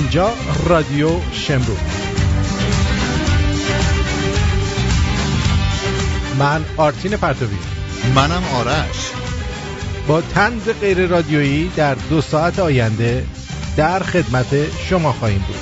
[0.00, 0.32] اینجا
[0.66, 1.76] رادیو شمرو
[6.38, 7.56] من آرتین پرتوی.
[8.14, 9.10] منم آرش.
[10.08, 13.26] با تنز غیر رادیویی در دو ساعت آینده
[13.76, 15.56] در خدمت شما خواهیم بود.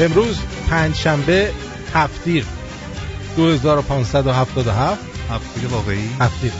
[0.00, 1.50] امروز پنج شنبه
[1.94, 2.44] هفتیر
[3.36, 4.68] 2577
[5.30, 6.52] هفتیر واقعی؟ هفتیر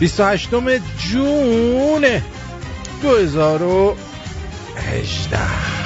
[0.00, 0.50] 28
[0.98, 2.04] جون
[3.02, 5.83] 2018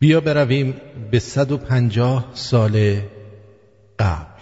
[0.00, 3.00] بیا برویم به 150 سال
[3.98, 4.38] قبل.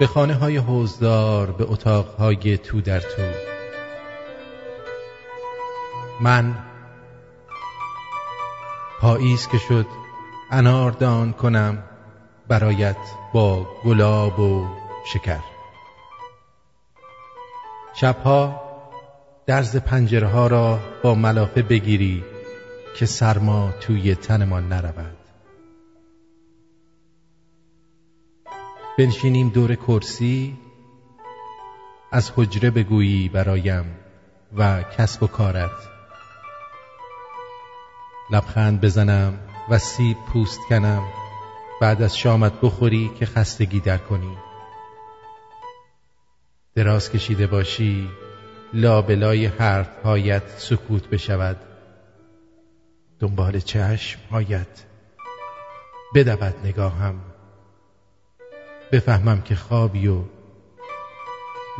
[0.00, 3.22] به خانه های حوزدار به اتاق های تو در تو.
[6.20, 6.54] من
[9.00, 9.86] پاییز که شد
[10.50, 11.82] اناردان کنم
[12.48, 12.96] برایت
[13.32, 14.66] با گلاب و
[15.04, 15.55] شکر.
[18.00, 18.62] شبها
[19.46, 22.24] درز پنجره ها را با ملافه بگیری
[22.96, 25.16] که سرما توی تنمان نرود.
[28.98, 30.58] بنشینیم دور کرسی
[32.12, 33.84] از حجره بگویی برایم
[34.56, 35.70] و کسب و کارت.
[38.30, 41.02] لبخند بزنم و سیب پوست کنم
[41.80, 44.36] بعد از شامت بخوری که خستگی در کنی
[46.76, 48.08] دراز کشیده باشی
[48.72, 49.46] لابلای
[50.04, 51.56] هایت سکوت بشود.
[53.18, 54.84] دنبال چشم هایت
[56.14, 57.20] بدود نگاهم.
[58.92, 60.22] بفهمم که خوابی و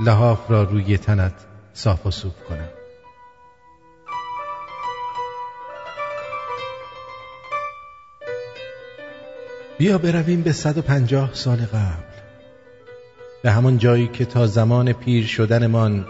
[0.04, 2.68] لحاف را روی تنت صاف و سوب کنم.
[9.78, 12.05] بیا برویم به صد و پنجاه سال قبل.
[13.46, 16.06] به همان جایی که تا زمان پیر شدنمان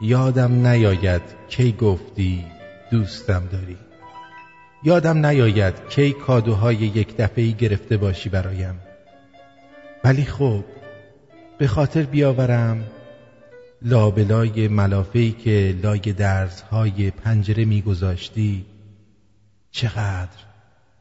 [0.00, 2.44] یادم نیاید کی گفتی
[2.90, 3.76] دوستم داری.
[4.82, 8.80] یادم نیاید کی کادوهای یک دفعی گرفته باشی برایم.
[10.04, 10.64] ولی خب
[11.58, 12.84] به خاطر بیاورم
[13.82, 18.66] لابلای ملافهی که لای درزهای پنجره میگذاشتی
[19.70, 20.40] چقدر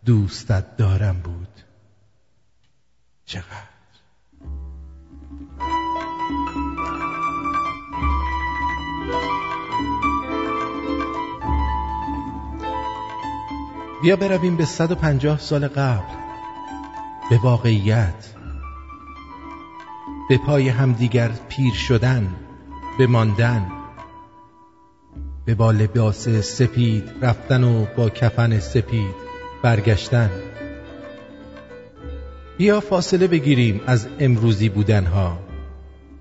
[0.05, 1.53] دوستت دارم بود.
[3.25, 3.69] چقدر.
[14.01, 16.15] بیا برویم به 150 سال قبل.
[17.29, 18.33] به واقعیت.
[20.29, 22.35] به پای همدیگر پیر شدن
[22.97, 23.71] به ماندن.
[25.45, 29.15] به با لباس سپید رفتن و با کفن سپید
[29.63, 30.29] برگشتن.
[32.57, 35.38] بیا فاصله بگیریم از امروزی بودنها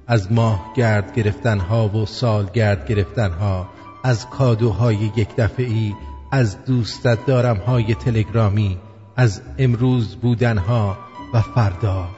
[0.07, 3.69] از ماه گرد گرفتنها و سال گرد گرفتنها
[4.05, 5.95] از کادوهای یک دفعی
[6.31, 8.79] از دوستت دارم های تلگرامی
[9.17, 10.99] از امروز بودنها
[11.35, 12.09] و فردا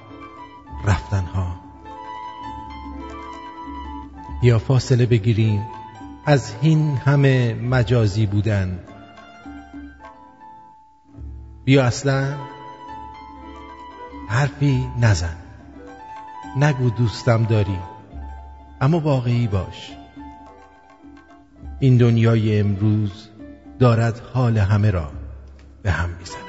[0.84, 1.60] رفتنها.
[4.43, 5.66] یا فاصله بگیریم
[6.26, 8.81] از این همه مجازی بودن.
[11.64, 12.37] بیا اصلا
[14.29, 15.37] حرفی نزن.
[16.56, 17.79] نگو دوستم داری
[18.81, 19.93] اما واقعی باش.
[21.81, 23.30] این دنیای امروز
[23.81, 25.11] دارد حال همه را
[25.82, 26.41] به هم می‌زند.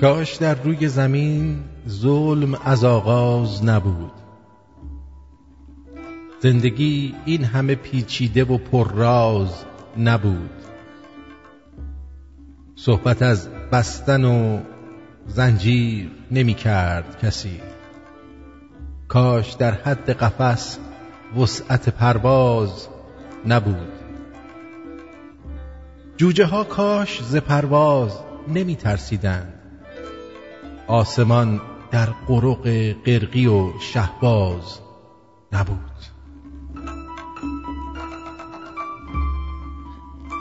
[0.00, 4.25] کاش در روی زمین ظلم از آغاز نبود.
[6.46, 9.64] زندگی این همه پیچیده و پرراز
[9.98, 10.50] نبود.
[12.76, 14.60] صحبت از بستن و
[15.26, 17.60] زنجیر نمی کرد کسی.
[19.08, 20.78] کاش در حد قفس
[21.36, 22.88] وسعت پرواز
[23.46, 23.92] نبود.
[26.16, 28.18] جوجه ها کاش ز پرواز
[28.48, 29.54] نمی ترسیدند
[30.86, 31.60] آسمان
[31.90, 34.80] در قرق قرقی و شهباز
[35.52, 35.95] نبود.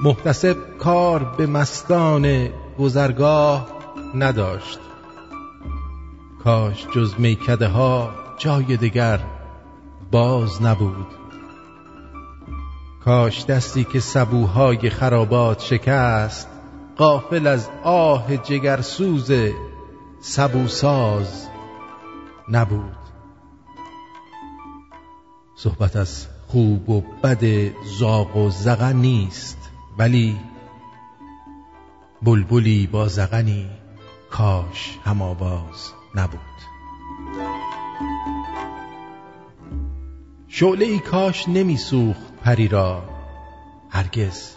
[0.04, 2.50] محتسب کار به مستان
[2.80, 3.68] گذرگاه
[4.16, 4.80] نداشت.
[6.44, 9.20] کاش جز میکده ها جای دگر
[10.12, 11.08] باز نبود.
[13.06, 16.48] کاش دستی که سبوهای خرابات شکست
[16.98, 19.32] قافل از آه جگرسوز
[20.22, 21.48] سبوساز
[22.50, 22.98] نبود.
[25.56, 29.65] صحبت از خوب و بد زاغ و زغن نیست.
[29.98, 30.38] ولی
[32.22, 33.70] بلبلی با زغنی
[34.32, 36.40] کاش هم آواز نبود.
[40.48, 43.04] شعله ای کاش نمی سوخت پری را.
[43.90, 44.56] هرگز.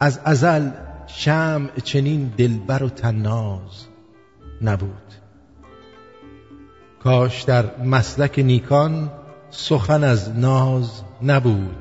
[0.00, 0.70] از ازل
[1.06, 3.86] شمع چنین دلبر و تناز
[4.62, 5.14] نبود.
[7.02, 9.10] کاش در مسلک نیکان
[9.50, 11.76] سخن از ناز نبود.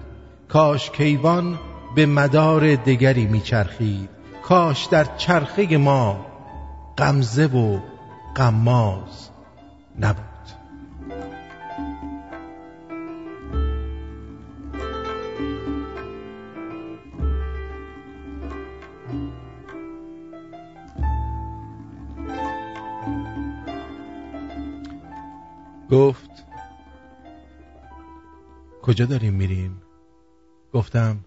[0.48, 1.60] کاش کیوان
[1.96, 4.10] به مدار دگری میچرخید
[4.44, 6.26] کاش در چرخه ما
[6.98, 7.80] غمزه و
[8.36, 9.30] غماز
[10.00, 10.26] نبود.
[25.92, 26.30] گفت
[28.82, 29.82] کجا داریم میریم؟
[30.74, 31.20] گفتم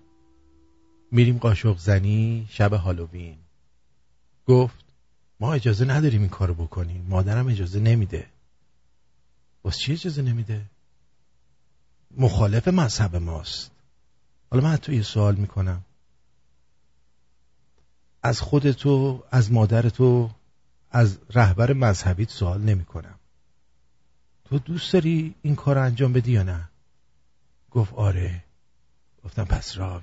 [1.14, 3.38] میریم قاشق زنی شب هالووین.
[4.46, 4.84] گفت
[5.40, 7.06] ما اجازه نداریم این کارو بکنیم.
[7.08, 8.26] مادرم اجازه نمیده.
[9.64, 10.64] واسه چی اجازه نمیده؟
[12.16, 13.70] مخالف مذهب ماست.
[14.50, 15.84] حالا من تو یه سوال می‌کنم.
[18.22, 20.30] از خودتو از مادرتو
[20.90, 23.18] از رهبر مذهبیت سوال نمی‌کنم.
[24.44, 26.68] تو دوست داری این کار انجام بدی یا نه؟
[27.70, 28.44] گفت آره.
[29.24, 30.02] گفتم پس را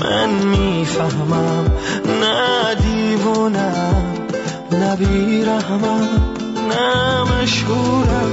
[0.00, 1.70] من می‌فهمم
[2.20, 4.04] نه دیوونم
[4.72, 6.08] نه بیرحمم
[6.68, 8.32] نه مشهورم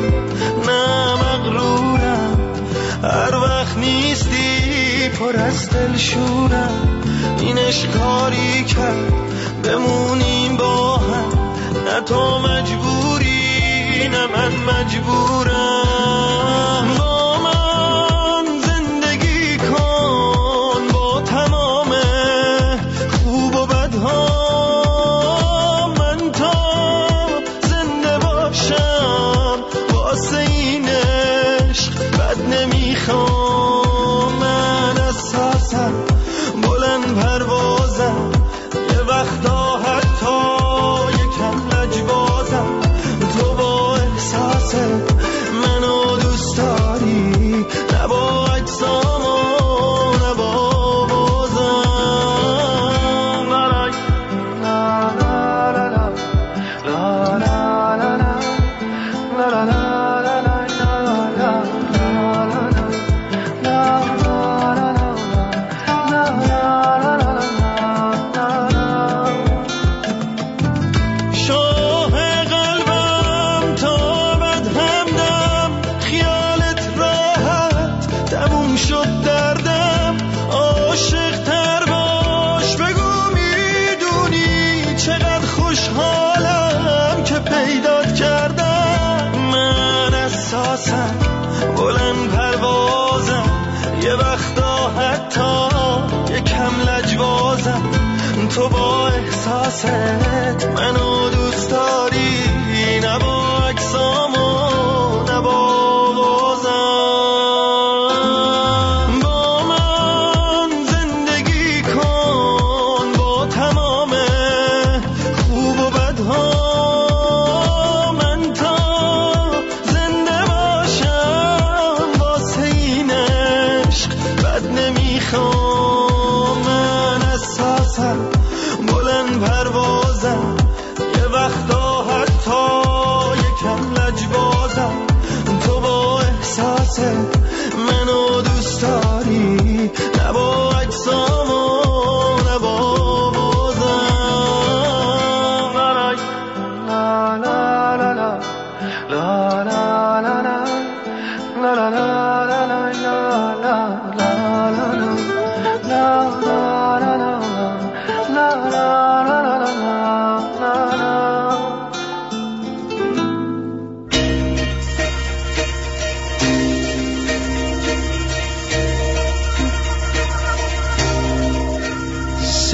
[0.68, 2.40] نه مغرورم.
[3.04, 7.02] هر وقت نیستی پر از دلشورم.
[7.40, 9.14] این اشکاری کرد
[9.64, 11.32] بمونیم با هم.
[11.86, 15.87] نه تو مجبوری نه من مجبورم.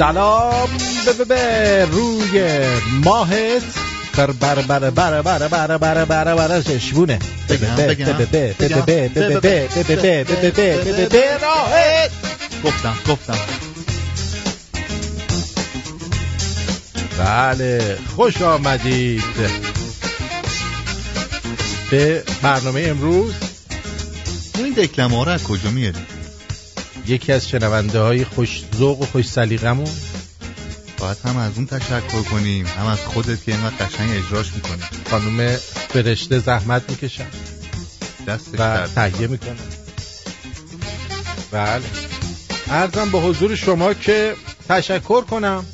[0.04, 0.68] سلام
[1.06, 2.60] به به به روی
[3.04, 3.62] ماهت
[4.16, 6.34] بر بر بر بر بر بر بر بر بر
[11.42, 12.10] راهت
[12.64, 13.38] گفتم گفتم
[17.18, 19.22] بله خوش آمدید
[21.90, 23.34] به برنامه امروز
[24.58, 26.06] این دکلمه رو از کجا میاری
[27.06, 29.90] یکی از شنونده های خوش ذوق و خوش سلیقمون
[30.98, 34.82] باید هم از اون تشکر کنیم هم از خودت که اینقدر قشنگ اجراش می‌کنی.
[35.10, 35.56] خانم
[35.88, 37.26] فرشته زحمت می‌کشن
[38.26, 39.56] دستش و تهیه می‌کنن.
[41.50, 41.82] بله.
[42.68, 44.34] عرضم به حضور شما که
[44.68, 45.64] تشکر کنم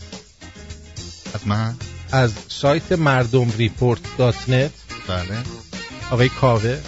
[1.34, 1.74] از من؟
[2.12, 4.70] از سایت مردم report dot net.
[5.08, 5.38] بله.
[6.10, 6.78] آقای کاوه.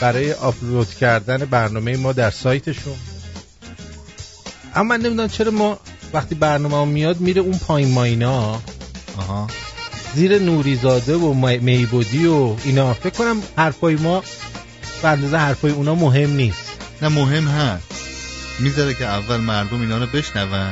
[0.00, 2.96] برای آپلود کردن برنامه ما در سایتشون.
[4.74, 5.78] اما من نمی‌دونم چرا ما
[6.12, 8.62] وقتی برنامه ها میاد میره اون پایین ماینا
[9.18, 9.46] آها.
[10.14, 12.94] زیر نوریزاده و می- میبودی و اینا.
[12.94, 14.24] فکر کنم حرفای ما
[15.02, 16.70] به اندازه حرفای اونا مهم نیست.
[17.02, 17.84] نه مهم هست.
[18.58, 20.70] می‌ذاره که اول مردم اینا رو بشنون.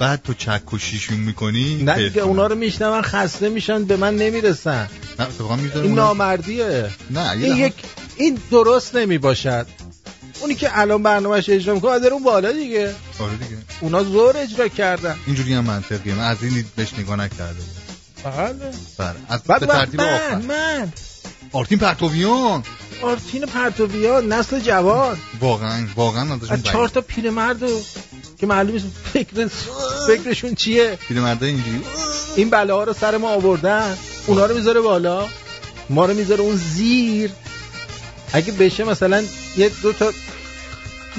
[0.00, 4.16] بعد تو چک و شیشون می‌کنی نه دیگه اونا رو میشنون خسته میشن به من
[4.16, 4.88] نمی‌رسن.
[5.18, 5.26] نه
[5.74, 5.94] این.
[5.94, 6.90] نامردیه.
[7.10, 7.74] نه این یک
[8.16, 9.66] این درست نمی باشد
[10.40, 12.94] اونی که الان برنامهش اجرا می‌کنه از اون بالا دیگه.
[13.18, 13.56] آره دیگه.
[13.80, 15.16] اونا زور اجرا کردن.
[15.26, 16.14] اینجوری هم منطقیه.
[16.14, 17.60] من از این بهش نگاه نکرده
[18.24, 18.54] بله.
[18.98, 19.14] بله.
[19.28, 20.34] از بعد ترتیب من آخر.
[20.34, 20.92] من.
[21.52, 22.62] آرتین پرتویان.
[23.02, 25.18] آرتین پرتویان نسل جوان.
[25.40, 27.60] واقعا واقعا از چهار تا پیرمرد
[28.38, 29.48] که معلوم نیست فکر
[30.06, 31.82] فکرشون چیه؟ پیرمرده اینجوری.
[32.36, 33.96] این بلاها رو سر ما آوردن.
[34.26, 35.26] اونا رو می‌ذاره بالا.
[35.90, 37.30] ما رو می‌ذاره اون زیر.
[38.32, 39.24] اگه بشه مثلا
[39.56, 40.12] یه دو تا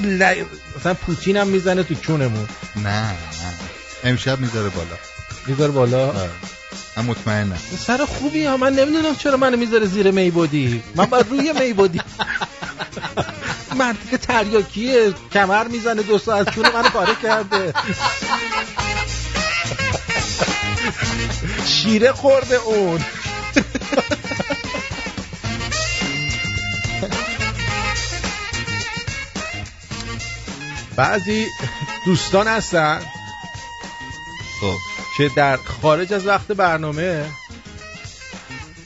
[0.04, 0.34] ل...
[0.78, 3.14] مثلا پوتین هم می‌زنه تو کونمون نه نه.
[4.04, 4.96] امشب می‌ذاره بالا.
[5.46, 6.30] می‌ذاره بالا؟ آره.
[6.96, 7.58] من مطمئنم.
[7.86, 10.82] سر خوبی ها من نمی‌دونم چرا منو می‌ذاره زیر میبودی.
[10.94, 12.00] من باید روی میبودی.
[13.76, 17.74] مردی که تریاکیه کمر می‌زنه دو ساعت کونه منو پاره کرده.
[21.66, 23.00] شیره خورده اون.
[30.98, 31.46] بعضی
[32.04, 33.00] دوستان هستن.
[34.60, 34.76] خب
[35.16, 37.24] که در خارج از وقت برنامه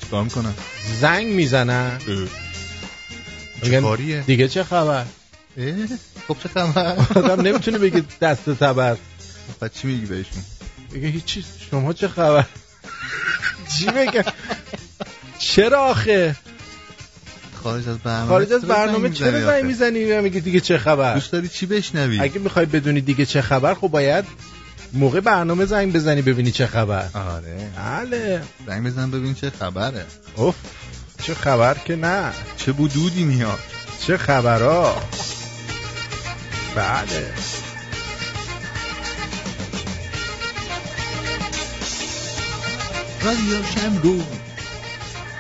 [0.01, 0.55] چیکار می‌کنم
[1.01, 1.99] زنگ می‌زنن.
[1.99, 2.29] چه
[3.63, 5.05] میگن کاریه؟ دیگه چه خبر؟
[6.29, 8.97] خب چه خبر؟ آدم نمی‌تونه بگه دست تبر.
[9.61, 10.43] بعد چی میگی بهشون؟
[10.95, 12.45] بگه هیچی شما چه خبر؟
[13.79, 14.25] چی بگه؟
[15.39, 16.37] چرا آخه؟
[17.63, 21.33] خارج از برنامه خارج از برنامه چرا زنگ؟ می‌زنی؟ و میگه دیگه چه خبر؟ دوست
[21.33, 24.25] داری چی بشنوی؟ اگه می‌خوای بدونی دیگه چه خبر خب باید
[24.93, 27.09] موقع برنامه زنگ بزنی ببینی چه خبر.
[27.15, 27.71] آره.
[27.77, 28.43] بله.
[28.67, 30.05] زنگ بزن ببین چه خبره.
[30.37, 30.55] اوف.
[31.23, 32.33] چه خبر که نه.
[32.57, 33.59] چه بودودی میاد.
[34.07, 35.03] چه خبرها
[36.77, 37.33] بله.
[43.25, 44.21] رادیو شمرو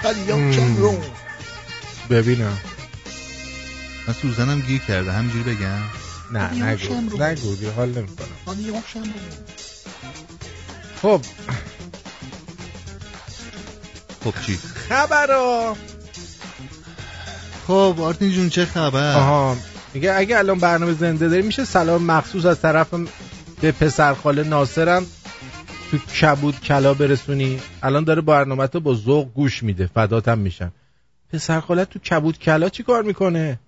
[0.04, 1.21] رادیو مم.
[2.12, 2.58] ببینم.
[4.08, 5.78] من سوزنم گیر کرده همینجوری بگم؟
[6.32, 7.22] نه رادیو نگو.
[7.22, 9.10] نگو دیگه حال نمی‌کنم شمرو
[11.02, 11.20] خب.
[14.24, 15.76] خب چی؟ خبرها
[17.66, 19.56] خب آرتین جون چه خبر؟ آها.
[19.94, 22.94] میگه اگه الان برنامه زنده داری میشه سلام مخصوص از طرف
[23.60, 25.06] به پسر خاله ناصرم
[25.90, 27.60] تو کبود کلا برسونی.
[27.82, 29.90] الان داره برنامه تو با ذوق گوش میده.
[29.94, 30.72] فداتم میشم.
[31.32, 33.58] پسر خاله تو کبود کلا چی کار می‌کنه؟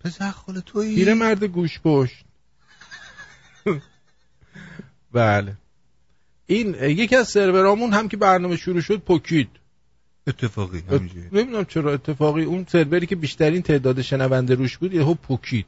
[0.00, 2.24] پسر خاله تویی؟ پیر مرد گوش پشت.
[5.12, 5.56] بله.
[6.46, 9.48] این یکی از سرورامون هم که برنامه شروع شد پکید
[10.26, 11.28] اتفاقی همینجوری.
[11.32, 12.44] نمی‌دونم چرا اتفاقی.
[12.44, 15.66] اون سروری که بیشترین تعداد شنونده روش بود یهو پوکید.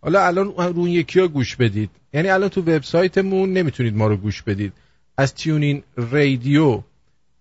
[0.00, 1.90] حالا الان رو اون یکی ها گوش بدید.
[2.12, 4.72] یعنی الان تو وبسایتمون نمی‌تونید ما رو گوش بدید.
[5.16, 6.82] از تیونین رادیو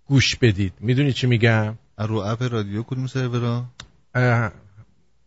[0.05, 0.74] گوش بدید.
[0.79, 3.65] می‌دونی چی میگم؟ رو اپ رادیو کدوم سرورا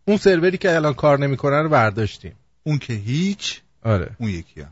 [0.05, 2.35] اون سروری که الان کار نمی‌کنه رو برداشتیم.
[2.63, 4.15] اون که هیچ؟ آره.
[4.19, 4.69] اون یکی ها.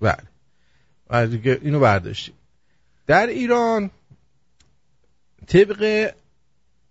[0.00, 1.58] بله.
[1.62, 2.34] اینو برداشتیم.
[3.06, 3.90] در ایران
[5.46, 6.12] طبق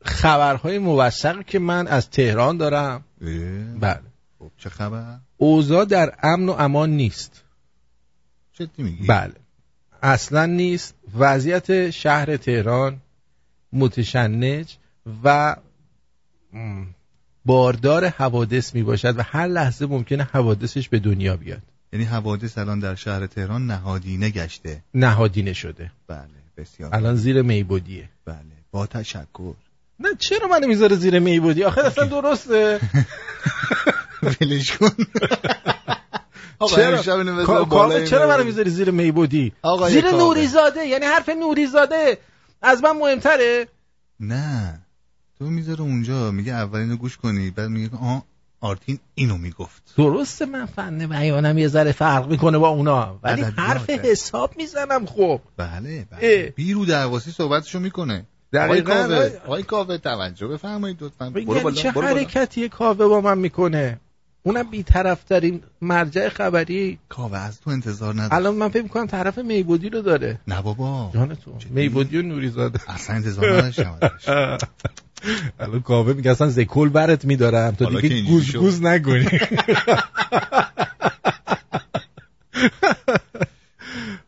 [0.05, 3.03] خبرهای موثقی که من از تهران دارم
[3.79, 4.01] بله.
[4.39, 7.43] خب چه خبر؟ اوضاع در امن و امان نیست.
[8.53, 9.33] جدی میگی؟ بله.
[10.03, 10.95] اصلا نیست.
[11.17, 13.01] وضعیت شهر تهران
[13.73, 14.77] متشنج
[15.23, 15.55] و
[17.45, 21.61] باردار حوادث می باشد و هر لحظه ممکنه حوادثش به دنیا بیاد.
[21.93, 24.83] یعنی حوادث الان در شهر تهران نهادینه گشته.
[24.93, 25.91] نهادینه شده.
[26.07, 26.27] بله
[26.57, 28.09] بسیار الان زیر میبودیه.
[28.25, 28.37] بله
[28.71, 29.53] با تشکر.
[29.99, 32.79] نه چرا منو می‌ذاره زیر میبودی؟ آخه اصلا درسته.
[34.41, 34.89] ولش کن.
[38.05, 39.53] چرا؟ منو می‌ذاری زیر میبودی؟
[39.89, 40.11] زیر.
[40.11, 42.17] نوری زاده یعنی حرف نوری زاده
[42.63, 43.67] از من مهمتره؟
[44.19, 44.79] نه.
[45.39, 48.23] تو می‌ذاره اونجا میگه اول اینو گوش کنی بعد میگه آه
[48.61, 49.83] آرتین اینو می‌گفت.
[49.97, 53.19] درسته من فن بیانم یه ذره فرق می‌کنه با اونا.
[53.23, 53.41] ولی.
[53.41, 55.41] حرف حساب می‌زنم خب.
[55.57, 56.05] بله.
[56.11, 56.53] بله.
[56.55, 58.25] بیرو درواسی صحبتشو می‌کنه.
[58.53, 59.29] آقای دقیقاً.
[59.45, 61.29] آقای کاوه توجه بفرمایید لطفا.
[61.29, 61.91] برو یعنی بالا چه.
[61.91, 63.99] حرکتی کاوه با من می‌کنه؟
[64.43, 66.99] اونم بیطرفترین مرجع خبری.
[67.09, 70.39] کاوه از تو انتظار نداره الان من فکر می‌کنم طرف میبودی رو داره.
[70.47, 71.11] نه بابا.
[71.13, 72.79] جان تو میبودی و نوری زاده.
[72.91, 73.97] اصلا انتظار نداشتم.
[75.59, 77.71] الان کاوه میگه اصلا زکل برت میدارم.
[77.71, 78.55] تو دیگه گوز.
[78.55, 79.39] گوز نکنی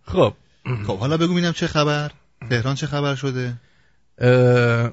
[0.05, 0.33] خب.
[0.87, 2.11] خب حالا بگو ببینم چه خبر.
[2.49, 3.53] تهران چه خبر شده؟
[4.17, 4.91] اه،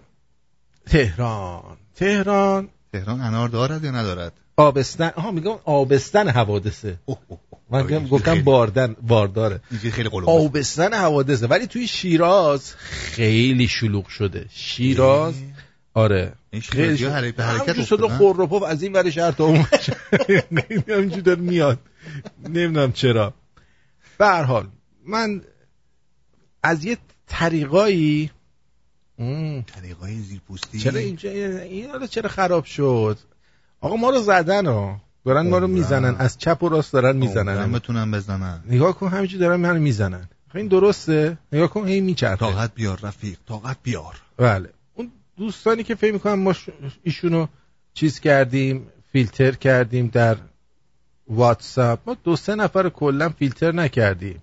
[0.86, 1.76] تهران.
[1.94, 2.68] تهران.
[2.92, 6.98] تهران انار دارد یا ندارد؟ آبستن ها میگم آبستن حوادثه.
[7.04, 7.60] اوه اوه اوه.
[7.70, 9.60] من آره، گفتم- گفتم خیلی- باردن بارداره.
[9.70, 11.46] اینجوری خیلی آبستن حوادثه.
[11.46, 14.46] ولی توی شیراز خیلی شلوغ شده.
[14.50, 15.34] شیراز
[15.94, 16.32] آره.
[16.52, 18.04] حرکت- به حرکت شده.
[18.04, 19.66] افتادن؟ پف از این ور شهر تا اون
[21.24, 21.78] داره میاد.
[22.48, 23.34] نمی‌دونم چرا.
[24.18, 24.68] به هر حال
[25.06, 25.40] من
[26.62, 26.96] از یه
[27.26, 28.30] طریقایی
[29.66, 30.78] طریقای زیرپوستی.
[30.78, 33.18] چرا اینجا این حالا چرا خراب شد؟
[33.82, 35.00] آقا ما رو زدن ها.
[35.24, 35.66] دارن ما رو.
[35.66, 36.14] می‌زنن.
[36.18, 37.72] از چپ و راست دارن می‌زنن.
[37.72, 38.60] بتونم بزنن.
[38.66, 40.28] نگاه کن همینجور دارن منو می‌زنن.
[40.54, 41.38] این درسته.
[41.52, 42.36] نگاه کن هی میچرخه.
[42.36, 44.14] طاقت بیار رفیق طاقت بیار.
[44.36, 44.68] بله.
[44.94, 46.68] اون دوستانی که فکر می‌کنم ما ش-
[47.02, 47.46] ایشونو
[47.94, 50.36] چیز کردیم فیلتر کردیم در
[51.28, 52.00] واتساپ.
[52.06, 54.42] ما دو سه نفر کلا فیلتر نکردیم.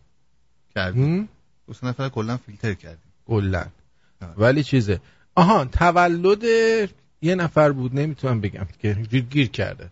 [0.75, 1.29] کردیم؟
[1.67, 3.13] دو سه نفر کلا فیلتر کردیم.
[3.27, 3.65] کلا.
[4.37, 4.99] ولی چیزه.
[5.35, 6.43] آها تولد
[7.21, 8.93] یه نفر بود نمی‌تونم بگم که
[9.29, 9.89] گیر, کرده.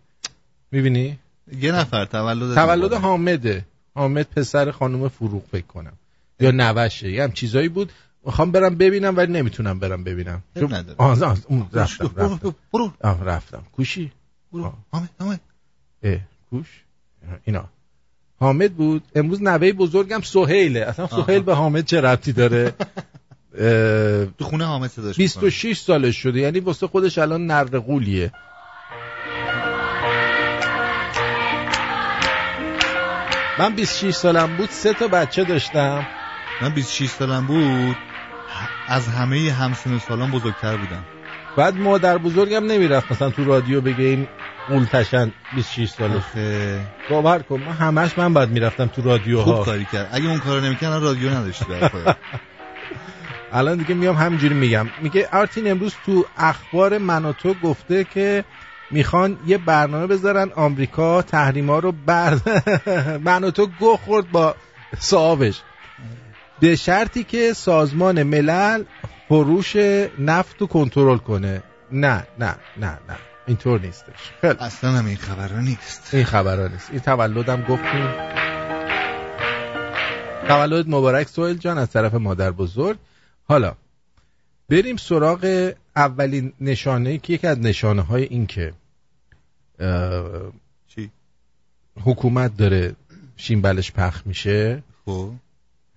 [0.71, 1.17] می‌بینی؟
[1.59, 2.93] یه نفر تولد تولد.
[2.93, 3.65] حامده.
[3.95, 5.93] حامد پسر خانم فروغ فکر کنم.
[6.39, 7.11] یا نوشه.
[7.11, 7.91] یه هم چیزایی بود.
[8.25, 10.43] می‌خوام برم ببینم ولی نمی‌تونم برم ببینم.
[10.59, 10.73] چون-.
[10.97, 12.55] آه، آه، اون رفتم رفتم.
[12.73, 12.93] برو.
[13.03, 13.63] رفتم.
[13.71, 14.11] کوشی؟
[14.53, 14.73] برو.
[14.91, 15.39] حامد حامد.
[16.03, 16.83] اه، کوش؟
[17.45, 17.65] اینا.
[18.39, 19.03] حامد بود.
[19.15, 20.79] امروز نوه بزرگم سهیله.
[20.79, 21.07] اصلا.
[21.07, 22.73] سهیل به حامد چه ربطی داره؟
[24.37, 25.41] تو خونه حامد صداش می‌کنه.
[25.41, 26.39] 26 سالش شده.
[26.39, 28.31] یعنی واسه خودش الان نرقولیه
[33.59, 34.69] من 26 سالم بود.
[34.69, 36.07] سه تا بچه داشتم.
[36.61, 37.95] من 26 سالم بود.
[38.87, 41.03] از همه همسن و سالان بزرگتر بودم.
[41.57, 44.27] بعد مادر بزرگم نمی‌رفت مثلا تو رادیو بگه این
[44.69, 46.79] قولتشن 26 سالش آخه.
[47.09, 47.59] باور کن.
[47.59, 50.09] من همش من بعد می‌رفتم تو خوب رادیوها کاری کرد.
[50.11, 51.65] اگه اون کارو نمی‌کرد الان رادیو نداشتی.
[53.51, 54.87] الان دیگه میام همینجوری میگم.
[55.01, 58.43] میگه آرتین امروز تو اخبار من و تو گفته که
[58.91, 62.37] می‌خوان یه برنامه بذارن آمریکا تحریما رو بر
[63.27, 64.55] من و تو گو خورد با
[64.99, 65.61] صاحبش.
[66.59, 68.83] به شرطی که سازمان ملل
[69.29, 69.75] فروش
[70.19, 71.63] نفت رو کنترل کنه.
[71.91, 73.17] نه نه نه نه.
[73.47, 74.31] اینطور نیستش.
[74.41, 74.57] خیلی.
[74.59, 76.09] اصلا هم این خبرها نیست.
[76.13, 76.89] این خبرها نیست.
[76.91, 78.09] این تولدم گفتیم.
[80.47, 82.97] تولد مبارک سوهل جان از طرف مادر بزرگ.
[83.47, 83.73] حالا
[84.69, 88.73] بریم سراغ اولین نشانه که یکی از نشانه های این که
[90.87, 91.11] چی؟
[92.03, 92.95] حکومت داره
[93.37, 95.31] شیمبلش پخ میشه خب.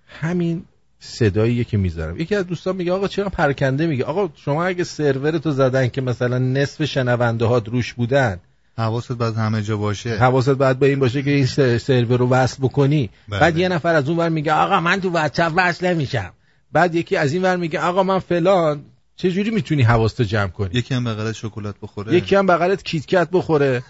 [0.07, 0.65] همین
[0.99, 2.19] صداییه که می‌ذارم.
[2.19, 6.01] یکی از دوستان میگه آقا چرا پرکنده میگه؟ آقا شما اگه سرور تو زدن که
[6.01, 8.39] مثلا نصف شنونده ها روش بودن
[8.77, 10.17] حواست باید همه جا باشه.
[10.17, 11.45] حواست باید به این باشه که این
[11.77, 13.09] سرور رو وصل بکنی.
[13.29, 13.39] بله.
[13.39, 16.33] بعد یه نفر از اون ور میگه آقا من تو واتساپ وصل نمیشم.
[16.71, 18.85] بعد یکی از این ور میگه آقا من فلان.
[19.15, 22.15] چه جوری می‌تونی حواستو جمع کنی؟ یکی هم بغلت شکلات بخوره.
[22.15, 23.83] یکی هم بغلت کیتکت بخوره.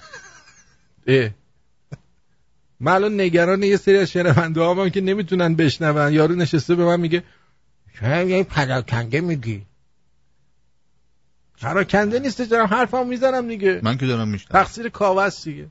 [1.07, 1.29] اه.
[2.79, 6.13] من الان نگران یه سری از شنونده هم که نمی‌تونن بشنون.
[6.13, 7.23] یارو نشسته به من میگه
[7.99, 9.65] چرا یه پراکنده میگی؟
[11.61, 13.79] پراکنده نیست دارم حرفم می‌زنم دیگه.
[13.83, 15.67] من که دارم میشنم تقصیر کاوه است دیگه.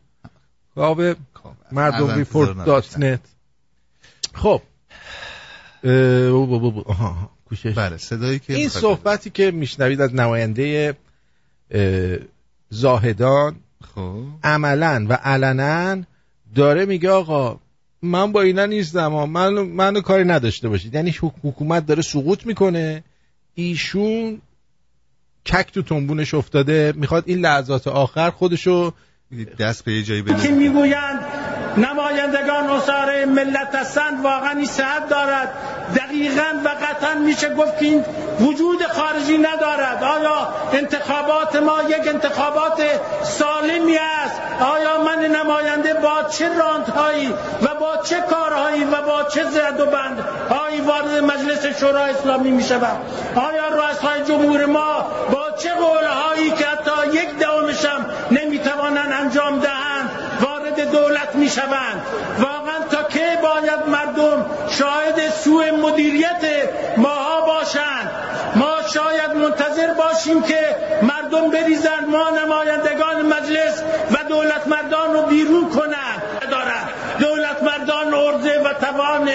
[0.74, 1.14] کاوه
[1.72, 2.98] مردم report dot.
[2.98, 3.20] net
[4.34, 4.62] خب.
[5.84, 7.30] آها، آها.
[7.48, 7.74] کوشش.
[7.74, 10.96] بله صدایی که این صحبتی که میشنوید از نماینده
[11.70, 12.16] اه،
[12.70, 13.56] زاهدان
[13.94, 14.22] خب.
[14.44, 16.02] عملا و علنا
[16.54, 17.60] داره میگه آقا
[18.02, 19.26] من با اینا نیستم ها.
[19.26, 20.94] من منو کاری نداشته باشید.
[20.94, 23.04] یعنی حک- حکومت داره سقوط می‌کنه.
[23.54, 24.40] ایشون
[25.46, 26.92] کک تو تنبونش افتاده.
[26.96, 28.92] می‌خواد این لحظات آخر خودشو
[29.58, 31.20] دست به یه جایی که بنه می‌گویند
[32.10, 35.48] نمایندگان اساره ملت هستند واقعا این صحت دارد.
[35.96, 38.04] دقیقا و قطعا میشه گفت که این
[38.40, 40.04] وجود خارجی ندارد.
[40.04, 42.82] آیا انتخابات ما یک انتخابات
[43.22, 49.44] سالمی است؟ آیا من نماینده با چه راندهایی و با چه کارهایی و با چه
[49.44, 53.00] زد و بندهایی وارد مجلس شورای اسلامی می‌شوم؟
[53.36, 57.59] آیا رؤسای جمهور ما با چه قولهایی که حتی یک دهمشم
[60.92, 62.02] دولت می‌شوند.
[62.38, 66.42] واقعا تا کی باید مردم شاهد سوء مدیریت
[66.96, 68.10] ماها باشند؟
[68.56, 75.70] ما شاید منتظر باشیم که مردم بریزند ما نمایندگان مجلس و دولت مردان رو بیرون
[75.70, 76.22] کنند.
[77.18, 79.30] دولت مردان ارزه و توان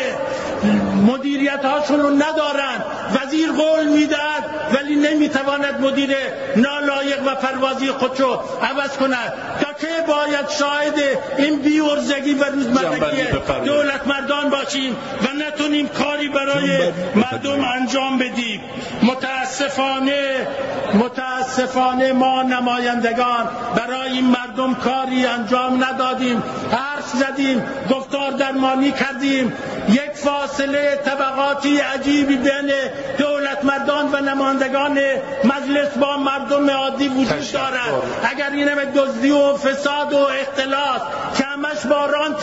[1.06, 6.16] مدیریت هاشون رو ندارند وزیر قول می‌دهد ولی نمی‌تواند مدیر
[6.56, 9.34] نالایق و پروازی خودشو عوض کند.
[9.62, 11.00] تا که باید شاهد
[11.38, 13.24] این بیورزگی و روزمرگی
[13.66, 18.62] دولت مردان باشیم و نتونیم کاری برای مردم انجام بدیم.
[19.04, 20.48] متاسفانه
[20.94, 26.44] متاسفانه ما نمایندگان برای این مردم کاری انجام ندادیم.
[26.72, 29.54] حرف زدیم گفتار درمانی کردیم.
[29.90, 32.72] یک فاصله طبقاتی عجیبی بین
[33.18, 35.00] دولت مردان و نمایندگان
[35.44, 38.04] مجلس با مردم عادی وجود دارد.
[38.24, 41.02] اگر این همه دزدی و فساد و اختلاس
[41.38, 42.42] که همش با رانت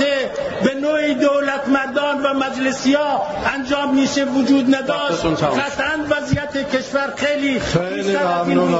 [0.64, 7.60] به نوعی دولت مردان و مجلسی ها انجام میشه وجود نداشت قطعا وضعیت کشور خیلی
[7.60, 8.74] خیلی ممنون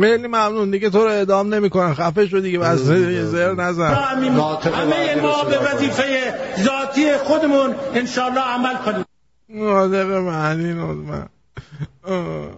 [0.00, 0.70] خیلی ممنون.
[0.70, 1.94] دیگه تو رو اعدام نمی‌کنن.
[1.94, 2.58] خفه شو دیگه.
[2.58, 2.78] بس.
[2.78, 3.88] زر نزن.
[3.88, 4.30] همه
[5.22, 6.34] ما به وظیفه
[6.90, 9.04] ذاتی خودمون انشالله عمل کنیم.
[9.48, 11.28] ناطق معنی من.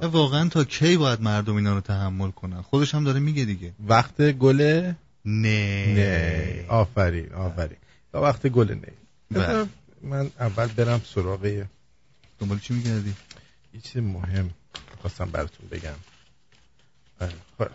[0.03, 3.73] واقعا تا کی باید مردم اینا رو تحمل کنن؟ خودش هم داره میگه دیگه.
[3.89, 5.95] وقت گله نه.
[5.95, 6.65] نه.
[6.69, 7.77] آفرین آفرین.
[8.13, 8.93] تا وقت گل نه.
[9.31, 9.67] بله.
[10.03, 11.65] من اول برم سراغ
[12.39, 13.15] دنبال چی میگردی؟
[13.75, 14.51] یه چیز مهم
[15.01, 15.95] خواستم براتون بگم.
[17.19, 17.69] بله، خوب.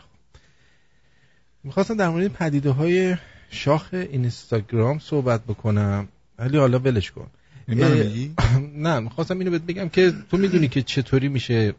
[1.63, 3.17] می‌خواستم در مورد پدیده های
[3.49, 6.07] شاخ اینستاگرام صحبت بکنم.
[6.39, 7.27] ولی حالا ولش کن.
[7.67, 8.35] این
[8.85, 11.73] نه می‌خواستم اینو بهت بگم که تو می‌دونی که چطوری میشه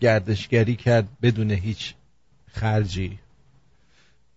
[0.00, 1.94] گردشگری کرد بدون هیچ
[2.52, 3.18] خرجی.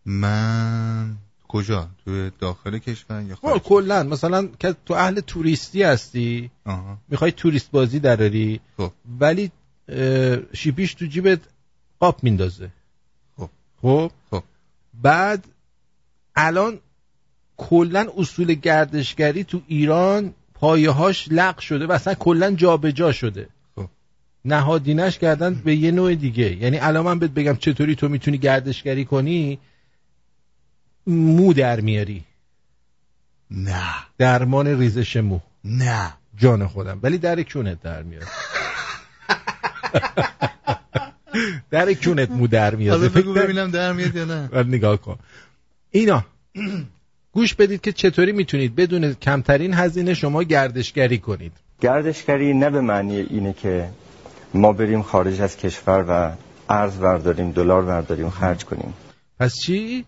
[0.06, 1.15] من
[1.47, 4.04] کجا؟ تو داخل کشور یا خارج؟ کلا.
[4.04, 6.97] مثلا که تو اهل توریستی هستی آها.
[7.08, 8.91] می‌خوای توریست بازی دراری خب.
[9.19, 9.52] ولی
[10.54, 11.39] شیپیش تو جیبت
[12.00, 12.69] قاب میندازه.
[13.38, 13.50] خب.
[13.82, 14.43] خب؟ خب.
[14.93, 15.45] بعد
[16.36, 16.80] الان
[17.58, 23.48] کلا اصول گردشگری تو ایران پایه هاش لغ شده و اصلا کلا جابجا شده.
[23.76, 23.88] خب.
[24.46, 26.56] نهادینش کردن به یه نوع دیگه.
[26.56, 29.60] یعنی الان من بهت بگم چطوری تو می‌تونی گردشگری کنی
[31.08, 32.24] مو در میاری.
[33.52, 33.84] نه.
[34.17, 35.39] درمان ریزش مو.
[35.63, 36.13] نه.
[36.38, 37.00] جان خودم.
[37.04, 38.28] ولی در کونت در میاد
[41.72, 44.63] در کونت مو در میاد بگو ببینم در میاد یا نه.
[44.63, 45.17] نگاه کن.
[45.91, 46.26] اینا.
[47.38, 51.52] گوش بدید که چطوری می‌تونید بدون کمترین هزینه شما گردشگری کنید.
[51.82, 53.89] گردشگری نه به معنی اینه که
[54.54, 56.32] ما بریم خارج از کشور و
[56.69, 58.93] ارز برداریم دلار برداریم خرج کنیم.
[59.39, 60.06] پس چی؟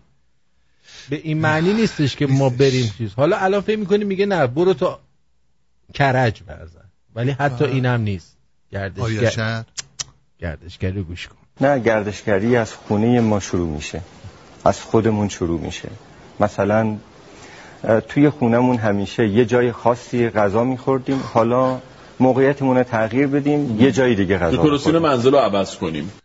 [1.10, 3.14] به این معنی نیستش که ما بریم چیز.
[3.14, 5.00] حالا الان فکر می‌کنی میگه نه برو تا
[5.94, 8.36] کرج برزن ولی حتی اینم نیست.
[8.72, 9.30] گردشگر...
[9.30, 9.64] شهر؟
[10.38, 11.36] گردشگری رو گوش کن.
[11.60, 14.00] نه گردشگری از خونه ما شروع میشه.
[14.64, 15.88] از خودمون شروع میشه.
[16.40, 16.96] مثلا
[18.08, 21.20] توی خونمون همیشه یه جای خاصی غذا میخوردیم.
[21.34, 21.80] حالا
[22.20, 24.98] موقعیتمون رو تغییر بدیم یه جای دیگه غذا دکوراسیون.
[24.98, 26.12] منزل رو عوض کنیم.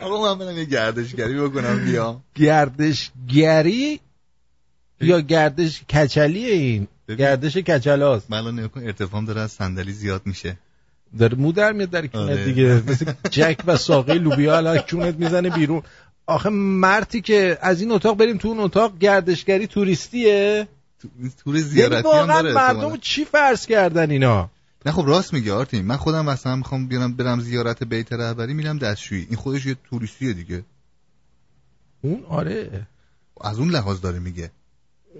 [0.00, 4.00] آقا من برم یه گردشگری بکنم بیام گردشگری؟
[5.00, 6.88] یا گردش کچلیه این.
[7.18, 8.30] گردش کچلاست.
[8.30, 10.56] من الان نگاه کن ارتفاعم داره از صندلی زیاد میشه.
[11.18, 12.44] داره مو در میاد در آره.
[12.44, 12.82] دیگه.
[12.86, 15.82] مثل جک و ساقه لوبیا الان کونت می‌زنه بیرون.
[16.26, 20.68] آخه مرتی که از این اتاق بریم تو اون اتاق گردشگری توریستیه.
[21.02, 21.08] تو-
[21.44, 22.96] تور زیارتی هم واقعا داره مردم احتمالاً.
[22.96, 24.50] چی فرض کردن اینا؟
[24.86, 25.84] نه خب راست میگه آرتین.
[25.84, 29.26] من خودم مثلا می‌خوام بیارم برم زیارت بیت رهبری میرم دستشویی.
[29.28, 30.62] این خودش یه توریستیه دیگه.
[32.02, 32.86] اون؟ آره.
[33.40, 34.50] از اون لحاظ داره میگه.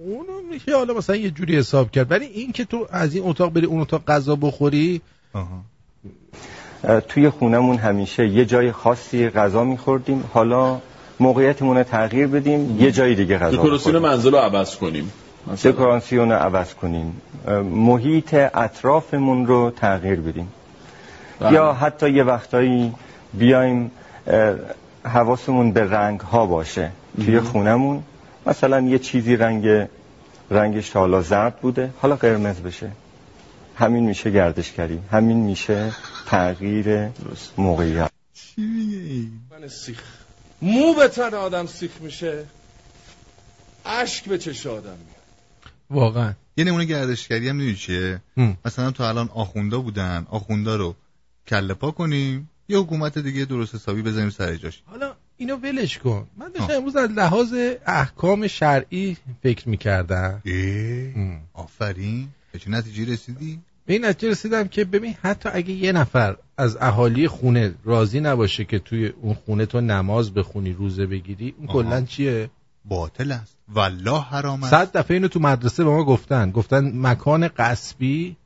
[0.04, 2.10] اونو میشه حالا مثلا یه جوری حساب کرد.
[2.10, 5.00] ولی این که تو از این اتاق بری اون اتاق غذا بخوری؟
[5.32, 5.64] آها.
[7.08, 10.24] توی خونمون همیشه یه جای خاصی غذا میخوردیم.
[10.32, 10.80] حالا
[11.22, 12.80] موقعیتمون رو تغییر بدیم.
[12.80, 14.02] یه جای دیگه غذا دکوراسیون بخوریم.
[14.02, 15.12] منزل رو عوض کنیم.
[15.64, 17.20] دکوراسیون رو عوض کنیم.
[17.64, 20.48] محیط اطرافمون رو تغییر بدیم.
[21.40, 21.52] بله.
[21.52, 22.92] یا حتی یه وقتایی
[23.34, 23.90] بیایم
[25.04, 26.90] حواسمون به رنگ ها باشه
[27.24, 28.02] توی خونمون
[28.46, 29.88] مثلا یه چیزی رنگ
[30.50, 31.90] رنگش تا حالا زرد بوده.
[32.02, 32.90] حالا قرمز بشه.
[33.76, 34.98] همین میشه گردشگری.
[35.12, 35.92] همین میشه
[36.26, 37.08] تغییر
[37.58, 38.10] موقعیت.
[38.34, 40.02] چی میگه این من سیخ.
[40.62, 42.44] مو به تن آدم سیخ میشه
[43.84, 45.22] اشک به چش آدم میاد.
[45.90, 46.34] واقعا.
[46.56, 48.20] یه نمونه گردشگری هم می‌دونی چیه.
[48.64, 50.94] مثلا تو الان آخوندا بودن آخوندا رو
[51.48, 54.82] کله پا کنیم یه حکومت دیگه درست حسابی بزنیم سر جاش.
[54.86, 56.26] حالا اینو ولش کن.
[56.36, 56.74] من داشتم.
[56.74, 57.54] امروز از لحاظ
[57.86, 60.42] احکام شرعی فکر می‌کردم.
[60.46, 62.28] اه آفرین.
[62.52, 66.76] به چه نتیجه رسیدی؟ به این نتیجه رسیدم که ببین حتی اگه یه نفر از
[66.80, 71.66] اهالی خونه راضی نباشه که توی اون خونه تو نماز بخونی روزه بگیری اون.
[71.66, 72.50] کلا چیه؟
[72.84, 73.56] باطل است.
[73.68, 74.70] والله حرام است.
[74.70, 76.50] صد دفعه اینو تو مدرسه به ما گفتن.
[76.50, 78.36] گفتن مکان قصبی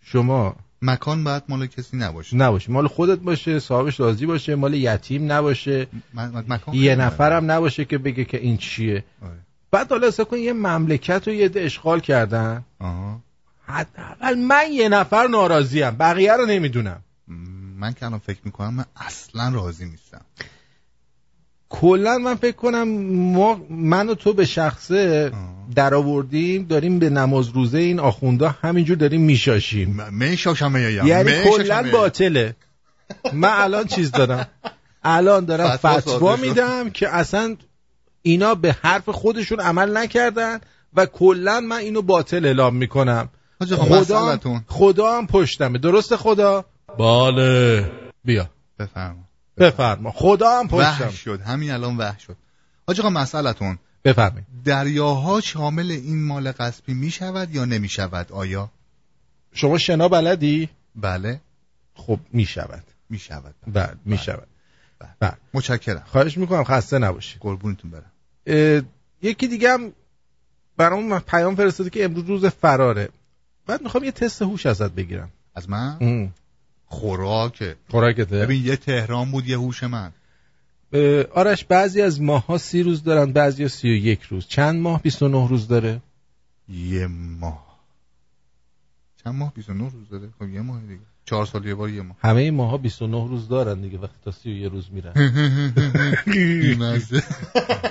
[0.00, 2.36] شما مکان باید مال کسی نباشه.
[2.36, 2.72] نباشه.
[2.72, 5.86] مال خودت باشه صاحبش راضی باشه مال یتیم نباشه.
[6.14, 9.04] م- م- مکان یه نفرم نباشه که بگه که این چیه.
[9.22, 9.38] آره.
[9.70, 12.64] بعد حالا کن یه مملکت رو یه اشغال کردن.
[13.70, 15.90] حداقل من یه نفر ناراضیم.
[15.90, 17.00] بقیه رو نمی‌دونم.
[17.78, 20.20] من که الان فکر می‌کنم من اصلا راضی نیستم.
[21.68, 25.40] کلا من فکر کنم ما من و تو به شخصه آه.
[25.74, 29.90] در آوردیم داریم به نماز روزه این آخوندا همینجور داریم میشاشیم.
[29.90, 31.90] م- می شاشم میایم یعنی کلا.
[31.92, 32.56] باطله.
[33.32, 34.46] من الان چیز دارم؟
[35.02, 36.36] الان دارم فتوا.
[36.36, 37.56] میدم که اصلا
[38.22, 40.60] اینا به حرف خودشون عمل نکردن
[40.94, 43.28] و کلا من اینو باطل اعلام می‌کنم.
[43.66, 44.38] خدا.
[44.66, 45.78] خدا هم پشتمه.
[45.78, 46.64] درسته خدا؟
[46.98, 47.90] بله.
[48.24, 48.50] بیا.
[48.78, 49.24] بفرما.
[49.58, 50.10] بفرما.
[50.10, 51.10] خدا هم پشتم.
[51.10, 51.40] شد.
[51.40, 52.36] همین الان وحش شد.
[52.86, 54.46] حاج آقا مسئلتون بفرمایید.
[54.64, 58.70] دریاها شامل این مال غصبی می شود یا نمی شود آیا؟
[59.52, 61.40] شما شنا بلدی؟ بله.
[61.94, 62.84] خب می‌شود.
[63.10, 64.48] می شود بله می‌شود.
[64.98, 65.10] بله.
[65.20, 65.36] بله.
[65.54, 66.02] متشکرم.
[66.06, 68.12] خواهش می‌کنم خسته نباشی قربونتون برم.
[69.22, 69.92] یکی دیگه هم
[70.76, 73.08] برام پیام فرستاده که امروز روز فراره.
[73.70, 75.30] بعد می‌خوام یه تست هوش ازت بگیرم.
[75.54, 76.32] از من؟ ام.
[76.86, 77.76] خوراکه.
[77.90, 78.24] خوراکته.
[78.38, 80.12] ببین یه تهران بود یه هوش من.
[81.34, 84.46] آرش بعضی از ماه ها سی روز دارن بعضی ها سی و یک روز.
[84.46, 86.00] چند ماه؟ 29 روز داره.
[86.68, 87.80] یه ماه.
[89.24, 91.00] چند ماه؟ 29 روز داره؟ خب یه ماه دیگه.
[91.24, 92.16] چهار سال یه بار یه ماه.
[92.20, 95.12] همه این ماه ها 29 روز دارن دیگه وقتی تا سی و یه روز میرن.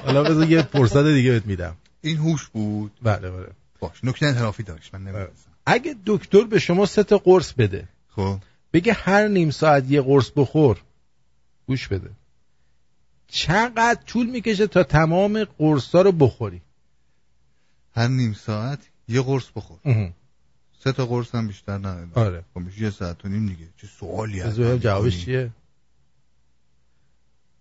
[0.06, 1.76] حالا بذار یه فرصت دیگه بهت میدم.
[2.02, 3.48] این هوش بود؟ بله بله.
[3.80, 4.04] باش.
[4.04, 5.49] نکته انحرافی داشت من نمی‌دونستم.
[5.66, 8.38] اگه دکتر به شما سه تا قرص بده خب.
[8.74, 10.82] بگه هر نیم ساعت یه قرص بخور
[11.68, 12.10] گوش بده.
[13.28, 16.62] چقدر طول می‌کشه تا تمام قرصا رو بخوری؟
[17.96, 19.80] هر نیم ساعت یه قرص بخور.
[19.86, 20.10] اها.
[20.84, 22.08] سه تا قرص هم بیشتر نه.
[22.16, 22.44] آره.
[22.54, 23.68] خب میشه یه ساعت و نیم دیگه.
[23.78, 25.50] چه سوالی هست؟ جوابش چیه؟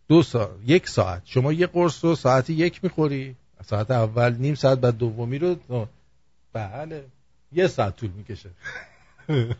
[0.08, 1.22] دو ساعت یک ساعت.
[1.24, 3.37] شما یه قرص رو ساعتی یک می‌خوری.
[3.66, 5.56] ساعت اول نیم ساعت بعد دومی رو.
[6.52, 7.04] بله.
[7.52, 8.50] یه ساعت طول می‌کشه.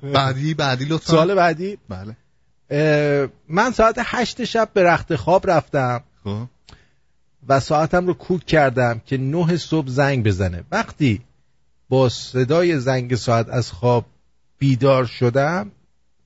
[0.03, 1.11] بعدی بعدی لطفا.
[1.11, 1.79] سوال بعدی.
[1.88, 2.16] بله.
[3.48, 6.46] من ساعت هشت شب به رخت خواب رفتم خب.
[7.48, 10.64] و ساعتم رو کوک کردم که نه صبح زنگ بزنه.
[10.70, 11.22] وقتی
[11.88, 14.07] با صدای زنگ ساعت از خواب
[14.59, 15.70] بیدار شدم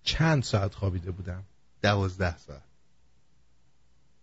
[0.03, 1.43] چند ساعت خوابیده بودم؟
[1.83, 2.63] دوازده ساعت.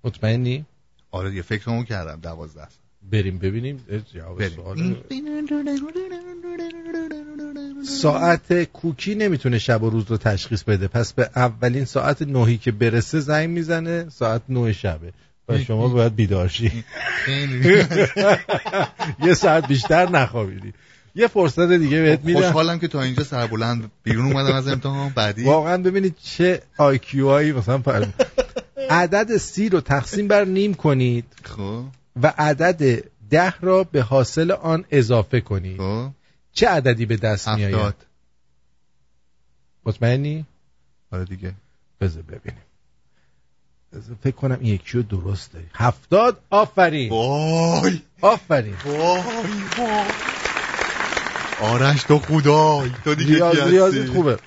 [0.04, 0.66] مطمئنی؟
[1.12, 2.89] آره دیگه فکرمو کردم دوازده ساعت.
[3.12, 3.86] بریم ببینیم.
[4.14, 4.48] جواب.
[4.48, 4.96] سوال.
[7.86, 10.88] ساعت کوکی نمی‌تونه شب و روز رو تشخیص بده.
[10.88, 15.14] پس به اولین ساعت نهی که برسه زنگ می‌زنه ساعت نه شبه.
[15.50, 16.72] و شما باید بیدار شی.
[19.26, 20.74] یه ساعت بیشتر نخوابیدی.
[21.16, 22.42] یه فرصت دیگه بهت میدم.
[22.42, 25.10] خوشحالم که تا اینجا سربلند بیرون اومدم از امتحان.
[25.10, 27.82] بعدی؟ واقعا ببینید چه آیکیو هایی مثلا.
[28.90, 31.26] عدد سی رو تقسیم بر نیم کنید.
[31.44, 31.84] خب.
[32.24, 35.78] و عدد ده را به حاصل آن اضافه کنید.
[35.78, 36.10] خب.
[36.54, 37.96] چه عددی به دست میآید هفتاد.
[39.86, 40.46] مطمئنی؟
[41.12, 41.54] آره دیگه.
[42.02, 42.62] بذار ببینیم.
[43.94, 47.10] بذار فکر کنم این یکی رو درست داری هفتاد آفرین.
[47.10, 48.02] وای.
[48.22, 48.76] آفرین.
[48.86, 49.22] وای
[49.78, 50.06] وای.
[51.62, 52.92] آرش تو خدای.
[53.04, 54.40] تو دیگه ریاض؟ ریاضیت خوبه.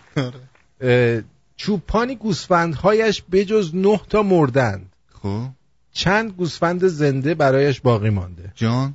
[0.80, 1.22] اه،
[1.56, 4.92] چوپانی گوسفندهایش بجز نه تا مردند.
[5.22, 5.48] خب.
[5.92, 8.52] چند گوسفند زنده برایش باقی مانده.
[8.54, 8.94] جان؟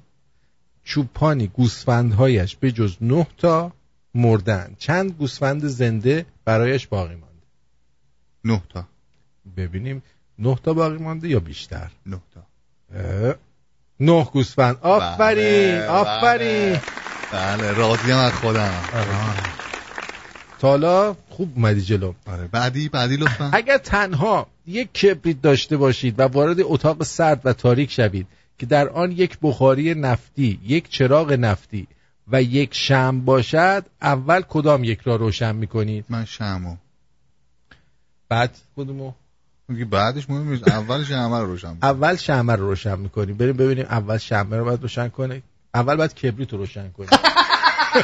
[0.84, 3.72] چوپانی گوسفندهایش به جز نه تا
[4.14, 4.76] مردن.
[4.80, 7.28] چند گوسفند زنده برایش باقی مانده؟
[8.46, 8.86] نه تا.
[9.58, 10.04] ببینیم
[10.40, 12.44] نه تا باقی مانده یا بیشتر؟ نه تا.
[14.00, 14.78] نه گوسفند.
[14.82, 16.80] آفرین بله، آفرین.
[17.32, 17.72] بله.
[17.72, 18.84] راضیم از خودم.
[20.60, 22.14] تا حالا خوب اومدی جلو.
[22.26, 23.50] آره بعدی بعدی لطفا.
[23.54, 28.90] اگر تنها یک کبریت داشته باشید و وارد اتاق سرد و تاریک شوید که در
[28.90, 31.88] آن یک بخاری نفتی یک چراغ نفتی
[32.32, 36.76] و یک شم باشد اول کدام یک را روشن می‌کنید؟ من شمو.
[38.30, 39.12] بعد کدومو؟
[39.68, 40.68] میگه بعدش مهم نیست.
[40.68, 41.90] اولش همه رو روشن می‌کنم.
[41.90, 43.38] اول شمع رو روشن می‌کنیم.
[43.38, 45.44] بریم ببینیم اول شمع رو باید روشن کنه.
[45.74, 47.10] اول باید کبریت رو روشن کنیم.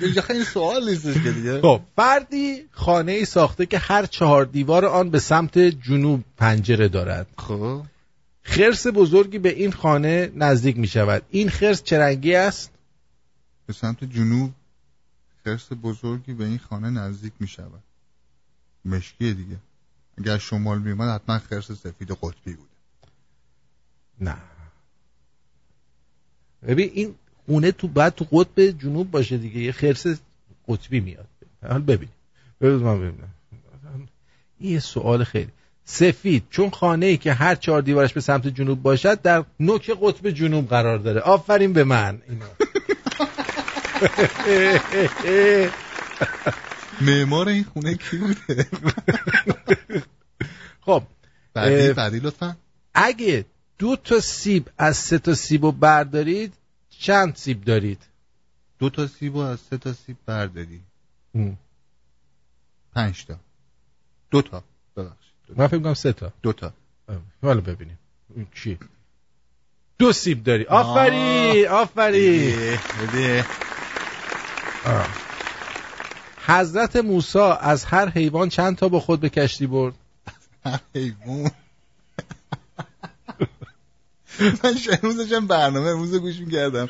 [0.00, 1.60] اینجا خیلی سوال نیستش که دیگه.
[1.60, 7.26] خب فردی خانه ای ساخته که هر چهار دیوار آن به سمت جنوب پنجره دارد.
[7.38, 7.82] خب.
[8.42, 11.22] خرس بزرگی به این خانه نزدیک می شود.
[11.30, 12.70] این خرس چه رنگی است؟
[13.66, 14.50] به سمت جنوب
[15.44, 17.82] خرس بزرگی به این خانه نزدیک می شود.
[18.84, 19.56] مشکیه دیگه.
[20.18, 22.69] اگر شمال می حتما خرس سفید قطبی بود.
[24.20, 24.36] نه.
[26.68, 27.14] ببین این
[27.46, 30.06] خونه تو بعد تو قطب جنوب باشه دیگه یه خرس
[30.68, 31.26] قطبی میاد.
[31.68, 32.08] حال ببین
[32.60, 33.34] ببین من ببینم.
[34.58, 35.50] این یه سوال خیلی.
[35.84, 40.30] سفید چون خانه ای که هر چهار دیوارش به سمت جنوب باشد در نوک قطب
[40.30, 41.20] جنوب قرار داره.
[41.20, 42.22] آفرین به من.
[42.28, 42.44] اینو
[47.00, 48.66] معمار این خونه کی بوده؟
[50.80, 51.02] خب
[51.54, 52.56] بعدی بعدی لطفا.
[52.94, 53.44] اگه
[53.80, 56.52] دو تا سیب از سه تا سیب رو بردارید
[56.90, 58.02] چند سیب دارید؟
[58.78, 60.80] دو تا سیب و از سه تا سیب برداری.
[62.94, 63.36] پنج تا.
[64.30, 64.64] دو تا.
[64.96, 65.32] ببخشید.
[65.56, 66.32] من فکر کنم سه تا.
[66.42, 66.72] دو تا.
[67.42, 67.98] حالا ببینیم.
[68.36, 68.78] این چی
[69.98, 70.64] دو سیب داری.
[73.02, 73.46] بده.
[74.84, 75.08] آه.
[76.46, 79.94] حضرت موسی از هر حیوان چند تا با خود به کشتی برد؟
[80.94, 81.50] حیوان.
[84.64, 86.88] من امروز داشتم برنامه امروز رو گوش می‌کردم.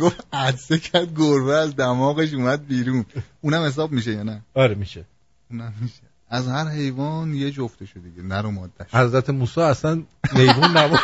[0.00, 3.04] گفت عدسه کرد گربه از دماغش اومد بیرون.
[3.40, 5.04] اونم حساب میشه یا نه؟ آره میشه.
[5.50, 6.02] اونم میشه.
[6.30, 8.22] از هر حیوان یه جفته شده دیگه.
[8.22, 8.94] نر و مادهش.
[8.94, 11.00] حضرت موسی اصلا میمون نبود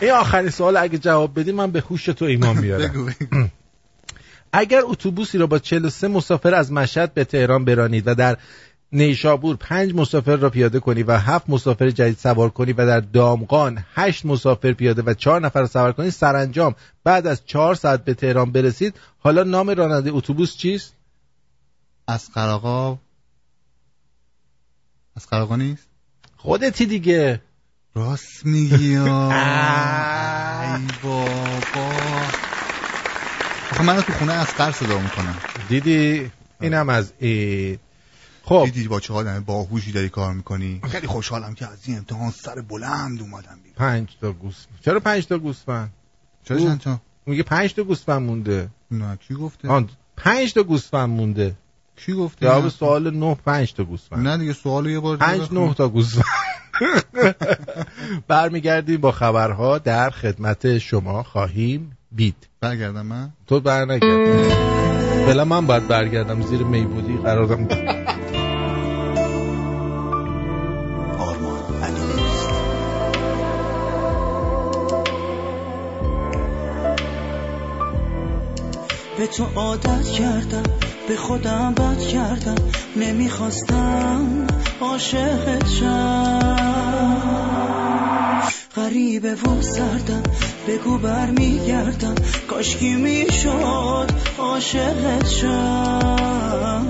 [0.00, 2.88] این آخرین سوال اگه جواب بدی من به هوش تو ایمان بیارم.
[2.88, 3.48] بگو بگو.
[4.52, 8.36] اگر اتوبوسی را با 43 مسافر از مشهد به تهران برانید و در
[8.94, 13.84] نیشابور پنج مسافر را پیاده کنی و هفت مسافر جدید سوار کنی و در دامغان
[13.94, 16.10] هشت مسافر پیاده و چهار نفر را سوار کنی.
[16.10, 18.94] سرانجام بعد از چهار ساعت به تهران برسید.
[19.18, 20.94] حالا نام راننده اتوبوس چیست؟
[22.08, 22.98] از قراقا
[25.16, 25.86] از قراقا نیست؟
[26.36, 27.42] خودتی دیگه.
[27.94, 28.96] راست میگی.
[28.96, 29.04] ای
[31.02, 31.90] بابا.
[33.70, 35.36] آخه من تو خونه از قر صدا می‌کنم
[35.68, 36.30] دیدی؟
[36.60, 37.78] اینم از این.
[38.44, 38.64] خب.
[38.64, 42.60] دیدی با چه آدم باهوشی داری کار می‌کنی؟ خیلی خوشحالم که از این امتحان سر
[42.60, 43.76] بلند اومدم بیرون.
[43.76, 44.78] پنج تا گوسفند.
[44.84, 45.90] چرا پنج تا گوسفند؟
[46.44, 46.58] چرا.
[46.58, 48.68] چند تا؟ میگه پنج تا گوسفند مونده.
[48.90, 51.54] نه کی گفته؟ آن پنج تا گوسفند مونده.
[51.96, 52.68] کی گفته؟ جواب.
[52.68, 54.28] سوال نه پنج تا گوسفند.
[54.28, 55.68] نه دیگه سوالو یه بار دیگه پنج بخون.
[55.68, 56.24] نه تا گوسفند.
[58.28, 62.48] برمیگردیم با خبرها در خدمت شما خواهیم بید.
[62.60, 64.74] برگردم من؟ تو بر نگرد
[65.26, 67.68] بلا من باید برگردم زیر میبودی قرارم.
[67.70, 68.13] آرمان
[79.18, 80.62] به تو عادت کردم
[81.08, 82.54] به خودم بد کردم
[82.96, 84.46] نمی‌خواستم
[84.80, 86.80] عاشقت شم.
[88.76, 90.22] غریبه و سردم
[90.68, 92.14] بگو برمیگردم
[92.48, 96.84] کاشکی می‌شد عاشقت شم.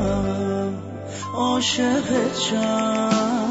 [1.34, 3.50] عاشقت شم.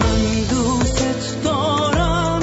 [0.00, 2.42] من دوست دارم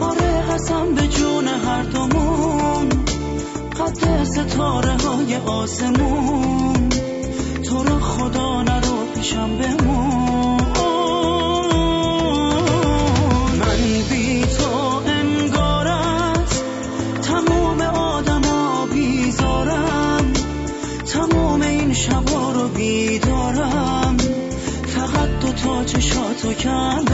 [0.00, 2.31] آره قسم به جون هر دومون.
[4.32, 6.88] ستاره های آسمون
[7.64, 10.60] تو رو خدا نرو پیشم بمون.
[13.58, 16.62] من بی تو انگارت
[17.22, 20.32] تمام آدما بیزارم.
[21.06, 24.16] تمام این شبا رو بیدارم.
[24.86, 27.04] فقط دو تا چشاتو کم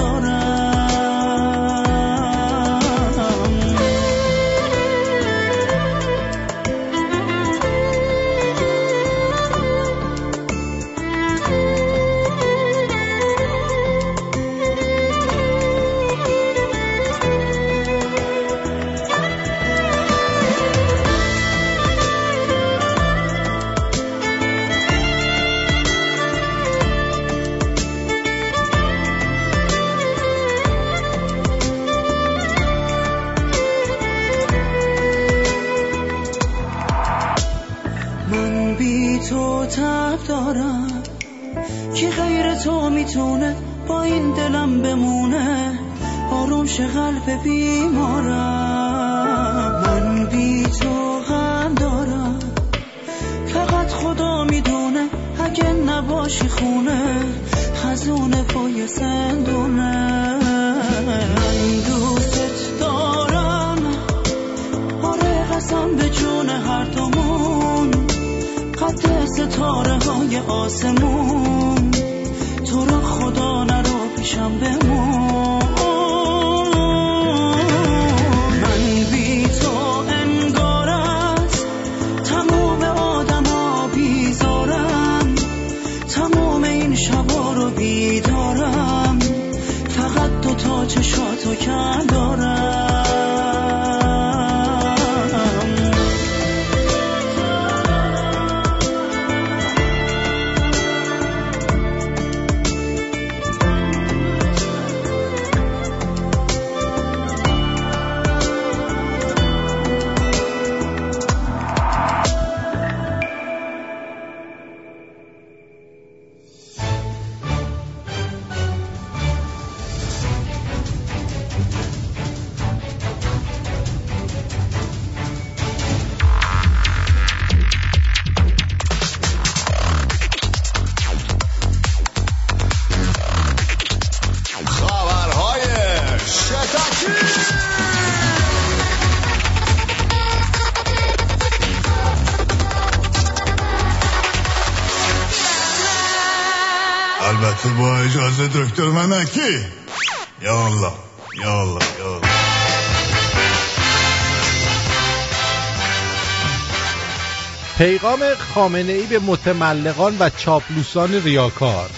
[158.17, 161.91] پیغام خامنه ای به متملقان و چاپلوسان ریاکار.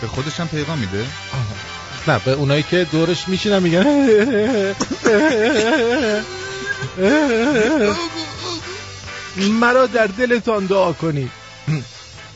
[0.00, 1.06] به خودش هم پیغام میده؟
[2.08, 3.84] نه به اونایی که دورش میشینن میگن.
[9.36, 11.30] مرا در دلتان دعا کنید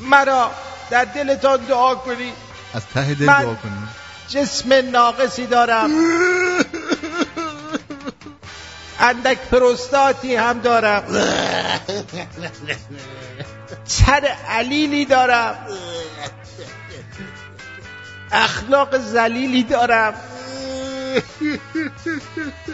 [0.01, 0.51] مرا
[0.91, 2.35] در دلتان دعا کنید
[2.75, 3.89] از ته دل دعا کنیم
[4.29, 5.91] جسم ناقصی دارم.
[9.01, 11.03] اندک پروستاتی هم دارم.
[14.09, 15.55] سر علیلی دارم.
[18.33, 20.15] اخلاق زلیلی دارم.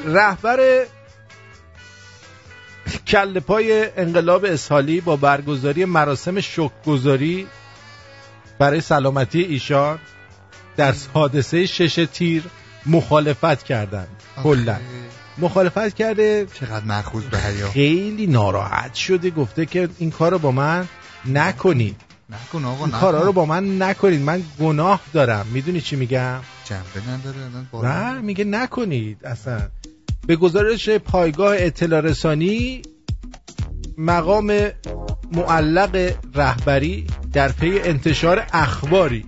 [0.05, 0.85] رهبر
[3.07, 7.47] کل پای انقلاب اسحالی با برگزاری مراسم شکرگزاری
[8.59, 9.99] برای سلامتی ایشان
[10.77, 12.45] در حادثه شش تیر
[12.87, 14.23] مخالفت کردند.
[14.43, 14.77] کلا.
[15.39, 16.47] مخالفت کرده.
[16.61, 17.71] چقدر مخوض به حیا.
[17.71, 19.31] خیلی ناراحت شده.
[19.31, 20.89] گفته که این کار رو با من
[21.27, 21.97] نکنید.
[22.31, 22.99] نکن آقا نکن.
[22.99, 24.21] کارا رو با من نکنید.
[24.21, 25.47] من گناه دارم.
[25.53, 29.61] می‌دونی چی میگم؟ جنبه نداره میگه نکنید اصلا.
[30.27, 32.83] به گزارش پایگاه اطلاع رسانی
[33.99, 34.71] مقام
[35.33, 39.27] معلق رهبری در پی انتشار اخباری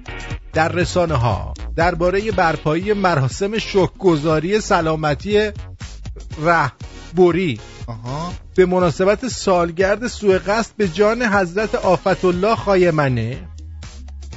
[0.52, 5.50] در رسانه ها درباره برپایی مراسم شکرگزاری سلامتی
[6.42, 7.60] رهبری.
[7.86, 8.32] آها.
[8.54, 13.48] به مناسبت سالگرد سوء قصد به جان حضرت آفت الله خایمنه.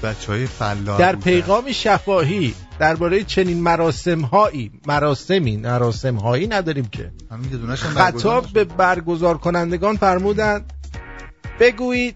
[0.04, 1.16] بچه های فلاح در.
[1.16, 7.12] پیغام شفاهی درباره چنین مراسم هایی مراسمی مراسم هایی نداریم که.
[7.76, 10.74] خطاب به برگزار کنندگان فرمودند
[11.60, 12.16] بگویید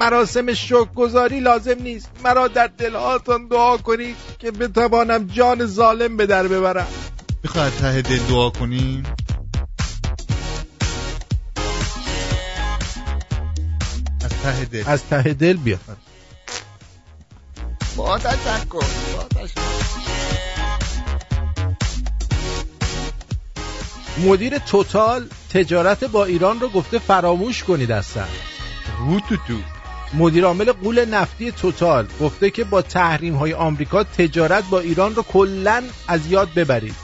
[0.00, 2.10] مراسم شکرگزاری لازم نیست.
[2.24, 6.86] مرا در دلهاتان دعا کنید که بتوانم جان ظالم به در ببرم.
[7.42, 9.02] می‌خوای از ته دل دعا کنیم؟
[14.44, 14.82] ته دل.
[14.86, 15.78] از ته دل بیا.
[17.96, 18.84] با تشکر
[24.18, 28.24] مدیر توتال تجارت با ایران رو گفته فراموش کنید اصلا.
[28.98, 29.58] رو تو تو.
[30.14, 35.22] مدیر عامل قول نفتی توتال گفته که با تحریم های آمریکا تجارت با ایران رو
[35.22, 36.94] کلا از یاد ببرید.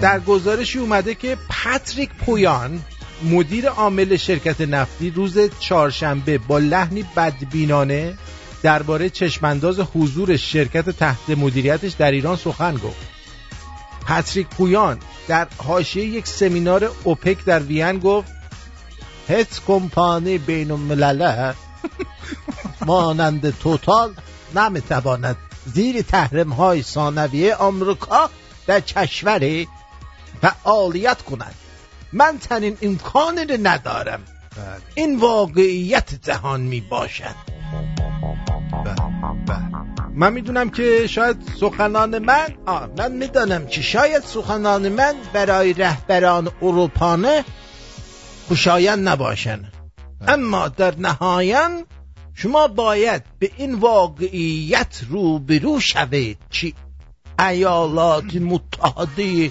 [0.00, 2.82] در گزارشی اومده که پاتریک پویان
[3.22, 8.14] مدیر عامل شرکت نفتی روز چهارشنبه با لحنی بدبینانه
[8.62, 13.16] درباره چشمانداز حضور شرکت تحت مدیریتش در ایران سخن گفت.
[14.06, 14.98] پاتریک پویان
[15.28, 18.32] در حاشیه یک سمینار اوپک در وین گفت
[19.28, 21.54] هیچ کمپانی بین الملله
[22.86, 24.14] مانند توتال
[24.54, 25.36] نمی‌تواند
[25.74, 28.30] زیر تحریم های ثانویه آمریکا
[28.66, 29.68] در کشوری
[30.42, 31.54] فعالیت کند.
[32.16, 34.22] من چنین امکانی رو ندارم.
[34.56, 34.64] بله.
[34.94, 37.34] این واقعیت جهان می باشد.
[38.84, 38.94] بله
[39.46, 39.86] بله.
[40.14, 46.50] من می‌دونم که شاید سخنان من آه من می‌دانم که شاید سخنان من برای رهبران
[46.62, 47.44] اروپانه
[48.48, 49.72] خوشایند نباشند
[50.28, 51.84] اما در نهایت
[52.34, 56.72] شما باید به این واقعیت روبرو شوید که
[57.40, 59.50] ایالات متحده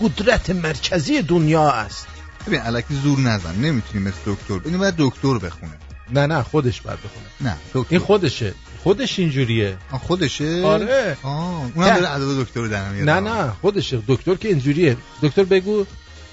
[0.00, 2.06] قدرت مرکزی دنیا است.
[2.46, 3.54] ببین الکی زور نزن.
[3.54, 5.72] نمی‌تونی مثل دکتر اینو باید دکتر بخونه.
[6.12, 7.26] نه نه خودش باید بخونه.
[7.52, 7.94] نه دکتر.
[7.94, 8.54] این خودشه.
[8.82, 9.76] خودش اینجوریه.
[9.90, 11.16] خودشه؟ آره.
[11.22, 12.00] آه اونم نه.
[12.00, 13.20] داره ادب دکتر در میاره.
[13.20, 14.02] نه نه خودشه.
[14.08, 14.96] دکتر که اینجوریه.
[15.22, 15.86] دکتر بگو.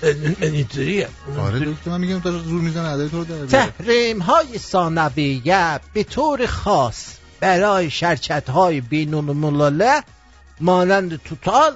[0.04, 1.08] من اینجوریه.
[1.40, 3.48] آره دکتر من میگم داره زور می‌زنه ادب تو رو در بیاره.
[3.48, 7.06] تحریم های ثانویه به طور خاص
[7.40, 10.04] برای شرکت های بین الملله
[10.62, 11.72] مانند توتال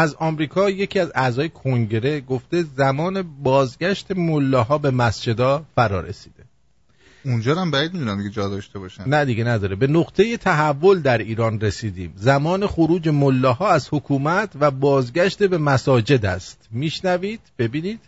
[0.00, 6.44] از آمریکا یکی از اعضای کنگره گفته زمان بازگشت ملاها به مسجدا فرا رسیده.
[7.24, 9.08] اونجا هم بعید می‌دونم دیگه جا داشته باشن.
[9.08, 9.76] نه دیگه نداره.
[9.76, 12.12] به نقطه تحول در ایران رسیدیم.
[12.16, 16.68] زمان خروج ملاها از حکومت و بازگشت به مساجد است.
[16.70, 18.00] میشنوید؟ ببینید.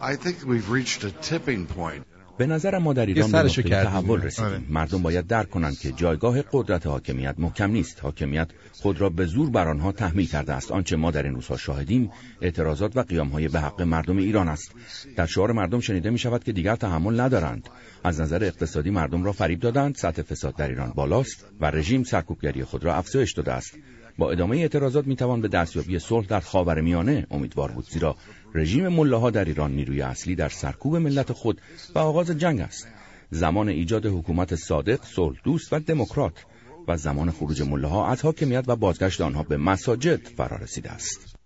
[0.00, 2.09] I think we've reached a tipping point.
[2.40, 3.48] به نظر ما در ایران به.
[3.48, 4.50] تحول رسیدیم.
[4.50, 4.60] آره.
[4.70, 8.00] مردم باید درک کنند که جایگاه قدرت حاکمیت محکم نیست.
[8.02, 10.72] حاکمیت خود را به زور بر آنها تحمیل کرده است.
[10.72, 12.10] آنچه ما در این روزها شاهدیم
[12.40, 14.74] اعتراضات و قیامهای به حق مردم ایران است.
[15.16, 17.68] در شعار مردم شنیده می شود که دیگر تحمل ندارند.
[18.04, 19.94] از نظر اقتصادی مردم را فریب دادند.
[19.94, 23.74] سطح فساد در ایران بالاست و رژیم سرکوبگری خود را افزایش داده است.
[24.18, 28.16] با ادامه اعتراضات می توان به دستیابی صلح در خاورمیانه امیدوار بود زیرا
[28.54, 31.60] رژیم ملاها در ایران نیروی اصلی در سرکوب ملت خود
[31.94, 32.88] و آغاز جنگ است.
[33.30, 36.44] زمان ایجاد حکومت صادق، صلح دوست و دموکرات
[36.88, 41.36] و زمان خروج ملاها از حاکمیت و بازگشت آنها به مساجد فرا رسیده است.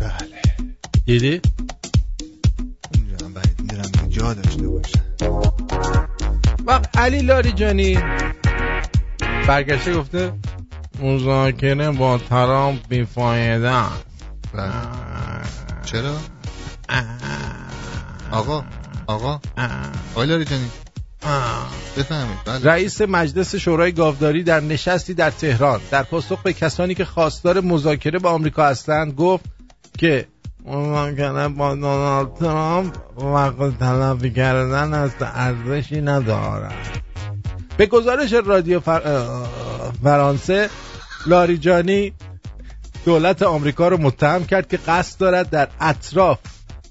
[0.00, 0.68] بله.
[1.06, 1.40] دیدی؟
[3.34, 5.00] بعید می‌دونم دیگه جا داشته باشن
[6.66, 7.98] وقت علی لاریجانی
[9.48, 10.32] برگشته گفته
[11.02, 15.67] مذاکره با ترامپ بیفایده است.
[15.92, 16.16] چرا؟
[18.30, 18.64] آقا
[19.06, 19.40] آقا
[20.14, 20.70] آقای لاریجانی.
[21.96, 22.64] بفهمید بله.
[22.64, 28.18] رئیس مجلس شورای گاوداری در نشستی در تهران در پاسخ به کسانی که خواستار مذاکره
[28.18, 29.44] با آمریکا هستند گفت
[29.98, 30.26] که
[30.64, 37.02] مذاکره با دونالد ترامپ وقت تلافی کردن است ارزشی ندارد.
[37.76, 39.26] به گزارش رادیو فر...
[40.02, 40.70] فرانسه
[41.26, 42.12] لاریجانی
[43.08, 46.38] دولت آمریکا را متهم کرد که قصد دارد در اطراف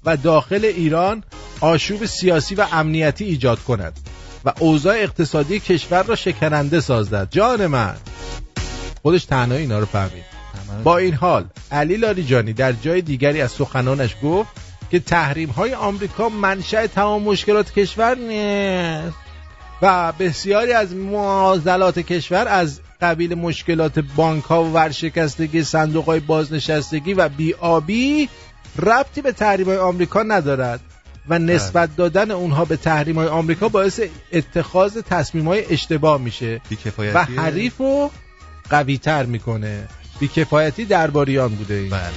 [0.04, 1.22] و داخل ایران
[1.60, 4.00] آشوب سیاسی و امنیتی ایجاد کند
[4.44, 7.28] و اوضاع اقتصادی کشور را شکننده سازد.
[7.30, 7.94] جان من.
[9.02, 10.24] خودش تنهایی اینا رو فهمید.
[10.84, 14.50] با این حال علی لاریجانی در جای دیگری از سخنانش گفت
[14.90, 19.16] که تحریم های آمریکا منشأ تمام مشکلات کشور نیست
[19.82, 27.14] و بسیاری از معضلات کشور از قبیل مشکلات بانک ها و ورشکستگی صندوق های بازنشستگی
[27.14, 28.28] و بیابی
[28.78, 30.80] ربطی به تحریم های آمریکا ندارد
[31.28, 34.00] و نسبت دادن اونها به تحریم های آمریکا باعث
[34.32, 36.60] اتخاذ تصمیم های اشتباه میشه
[37.14, 38.10] و حریف رو
[38.70, 39.88] قوی تر می‌کنه.
[40.20, 41.90] بیکفایتی درباریان بوده این.
[41.90, 42.12] بله.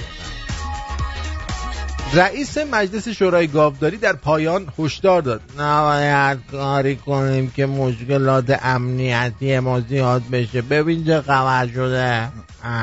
[2.14, 5.40] رئیس مجلس شورای گاوداری در پایان هشدار داد.
[5.58, 10.62] نباید کاری کنیم که مشکلات امنیتی ما زیاد بشه.
[10.62, 12.28] ببین چه خبر شده.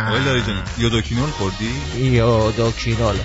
[0.08, 3.16] آقای لاری جان یودوکینول خوردی؟ یودوکینول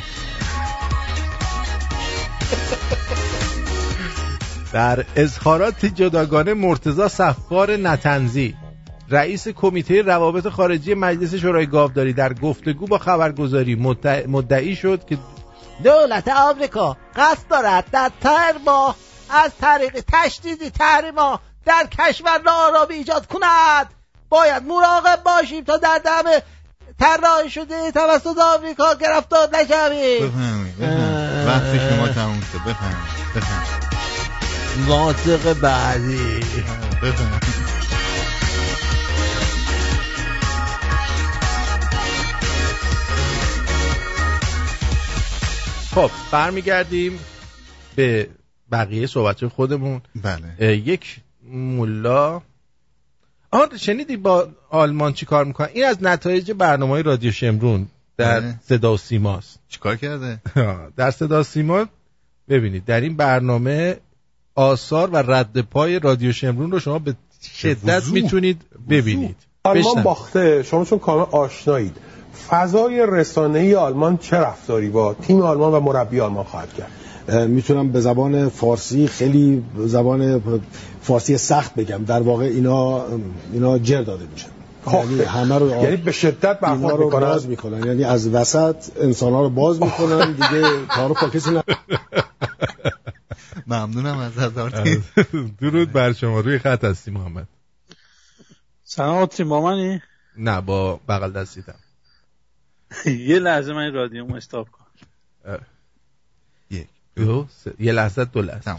[4.72, 8.54] در اظهارات جداگانه مرتزا صفار نتنزی
[9.10, 15.18] رئیس کمیته روابط خارجی مجلس شورای گاوداری در گفتگو با خبرگزاری مدع- مدعی شد که
[15.82, 18.96] دولت آمریکا قصد دارد در ترما
[19.30, 23.94] از طریق تشدیدی تحریما در کشور ناآرامی ایجاد کند.
[24.28, 26.22] باید مراقب باشیم تا در دم
[27.00, 30.28] طراحی شده توسط آمریکا گرفتار نشویم.
[30.28, 32.58] بفهمید بفهمید وقت شما تموم شد.
[32.58, 33.34] بفهمید
[34.86, 36.40] بفهمید بعدی.
[37.02, 37.83] بفهمید
[45.94, 47.18] خب برمیگردیم
[47.96, 48.28] به
[48.72, 50.00] بقیه صحبت خودمون.
[50.22, 50.76] بله.
[50.76, 51.16] یک
[51.52, 52.42] ملا.
[53.50, 57.86] آن شنیدی با آلمان چی کار می‌کنن این از نتایج برنامه رادیو شمرون
[58.16, 58.54] در بله.
[58.64, 60.40] صدا و سیماست چیکار کرده؟
[60.96, 61.86] در صدا و سیما
[62.48, 63.96] ببینید در این برنامه
[64.54, 67.14] آثار و رد پای رادیو شمرون رو شما به
[67.58, 68.04] شدت.
[68.06, 69.36] می‌تونید ببینید.
[69.64, 70.02] آلمان.
[70.02, 70.62] باخته.
[70.62, 71.96] شما چون کامل آشنایید.
[72.48, 76.90] فضای رسانه‌ای آلمان چه رفتاری با تیم آلمان و مربی آلمان خواهد کرد؟
[77.48, 80.42] می‌تونم به زبان فارسی خیلی زبان
[81.02, 82.04] فارسی سخت بگم.
[82.04, 83.04] در واقع اینا
[83.52, 84.48] اینا جر داده میشن
[84.92, 87.26] یعنی همه رو یعنی به شدت برخورد رو می‌کنن.
[87.26, 87.86] باز می‌کنن.
[87.86, 90.62] یعنی از وسط انسان ها رو باز می‌کنن دیگه
[90.96, 91.62] کارو با کسی نه
[93.66, 95.02] ممنونم از هزارتی
[95.60, 96.40] درود بر شما.
[96.40, 97.48] روی خط هستی محمد.
[98.84, 100.00] سلام آتری با منی؟
[100.38, 101.74] نه با بغل دستیدم.
[103.28, 104.84] یه لحظه من این رادیومو استاپ کن.
[106.70, 107.74] یک دو سه.
[107.78, 108.76] یه لحظه دو لحظه.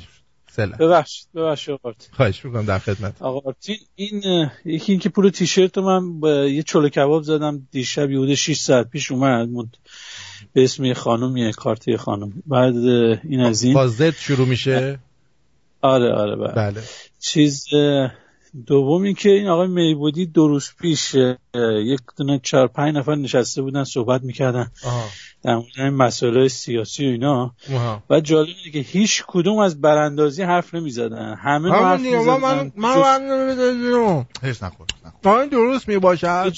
[0.58, 0.78] لحظه.
[0.78, 1.80] ببخشید ببخشید.
[2.12, 3.22] خواهش می‌کنم در خدمت.
[3.22, 8.12] آقا آرتین این یکی این که پول تیشرت من با یه چلو کباب زدم دیشب
[8.12, 9.50] یهود 6 ساعت پیش اومد.
[9.50, 9.78] مد-
[10.54, 12.44] به اسم یه خانومیه کارت یه خانم.
[12.46, 13.74] بعد این از این.
[13.74, 15.00] با زد شروع میشه؟
[15.82, 16.84] آره آره بله, بله.
[17.20, 17.66] چیز
[18.56, 21.16] اه، دوم این که این آقای میبودی دو روز پیش
[21.86, 24.72] یک دونه چهار پنج نفر نشسته بودن صحبت می‌کردن
[25.44, 27.56] در مورد این مسائل سیاسی و اینا.
[27.74, 28.04] آها.
[28.10, 31.36] و جالب اینه که هیچ کدوم از براندازی حرف نمی‌زدن.
[31.36, 32.38] همه حرف من می‌زدن.
[32.38, 34.88] من من هیچ نخور
[35.26, 36.54] این درست می‌باشد؟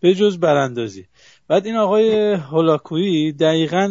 [0.00, 1.06] به جز براندازی.
[1.48, 3.88] بعد این آقای هولاکویی دقیقا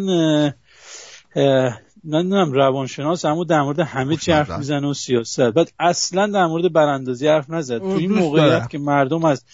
[2.03, 5.41] نمی‌دونم روانشناس اما در مورد همه چی حرف می‌زنه و سیاست.
[5.41, 7.77] بعد اصلا در مورد براندازی حرف نزد.
[7.77, 8.69] تو این موقعیت.
[8.69, 9.45] که مردم از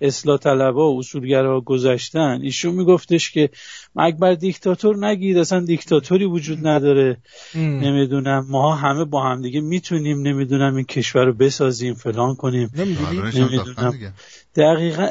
[0.00, 3.50] اصلاح طلبا و اصولگرا گذشتن ایشون میگفتش که
[3.96, 7.16] اکبر دیکتاتور نگید اصلا دیکتاتوری وجود نداره.
[7.54, 8.46] نمی‌دونم.
[8.48, 12.70] ما همه با هم دیگه می‌تونیم نمی‌دونم این کشور رو بسازیم فلان کنیم.
[12.76, 14.14] نمی‌دونم.
[14.56, 15.08] دقیقا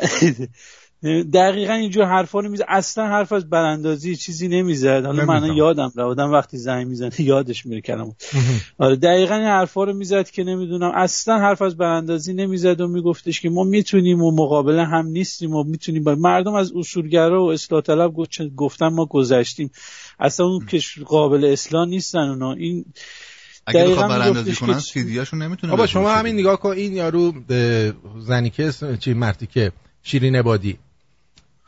[1.34, 2.66] دقیقا اینجور حرفا رو می‌زد.
[2.68, 5.06] اصلا حرف از براندازی چیزی نمی‌زد.
[5.06, 5.56] حالا من.
[5.56, 8.16] یادم رو آدم وقتی زنگ می‌زنه یادش میره کلمه.
[8.78, 10.92] آره دقیقا این حرفا رو می‌زد که نمی‌دونم.
[10.96, 15.64] اصلا حرف از براندازی نمی‌زد و میگفتش که ما می‌تونیم و مقابله هم نیستیم و
[15.64, 18.14] می‌تونیم با مردم از اصولگرا و اصلاح طلب
[18.56, 19.72] گفتن ما گذشتیم.
[20.20, 22.54] اصلا اون که قابل اصلاح نیستن اونا.
[22.54, 22.86] این
[23.66, 26.40] اگه بخواد براندازی کنن سیدیاشون نمی‌تونه بابا شما همین.
[26.40, 26.70] نگاه کن.
[26.70, 27.34] این یارو
[28.20, 29.72] زنی که اسم- چی مردی که
[30.04, 30.78] شیرین عبادی.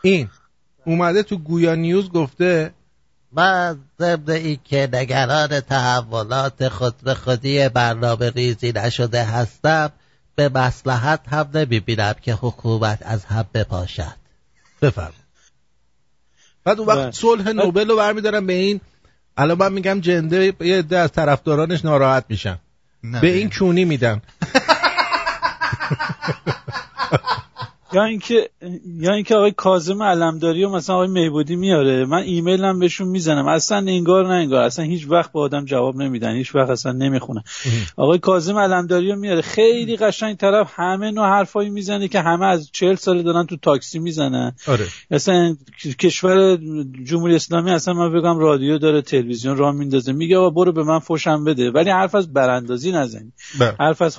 [0.02, 0.30] این
[0.86, 2.74] اومده تو گویا نیوز گفته
[3.32, 9.92] من ضمن این که نگران تحولات خود به خودی برنامه ریزی نشده هستم
[10.36, 14.16] به مسلحت هم نمی‌بینم که حکومت از هم بپاشد.
[14.82, 15.14] بفرم
[16.64, 17.12] بعد اون وقت بله.
[17.12, 18.82] صلح نوبل رو برمیدارم به این
[19.38, 22.60] الان من میگم جنده یه عده از طرفدارانش ناراحت میشن.
[23.22, 24.22] به این کونی میدن.
[27.94, 28.50] یا اینکه
[29.00, 32.06] یا اینکه آقای کاظم علمداری و مثلا آقای میبودی میاره.
[32.06, 33.48] من ایمیل هم بهشون می‌زنم.
[33.48, 34.64] اصلا انگار نه انگار.
[34.64, 36.36] اصلا هیچ وقت به آدم جواب نمیدن.
[36.36, 37.44] هیچ وقت اصلا نمی‌خونه
[37.98, 39.42] آقای کاظم علمداری رو میاره.
[39.42, 44.00] خیلی قشنگ طرف همه نوع حرفایی می‌زنه که همه از چهل سال دارن تو تاکسی
[44.00, 44.56] می‌زنن.
[44.68, 44.86] آره.
[45.12, 45.56] اصلا
[46.00, 46.58] کشور
[47.04, 50.14] جمهوری اسلامی اصلا من بگم رادیو داره تلویزیون راه میندازه.
[50.14, 51.72] میگه آقا برو به من فوشم بده.
[51.72, 53.32] ولی حرف از براندازی نزنی.
[53.60, 53.76] بله.
[53.80, 54.18] حرف از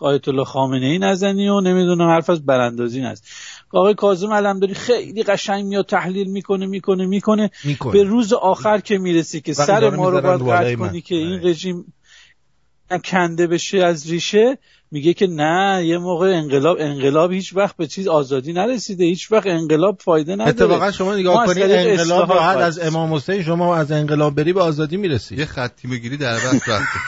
[0.00, 3.26] آیت الله خامنه ای نزنی و نمی‌دونم حرف از براندازی نزنی
[3.72, 7.50] آقای کاظم علمداری خیلی قشنگ میاد تحلیل می‌کنه می‌کنه می‌کنه.
[7.64, 7.92] می‌کنه.
[7.92, 10.74] به روز آخر که می‌رسی که سر ما رو باید قطع.
[10.74, 11.92] کنی که این رژیم
[13.04, 14.58] کنده بشه از ریشه
[14.90, 19.46] میگه که نه یه موقع انقلاب انقلاب هیچ وقت به چیز آزادی نرسیده هیچ وقت
[19.46, 20.50] انقلاب فایده نداره.
[20.50, 24.52] اتفاقا شما ما نگاه کنید انقلاب راحت باید از امام حسین شما از انقلاب بری
[24.52, 25.36] به آزادی می‌رسی.
[25.36, 26.98] یه خطی بگیری در بس رفته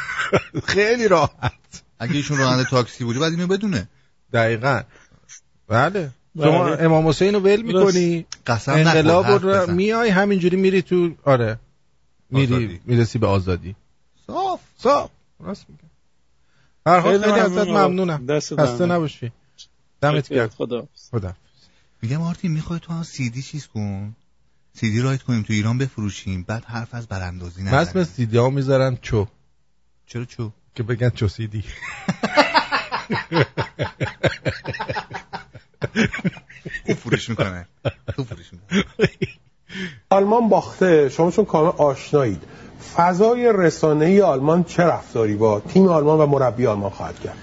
[0.75, 1.53] خیلی راحت.
[1.99, 3.89] اگه ایشون راننده تاکسی بودی بعد اینو بدونه.
[4.33, 4.83] دقیقا.
[5.71, 6.11] بله.
[6.37, 6.85] شما بله.
[6.85, 8.27] امام حسین رو ول می‌کنی.
[8.47, 9.71] قسم انقلاب رو.
[9.71, 11.59] میای همینجوری میری تو آره.
[12.31, 12.81] میری.
[12.85, 13.75] می‌رسی به آزادی.
[14.27, 15.11] صاف صاف.
[15.41, 15.91] راست میگم
[16.87, 17.69] هر حال خیلی ازت.
[17.69, 18.39] ممنونم.
[18.39, 19.33] خسته نباشی.
[20.01, 20.49] دمت گرم.
[20.49, 21.33] خدا خدا
[22.03, 24.17] میگم آرتین می‌خوای تو هم سیدی چیز کن؟
[24.75, 26.43] سیدی رایت کنیم تو ایران بفروشیم.
[26.43, 28.05] بعد حرف از براندازی نزنیم.
[28.05, 29.27] سیدی ها می‌ذارم چو.
[30.07, 31.65] چرا چو؟ که بگن چو سیدی
[36.87, 37.67] خوب فروش می‌کنه.
[38.17, 38.85] خوب فروش می‌کنه.
[40.11, 41.09] آلمان باخته.
[41.09, 42.43] شما چون کامل آشنایید.
[42.97, 47.37] فضای رسانه‌ای آلمان چه رفتاری با تیم آلمان و مربی آلمان خواهد کرد؟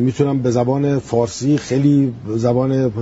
[0.00, 2.92] می‌تونم به زبان فارسی خیلی زبان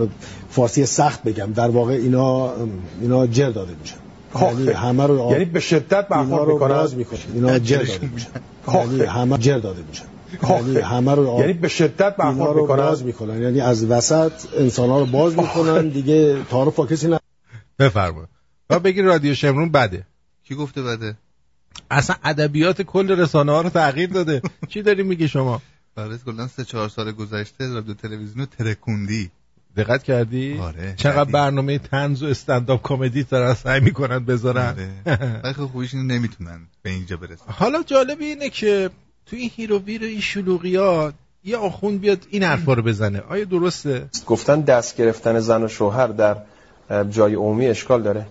[0.50, 1.52] فارسی سخت بگم.
[1.52, 2.52] در واقع اینا
[3.00, 3.96] اینا جر داده میشن.
[4.42, 7.26] یعنی همه رو یعنی به شدت اینا برخورد می‌کنن.
[7.34, 8.30] اینا جر داده میشن.
[8.74, 10.04] یعنی همه جر داده میشن.
[10.84, 12.76] همه رو یعنی به شدت برخورد می‌کنن.
[12.76, 13.42] باز می‌کنن.
[13.42, 15.88] یعنی از وسط انسان ها رو باز می‌کنن.
[15.88, 17.20] دیگه تعارف با کسی نه.
[17.78, 18.28] بفرما
[18.70, 20.06] و بگی رادیو شمرون بده.
[20.44, 21.16] کی گفته بده؟
[21.90, 24.42] اصلا ادبیات کل رسانه ها رو تغییر داده.
[24.68, 25.62] چی داری میگی شما؟
[25.94, 29.30] برای کلا سه چهار سال گذشته رادیو تلویزیون رو ترکوندی.
[29.76, 31.30] دقت کردی؟ آره چقدر.
[31.30, 35.52] برنامه طنز و استنداپ کمدی دارن سعی می‌کنن بذارن؟ آره.
[35.52, 37.44] خب خوبیش نمی‌تونن به اینجا برسن.
[37.46, 38.90] حالا جالب اینه که
[39.26, 41.14] تو این هیرو ویر و این شلوغیات
[41.44, 43.20] یه آخوند بیاد این حرفا رو بزنه.
[43.20, 46.36] آیا درسته؟ گفتن دست گرفتن زن و شوهر در
[47.10, 48.26] جای عمومی اشکال داره؟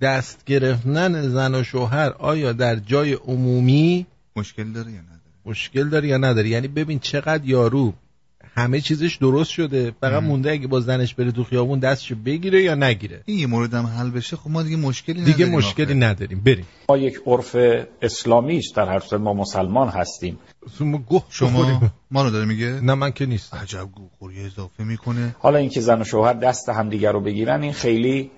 [0.00, 4.06] دست گرفتن زن و شوهر آیا در جای عمومی؟
[4.36, 7.92] مشکل داره یا نداره؟ مشکل داره یا نداره؟ یعنی ببین چقدر یارو
[8.56, 9.92] همه چیزش درست شده.
[10.00, 13.22] فقط مونده اگه با زنش بره تو خیابون دستشو بگیره یا نگیره.
[13.24, 14.36] این یه موردم حل بشه.
[14.36, 15.94] خب ما دیگه مشکلی دیگه نداریم مشکلی آخه.
[15.94, 16.40] نداریم.
[16.40, 16.66] بریم.
[16.88, 17.56] ما یک عرف
[18.02, 18.76] اسلامی است.
[18.76, 20.38] در هر صورت ما مسلمان هستیم.
[20.80, 21.24] ما گوه.
[21.28, 21.90] شما.
[22.10, 25.36] ما رو داره میگه؟ نه من که نیست عجب گوخوری اضافه می‌کنه.
[25.38, 28.30] حالا اینکه زن و شوهر دست همدیگر رو بگیرن این خیلی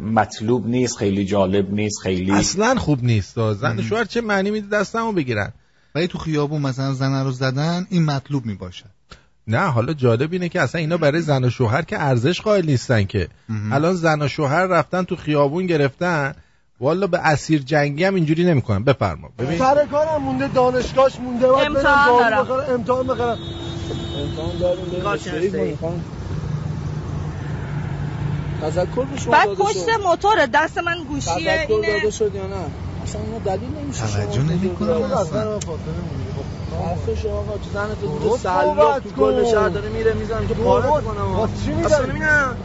[0.00, 3.52] مطلوب نیست خیلی جالب نیست خیلی اصلا خوب نیست.
[3.52, 5.52] زن و شوهر چه معنی میده؟ دستمو بگیرن.
[5.94, 8.84] ولی تو خیابون مثلا زن رو زدن این مطلوب می‌باشه.
[9.48, 13.04] نه حالا جالب اینه که اصلا اینا برای زن و شوهر که ارزش قائل نیستن
[13.04, 13.28] که.
[13.72, 16.34] الان زن و شوهر رفتن تو خیابون گرفتن.
[16.80, 18.84] والا به اسیر جنگی هم اینجوری نمی‌کنن.
[18.84, 19.30] بفرما.
[19.38, 19.58] ببین.
[19.58, 21.46] سر کارم مونده دانشگاهش مونده.
[21.46, 22.42] باید برم امتحان دارم.
[22.42, 23.38] بخرم امتحان بخرم
[24.22, 25.02] امتحان داریم.
[25.02, 25.78] کارشناسی.
[28.62, 29.88] تذکر به شما بعد پشت.
[30.04, 31.92] موتور دست من گوشیه تذکر اینه.
[31.92, 32.56] داده شد یا نه؟
[33.04, 34.00] اصلا اینا دلیل نمیشه.
[34.00, 35.58] توجه شما نمی‌کنه اصلا.
[36.70, 39.44] شما آقا تو زن تو صحبت تو کن.
[39.44, 40.54] شهر داره میره می‌زنم که.
[40.54, 41.48] پاره کنم.
[41.64, 42.56] چی نمیدم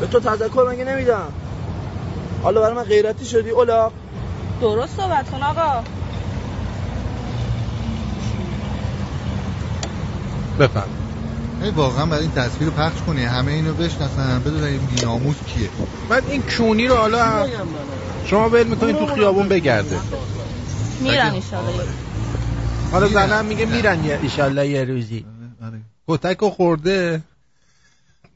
[0.00, 1.32] به تو تذکر مگه نمیدم.
[2.42, 3.90] حالا برای من غیرتی شدی اولا.
[4.60, 5.82] درست صحبت کن آقا.
[10.58, 10.88] بفهم
[11.62, 13.24] ای واقعا برای این تصویر رو پخش کنی.
[13.24, 15.70] همه اینو بشناسن بدونن این بی‌ناموس کیه.
[16.08, 17.46] بعد این کونی رو حالا
[18.24, 20.00] شما ول می‌کنید تو خیابون بگرده.
[21.00, 21.72] میرن ایشالا
[22.94, 25.24] حالا زنم میگه میرن یه ایشالله یه روزی.
[26.08, 27.22] کتک رو خورده.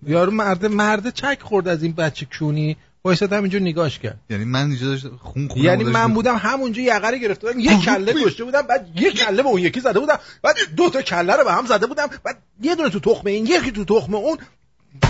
[0.06, 2.76] یارو مرد مرد چک خورد از این بچه کونی.
[3.04, 4.20] وایساد همینجور نگاش کرد.
[4.30, 7.60] یعنی من اینجا داشت خون خون یعنی من بودم همونجا یقه رو گرفته بودم.
[7.60, 10.18] یه کله گشته بودم بعد یه کله به اون یکی زده بودم.
[10.42, 12.06] بعد دو تا کله رو به هم زده بودم.
[12.24, 14.38] بعد یه دونه تو تخم این یکی تو تخم اون.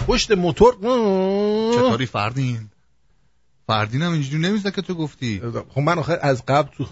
[0.07, 0.74] پشت موتور.
[1.74, 2.70] چطوری فردین؟
[3.69, 5.43] فردین هم اینجوری نمی‌زد که تو گفتی.
[5.75, 6.85] خب من آخر از قبل تو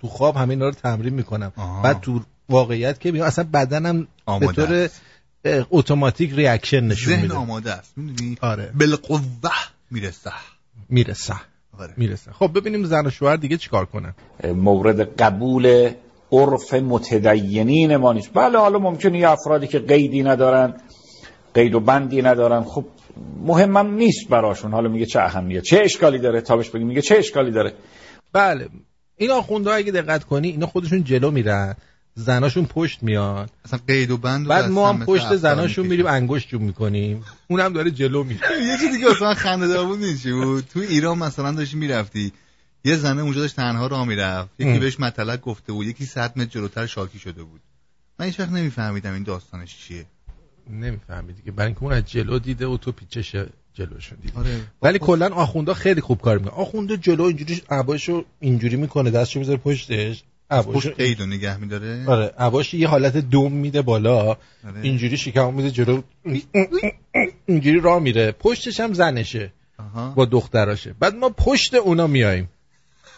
[0.00, 1.52] تو خواب همه اینا رو تمرین می‌کنم.
[1.84, 4.88] بعد تو واقعیت که میام اصلا بدنم به آماده طور
[5.70, 7.34] اتوماتیک ریاکشن نشون ذهن میده.
[7.34, 8.72] آماده است می‌دونی؟ آره.
[8.80, 9.20] بالقوه
[9.90, 10.32] می‌رسه.
[10.88, 11.34] می‌رسه.
[11.78, 11.94] آره.
[11.96, 12.32] می‌رسه.
[12.32, 14.14] خب ببینیم زن و شوهر دیگه چیکار کنن.
[14.44, 15.90] مورد قبول
[16.32, 18.30] عرف متدینین ما نیست.
[18.34, 20.74] بله حالا ممکنه یه افرادی که قیدی ندارن
[21.54, 22.64] قید و بندی ندارن.
[22.64, 22.84] خب
[23.44, 24.72] مهمم نیست براشون.
[24.72, 25.62] حالا میگه چه اهمیت.
[25.62, 27.74] چه اشکالی داره؟ تا بهش بگیم میگه چه اشکالی داره؟
[28.32, 28.68] بله.
[29.16, 31.76] این آخونده اگه دقت کنی اینا خودشون جلو میرن.
[32.14, 33.50] زناشون پشت میاد.
[33.64, 35.86] اصلا قید و بند بعد ما هم پشت زناشون.
[35.86, 37.24] میریم انگشت جون می‌کنیم.
[37.48, 38.40] اونم داره جلو میره.
[38.70, 42.32] یه چیز دیگه اصلا خنده دار بود چی بود؟ تو ایران مثلا داشتی می‌رفتی.
[42.84, 44.50] یه زنه اونجا داشت تنها راه می‌رفت.
[44.58, 44.78] یکی.
[44.78, 45.86] بهش مطلق گفته بود.
[45.86, 47.60] یکی صد متر جلوتر شاکی شده بود.
[48.18, 50.06] من هیچ وقت نمیفهمیدم این داستانش چیه.
[50.72, 53.36] نمی‌فهمی دیگه برای اینکه اون از جلو دیده و تو پیچش
[53.74, 54.38] جلوشون دیده.
[54.38, 54.60] آره.
[54.82, 56.52] ولی کلا آخوندا خیلی خوب کار می‌کنه.
[56.52, 62.04] آخونده جلو اینجوری عباشو اینجوری می‌کنه دستشو می‌ذاره پشتش عباشو پشت قید رو نگه میداره.
[62.06, 64.16] آره عباشو یه حالت دوم میده بالا.
[64.18, 64.38] آره.
[64.82, 66.02] اینجوری شکم میده جلو
[67.46, 68.32] اینجوری راه میره.
[68.32, 70.10] پشتش هم زنشه آها.
[70.10, 70.94] با دختراشه.
[71.00, 72.48] بعد ما پشت اونا میایم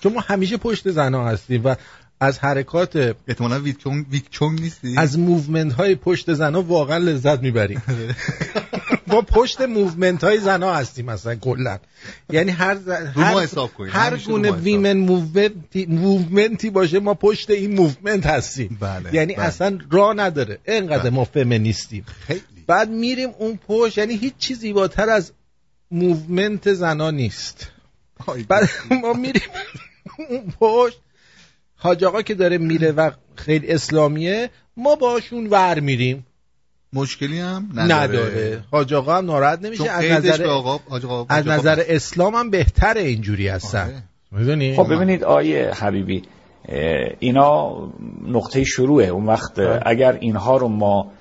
[0.00, 1.74] چون ما همیشه پشت زنا هستیم و
[2.22, 7.82] از حرکات احتمالاً ویکچونگ ویکچونگ نیستی؟ از movement های پشت زنا واقعا لذت می‌بریم
[9.06, 11.78] ما پشت movement های زنا هستیم مثلا کلا.
[12.30, 12.88] یعنی هر ز...
[12.88, 13.92] هر, حساب کنید.
[13.94, 14.50] هر گونه.
[14.50, 18.78] women movement ی movement ی باشه ما پشت این movement هستیم.
[18.80, 19.44] بله، یعنی بله.
[19.44, 20.58] اصلا راه نداره.
[20.68, 21.10] اینقدر بله.
[21.10, 22.04] ما فمینیستیم.
[22.26, 22.40] خیلی.
[22.66, 25.32] بعد میریم اون پشت یعنی هیچ چیزی زیباتر از
[25.90, 27.70] movement زنا نیست.
[28.48, 28.68] بعد
[29.02, 29.42] ما میریم
[30.30, 31.00] اون پشت.
[31.82, 36.26] حاج آقا که داره میره و خیلی اسلامیه ما باشون ور میریم.
[36.92, 39.90] مشکلی هم نداره, نداره, حاج آقا هم ناراحت نمیشه.
[39.90, 43.84] از نظر آقا آقا از نظر اسلام هم بهتره اینجوری هستن.
[43.84, 44.02] آره.
[44.40, 46.22] می‌دونی؟ خب ببینید آیه حبیبی
[47.18, 47.76] اینا
[48.26, 49.06] نقطه شروعه.
[49.06, 51.12] اون وقت اه، اگر اینها رو ما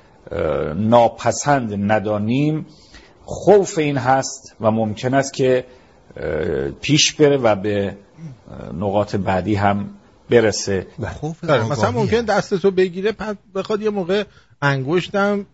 [0.76, 2.66] ناپسند ندانیم
[3.26, 5.66] خوف این هست و ممکن است که
[6.82, 7.97] پیش بره و به
[8.74, 9.89] نقاط بعدی هم
[10.32, 10.88] برسه.
[11.19, 12.21] خوف آره، مثلا ممکن.
[12.21, 14.23] دستتو بگیره پس بخواد یه موقع
[14.61, 15.45] انگشتم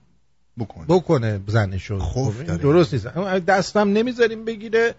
[0.60, 0.86] بکنه.
[0.90, 2.62] بکنه زنشو خوف خب، داره.
[2.62, 3.18] درست نیست.
[3.18, 4.96] اما دستم نمی‌ذاریم بگیره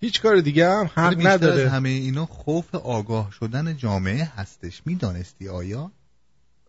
[0.00, 1.68] هیچ کار دیگه هم حق بیشتر از نداره.
[1.68, 4.82] همه اینا خوف آگاه شدن جامعه هستش.
[4.86, 5.90] می‌دانستی آیا؟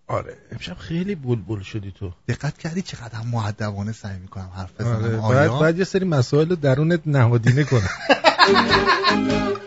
[0.08, 0.38] آره.
[0.52, 2.12] امشب خیلی بلبل شدی تو.
[2.28, 5.20] دقت کردی چقدر هم معدبانه سعی می‌کنم حرف بزنم؟ آره.
[5.20, 7.90] آیا؟ باید, باید یه سری مسائل رو درونت نهادینه کنم.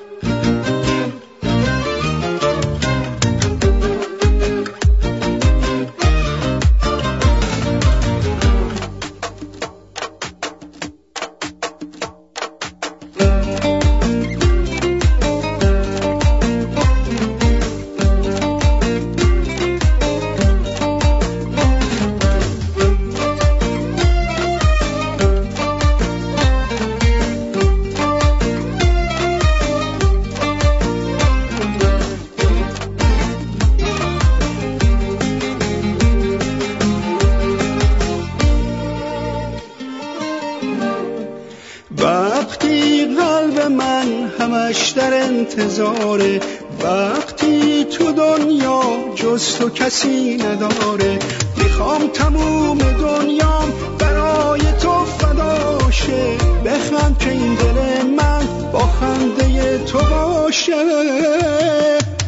[50.51, 51.19] نداره.
[51.57, 60.73] می‌خوام تموم دنیام برای تو فداشه بخند که این دل من با خنده تو باشه.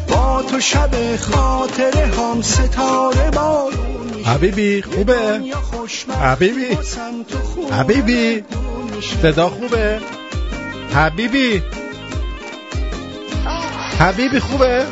[0.09, 4.29] با تو شب خاطره هم ستاره بارون میشه.
[4.29, 5.41] حبیبی خوبه؟
[6.21, 6.77] حبیبی؟
[7.71, 8.43] حبیبی؟
[9.21, 9.99] صدا خوبه؟
[10.95, 11.63] حبیبی؟
[13.99, 14.85] حبیبی خوبه؟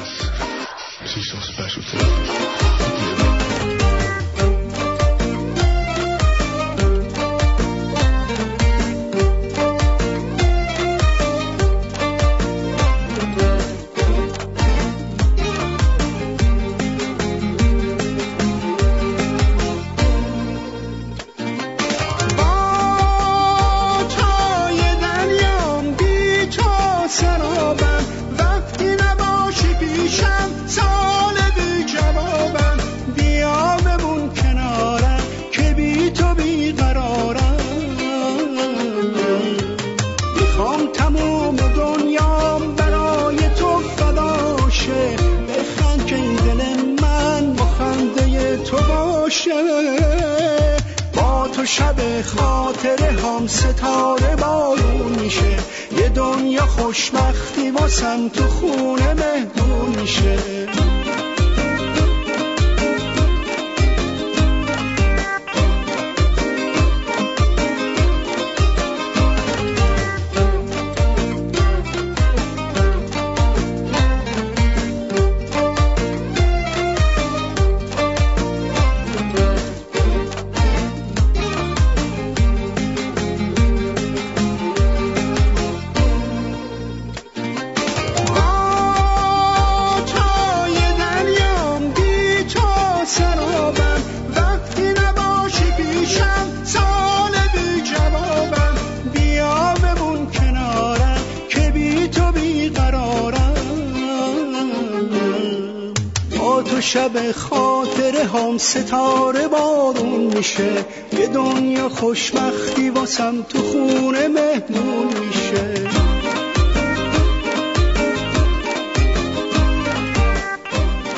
[108.72, 110.86] ستاره بارون میشه.
[111.20, 115.74] یه دنیا خوشبختی واسم تو خونه مهمون میشه.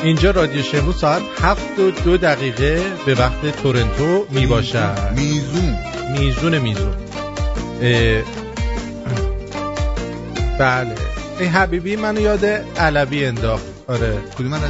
[0.03, 5.77] اینجا رادیو شمرو ساعت هفت و دو دقیقه به وقت تورنتو می باشد میزون.
[6.11, 6.93] میزون میزون.
[7.81, 8.23] اه،
[10.59, 10.95] بله.
[11.39, 12.45] این حبیبی منو یاد
[12.77, 13.65] علوی انداخت.
[13.87, 14.17] آره.
[14.39, 14.69] کدوم علوی؟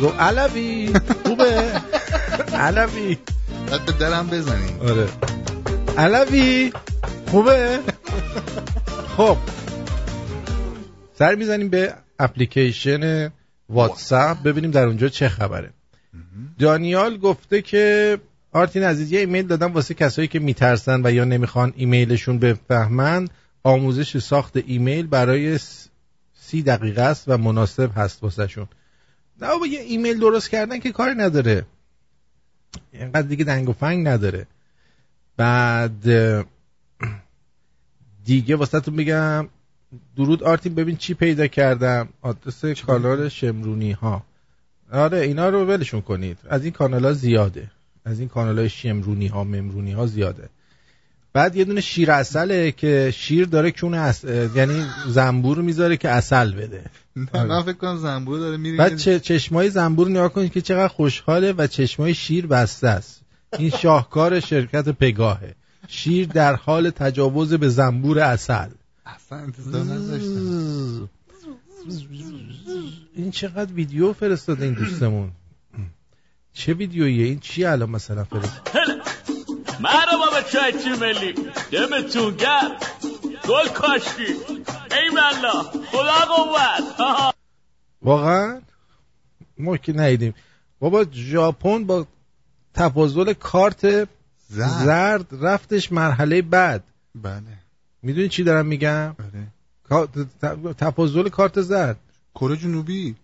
[0.00, 0.92] گو علوی.
[2.64, 3.18] علوی.
[3.70, 5.08] بعد به درم بزنی آره.
[5.98, 6.72] علوی
[7.30, 7.80] خوبه؟
[9.16, 9.36] خب.
[11.18, 13.32] سر می‌زنیم به اپلیکیشن
[13.68, 15.70] واتساپ ببینیم در اونجا چه خبره.
[16.58, 18.18] دانیال گفته که
[18.52, 23.28] آرتین عزیز یه ایمیل دادم واسه کسایی که میترسن و یا نمی‌خوان ایمیلشون بفهمن.
[23.62, 25.58] آموزش ساخت ایمیل برای
[26.40, 28.68] سی دقیقه است و مناسب هست واسه شون
[29.40, 31.66] نه بابا یه ایمیل درست کردن که کاری نداره.
[32.92, 34.46] اینقدر دیگه دنگ و فنگ نداره.
[35.36, 36.06] بعد
[38.24, 39.48] دیگه واسه بگم
[40.16, 42.08] درود آرتین ببین چی پیدا کردم.
[42.22, 44.22] آدرس کانال شمرونی ها
[44.92, 46.38] آره اینا رو ولشون کنید.
[46.48, 47.70] از این کانال ها زیاده.
[48.04, 50.48] از این کانال های شمرونی ها ممرونی ها زیاده.
[51.34, 54.24] بعد یه دونه شیر اصله که شیر داره که اون اص...
[54.54, 56.84] یعنی زنبور می‌ذاره که اصل بده.
[57.34, 61.52] من فکر کنم زنبور داره میره بعد چه چشمای زنبور نگاه کنید که چقدر خوشحاله
[61.52, 63.20] و چشمای شیر بسته است.
[63.58, 65.54] این شاهکار شرکت پگاهه.
[65.88, 68.68] شیر در حال تجاوز به زنبور اصل
[69.06, 71.08] اصلا انتظار نداشتم
[73.16, 75.30] این چقدر ویدیو فرستاده این دوستمون.
[76.52, 78.60] چه ویدیویه؟ این چی الان مثلا فرست
[79.84, 81.32] مرحبا به چای تیم ملی
[81.72, 82.76] دمتون گرم
[83.48, 84.32] گل کاشکی
[84.90, 87.34] ای ملا خدا قوت
[88.02, 88.60] واقعا
[89.58, 90.34] ما که ندیدیم
[90.80, 92.06] بابا ژاپن با
[92.74, 94.08] تفاضل کارت
[94.48, 97.42] زرد, رفتش مرحله بعد بله
[98.02, 99.16] می‌دونی چی دارم میگم
[99.90, 101.96] ت- تفاضل کارت زرد
[102.34, 103.14] کره جنوبی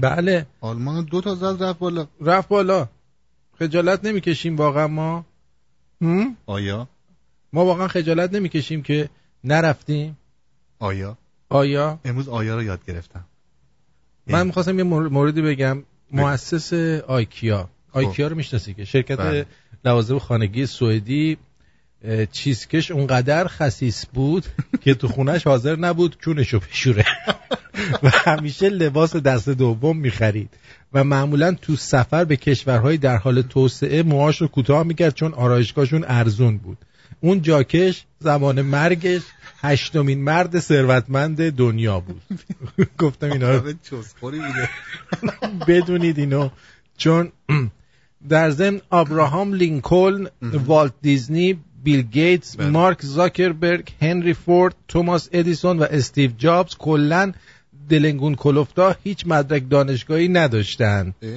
[0.00, 2.88] بله آلمان دو تا زد رفت بالا رفت بالا
[3.58, 5.24] خجالت نمی‌کشیم واقعا ما؟
[6.46, 6.88] آیا؟
[7.52, 9.08] ما واقعا خجالت نمی‌کشیم که
[9.44, 10.16] نرفتیم.
[10.78, 11.18] آیا؟
[11.48, 13.24] آیا؟ امروز آیا رو یاد گرفتم.
[14.26, 15.82] من می‌خواستم یه مور- موردی بگم.
[16.12, 16.72] مؤسس
[17.06, 17.68] آیکیا.
[17.92, 19.46] آیکیا رو می‌شناسی که شرکت بله.
[19.84, 21.36] لوازم خانگی سوئدی
[22.32, 24.44] چیزکش اونقدر خسیس بود
[24.80, 27.04] که تو خونش حاضر نبود کونشو بشوره.
[28.02, 30.50] و همیشه لباس دست دوم می‌خرید.
[30.94, 36.04] و معمولا تو سفر به کشورهای در حال توسعه موهاش رو کوتاه می‌کرد چون آرایشگاهشون
[36.08, 36.78] ارزون بود.
[37.20, 39.22] اون جاکش زمان مرگش
[39.60, 42.22] هشتمین مرد ثروتمند دنیا بود.
[42.98, 43.60] گفتم اینا رو
[45.68, 46.48] بدونید اینو.
[46.96, 47.32] چون
[48.28, 50.26] در ضمن ابراهام لینکلن
[50.66, 52.70] والت دیزنی بیل گیتس بله.
[52.70, 57.32] مارک زاکربرگ هنری فورد توماس ادیسون و استیو جابز کلا
[57.88, 61.30] دلنگون کلفتا هیچ مدرک دانشگاهی نداشتند اه؟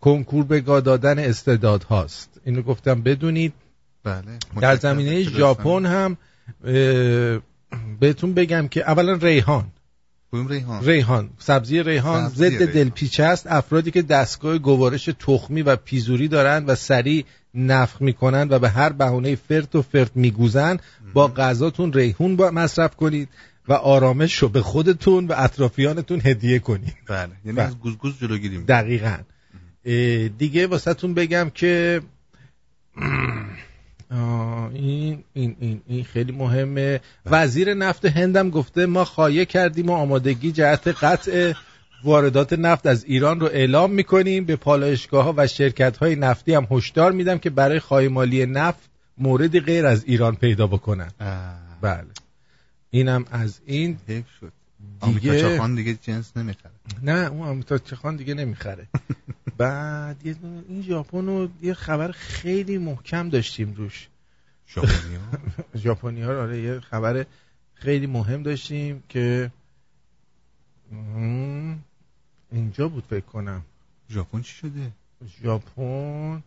[0.00, 2.40] کنکور به گا دادن استعداد هاست.
[2.44, 3.52] اینو گفتم بدونید.
[4.04, 4.76] بله در.
[4.76, 5.22] زمینه.
[5.22, 6.16] ژاپن هم
[8.00, 9.64] بهتون بگم که اولا ریحان.
[10.48, 11.30] ریحان؟ ریحان.
[11.38, 12.72] سبزی ریحان ضد.
[12.72, 13.46] دلپیچه است.
[13.46, 17.24] افرادی که دستگاه گوارش تخمی و پیزوری دارند و سریع
[17.54, 20.82] نفخ می‌کنند و به هر بهونه فرت و فرت میگوزند
[21.14, 23.28] با غذاتون ریحون با مصرف کنید.
[23.68, 27.30] و آرامش رو به خودتون و اطرافیانتون هدیه کنید بله.
[27.44, 27.66] یعنی بله.
[27.66, 28.64] از گوزگوز جلوگیری.
[28.64, 29.18] دقیقا.
[30.38, 32.00] دیگه واسهتون بگم که
[34.72, 37.00] این, این, این, این خیلی مهمه.
[37.26, 41.52] وزیر نفت هندم گفته ما خواهی کردیم و آمادگی جهت قطع
[42.04, 44.44] واردات نفت از ایران رو اعلام می‌کنیم.
[44.44, 49.60] به پالایشگاه ها و شرکت های نفتی هم هشدار میدم که برای خواهی نفت موردی
[49.60, 51.10] غیر از ایران پیدا بکنن.
[51.80, 52.06] بله.
[52.90, 53.98] اینم از این.
[54.08, 54.52] حیف شد.
[55.04, 56.72] دیگه- چاخان دیگه جنس نمی‌خره.
[57.02, 58.86] نه اون آمریکا چخان دیگه نمی‌خره.
[59.58, 60.36] بعد یه
[60.68, 64.08] این ژاپن رو یه خبر خیلی محکم داشتیم روش.
[64.68, 65.20] ژاپنیا
[65.84, 67.26] ژاپنی ها آره یه خبر
[67.74, 69.50] خیلی مهم داشتیم که
[72.52, 73.62] اینجا بود فکر کنم.
[74.10, 74.90] ژاپن چی شده؟
[75.42, 76.42] ژاپن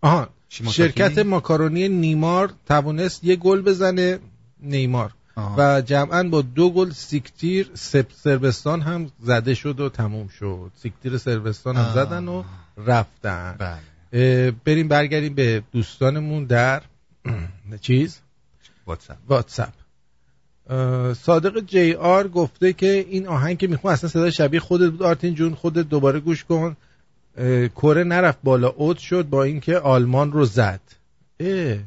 [0.00, 4.18] آها؟ شرکت ماکارونی نیمار توانست یه گل بزنه.
[4.60, 5.14] نیمار.
[5.56, 7.70] و جمعا با دو گل سیکتیر
[8.14, 10.70] سربستان هم زده شد و تموم شد.
[10.76, 11.94] سیکتیر سربستان هم آه.
[11.94, 12.42] زدن و
[12.76, 13.56] رفتن.
[13.58, 14.50] بله.
[14.64, 16.82] بریم برگردیم به دوستانمون در
[17.80, 18.20] چیز؟
[18.86, 19.16] واتساپ.
[19.28, 19.72] واتساپ.
[21.14, 25.34] صادق جی آر گفته که این آهنگ که می‌خوام اصلا صدای شبیه خودت بود آرتین
[25.34, 26.76] جون خودت دوباره گوش کن.
[27.76, 30.80] کره نرفت بالا اوت شد با اینکه آلمان رو زد.
[31.40, 31.78] اه.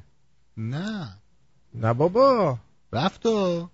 [0.57, 1.09] نه.
[1.73, 2.57] نه بابا.
[2.93, 3.69] رفت و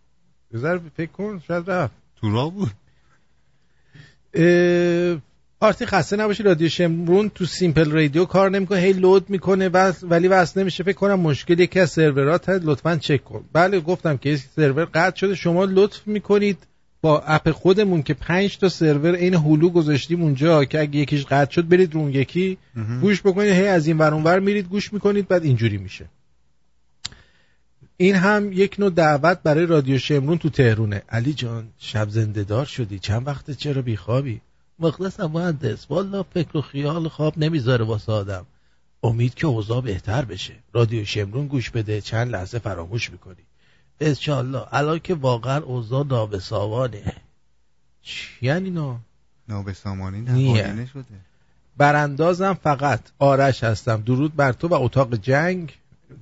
[0.55, 1.93] ذره فکر کن شاید رفت.
[2.21, 2.71] تو راه بود
[5.59, 10.27] آرتی خسته نباشی رادیو شمرون تو Simple Radio کار نمی‌کنه هی load می‌کنه بس ولی
[10.27, 10.83] وصل نمیشه.
[10.83, 13.43] فکر کنم مشکل یکی از سرورات هست لطفا چک کن.
[13.53, 15.35] بله گفتم که سرور قطع شده.
[15.35, 16.57] شما لطف می‌کنید
[17.01, 21.51] با اپ خودمون که پنج تا سرور این هلو گذاشتیم اونجا که اگه یکیش قطع
[21.51, 22.57] شد برید رو اون یکی
[23.01, 23.51] گوش بکنید.
[23.51, 26.05] هی از این ور اون ور میرید گوش می‌کنید بعد اینجوری میشه.
[27.97, 31.03] این هم یک نوع دعوت برای رادیو شمرون تو تهرونه.
[31.09, 32.99] علی جان شب زنده دار شدی.
[32.99, 34.41] چند وقت چرا بیخوابی؟
[34.79, 35.85] مخلصم مهندس.
[35.89, 38.45] والا فکر و خیال خواب نمی‌ذاره واسه آدم.
[39.03, 40.53] امید که اوضاع بهتر بشه.
[40.73, 42.01] رادیو شمرون گوش بده.
[42.01, 43.43] چند لحظه فراموش می‌کنی.
[44.01, 47.13] انشالله الان که واقعا اوضاع نابسامانه.
[48.41, 48.95] یعنی نه
[49.49, 50.67] نابسامانی نیه.
[50.67, 51.03] نه نشده.
[51.77, 53.01] براندازم فقط.
[53.19, 54.01] آرش هستم.
[54.01, 55.73] درود بر تو و اتاق جنگ.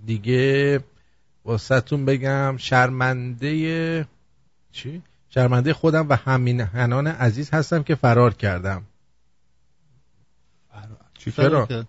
[0.06, 0.80] دیگه
[1.46, 4.08] واسهتون بگم شرمنده
[4.72, 8.84] چی؟ شرمنده خودم و همین هنان عزیز هستم که فرار کردم.
[11.14, 11.86] چی چرا؟ فرار؟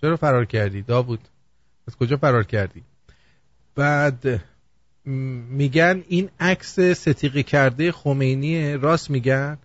[0.00, 1.20] چرا فرار کردی؟ داوود
[1.88, 2.82] از کجا فرار کردی؟
[3.74, 4.40] بعد
[5.04, 9.58] میگن این عکس ستیقی کرده خمینی راست میگن؟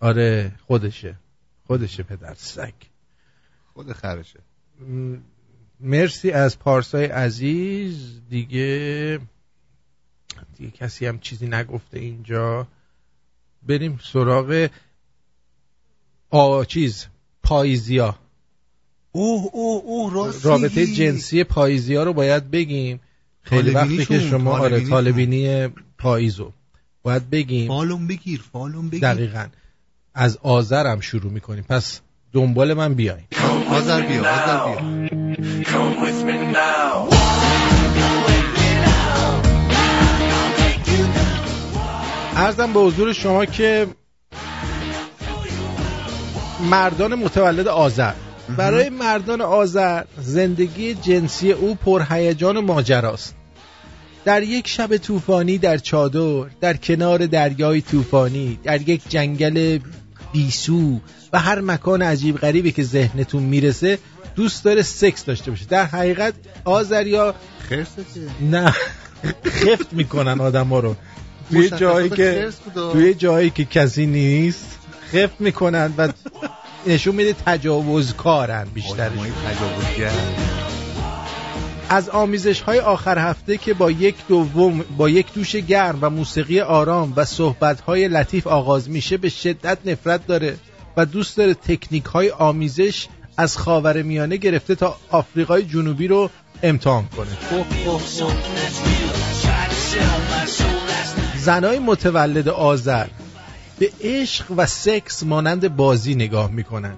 [0.00, 1.14] آره خودشه.
[1.66, 2.74] خودشه پدر سگ.
[3.74, 4.40] خود خرشه.
[5.84, 8.20] مرسی از پارسای عزیز.
[8.30, 9.18] دیگه
[10.56, 12.66] دیگه کسی هم چیزی نگفته اینجا.
[13.62, 14.68] بریم سراغ
[16.30, 17.06] آ چیز
[17.42, 18.18] پاییزیا.
[19.12, 20.12] اوه اوه اوه
[20.42, 20.86] رابطه.
[20.86, 23.00] جنسی پاییزیا رو باید بگیم.
[23.42, 24.88] خیلی وقتی که شما آره.
[24.88, 25.68] طالبینی
[25.98, 26.52] پاییزو.
[27.02, 27.68] باید بگیم.
[27.68, 29.12] فالون بگیر فالون بگیر.
[29.14, 29.46] دقیقا.
[30.14, 31.64] از آذرم شروع می‌کنیم.
[31.68, 32.00] پس
[32.32, 33.24] دنبال من بیاین.
[33.68, 35.23] آذر بیا آذر بیا.
[42.36, 43.86] ارزم به حضور شما که
[46.70, 48.12] مردان متولد آذر.
[48.56, 53.34] برای مردان آذر زندگی جنسی او پرهیجان و ماجراست.
[54.24, 59.78] در یک شب طوفانی در چادر در کنار دریای طوفانی در یک جنگل
[60.32, 61.00] بیسو
[61.32, 63.98] و هر مکان عجیب غریبی که ذهنتون می‌رسه
[64.34, 65.64] دوست داره سکس داشته باشه.
[65.64, 66.34] در حقیقت
[66.64, 67.34] آذریا
[68.40, 68.74] نه
[69.46, 70.96] خفت می‌کنن آدم ها رو.
[71.50, 72.48] توی جایی که.
[72.92, 74.78] توی جایی که کسی نیست
[75.12, 76.08] خفت می‌کنن و
[76.86, 80.12] نشون میده تجاوزکارن بیشترش آدمای تجاوزگر.
[81.88, 86.60] از آمیزش های آخر هفته که با یک دوم با یک دوش گرم و موسیقی
[86.60, 90.56] آرام و صحبت های لطیف آغاز میشه به شدت نفرت داره
[90.96, 93.06] و دوست داره تکنیک های آمیزش
[93.36, 96.30] از خاور میانه گرفته تا آفریقای جنوبی رو
[96.62, 97.28] امتحان کنه.
[101.36, 103.06] زنای متولد آذر
[103.78, 106.94] به عشق و سکس مانند بازی نگاه می‌کنن.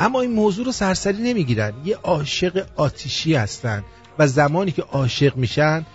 [0.00, 1.72] اما این موضوع رو سرسری نمی‌گیرن.
[1.84, 3.84] یه عاشق آتیشی هستن
[4.18, 5.86] و زمانی که عاشق میشن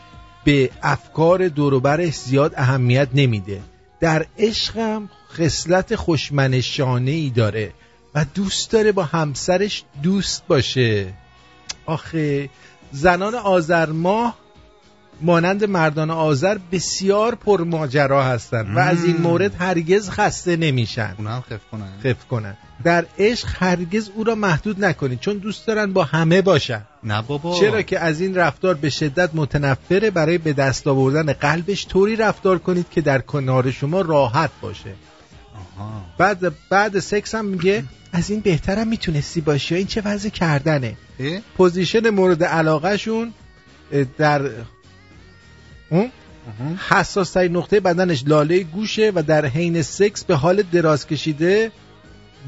[0.44, 3.62] به افکار دوروبرش زیاد اهمیت نمیده.
[4.00, 7.74] در عشقم خصلت خوشمنشانه ای داره.
[8.16, 11.14] و دوست داره با همسرش دوست باشه.
[11.86, 12.50] آخه
[12.92, 14.36] زنان آذرماه
[15.22, 21.16] مانند مردان آذر بسیار پرماجرا هستند و از این مورد هرگز خسته نمیشن.
[21.18, 21.90] اونا هم خف کنن.
[22.04, 22.58] خف کنن.
[22.84, 26.82] در عشق هرگز او را محدود نکنید چون دوست دارن با همه باشن.
[27.04, 27.60] نه بابا.
[27.60, 32.60] چرا که از این رفتار به شدت متنفره برای به دست آوردن قلبش طوری رفتار
[32.60, 34.94] کنید که در کنار شما راحت باشه.
[36.18, 37.84] بعد بعد سکس هم میگه
[38.14, 40.96] از این بهترم می‌تونستی باشی این چه وضع کردنه؟
[41.58, 43.34] position مورد علاقه شون
[44.18, 44.50] در
[45.90, 46.12] اون
[46.90, 51.72] حساس ترین نقطه بدنش لاله گوشه و در حین سکس به حال دراز کشیده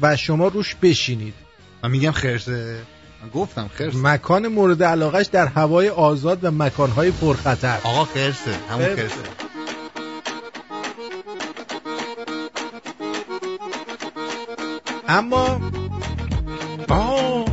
[0.02, 1.34] و شما روش بشینید.
[1.82, 2.78] من میگم خرسه
[3.22, 7.78] من گفتم خرسه مکان مورد علاقش در هوای آزاد و مکانهای پرخطر.
[7.84, 9.08] آقا خرسه همون خرسه.
[9.08, 9.53] خرسه.
[15.08, 15.60] اما
[16.88, 17.44] آه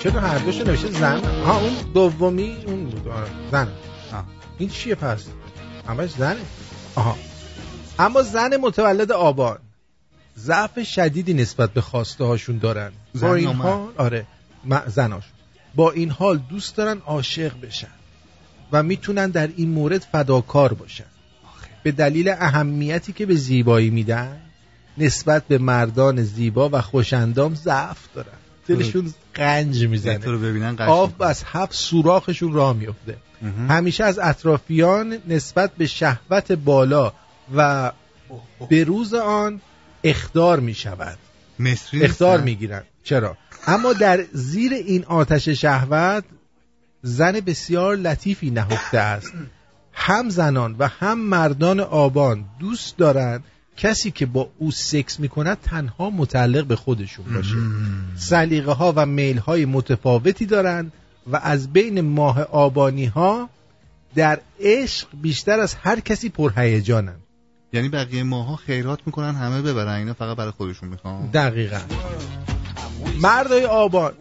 [0.00, 3.12] چرا هر دوش نوشته زن؟ ها اون دومی اون بود.
[3.52, 3.68] زن.
[4.12, 4.24] آه.
[4.58, 5.24] این چیه پس؟
[5.88, 6.40] همش زنه
[6.94, 7.16] آها.
[7.98, 9.58] اما زن متولد آبان.
[10.38, 14.26] ضعف شدیدی نسبت به خواسته هاشون دارن زن با این؟ حال آره
[14.86, 15.32] زناشون.
[15.74, 17.88] با این حال دوست دارن عاشق بشن
[18.72, 21.04] و می‌تونن در این مورد فداکار باشن.
[21.82, 24.40] به دلیل اهمیتی که به زیبایی میدن
[25.00, 28.28] نسبت به مردان زیبا و خوشندام ضعف دارن.
[28.68, 30.24] دلشون قنج می‌زنه.
[30.24, 30.76] رو ببینن.
[30.78, 33.16] آب از هفت سوراخشون راه میفته
[33.68, 37.12] همیشه از اطرافیان نسبت به شهوت بالا
[37.56, 37.92] و
[38.68, 39.60] به روز آن
[40.04, 41.18] اخدار می شود
[41.58, 43.36] مصری اخدار نیستن؟ می گیرن چرا؟
[43.66, 46.24] اما در زیر این آتش شهوت
[47.02, 49.32] زن بسیار لطیفی نهفته است.
[49.92, 53.44] هم زنان و هم مردان آبان دوست دارند
[53.80, 57.56] کسی که با او سکس می کند تنها متعلق به خودشون باشه.
[58.16, 60.92] سلیقه ها و میل های متفاوتی دارند
[61.26, 63.48] و از بین ماه آبانی ها
[64.14, 67.20] در عشق بیشتر از هر کسی پرهیجانند.
[67.72, 71.26] یعنی بقیه ماها خیرات می‌کنن همه ببرن اینا فقط برای خودشون می‌خوان.
[71.26, 71.80] دقیقا.
[73.20, 74.12] مردای آبان.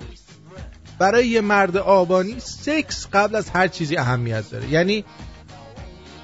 [1.00, 4.70] برای یه مرد آبانی سکس قبل از هر چیزی اهمیت داره.
[4.70, 5.04] یعنی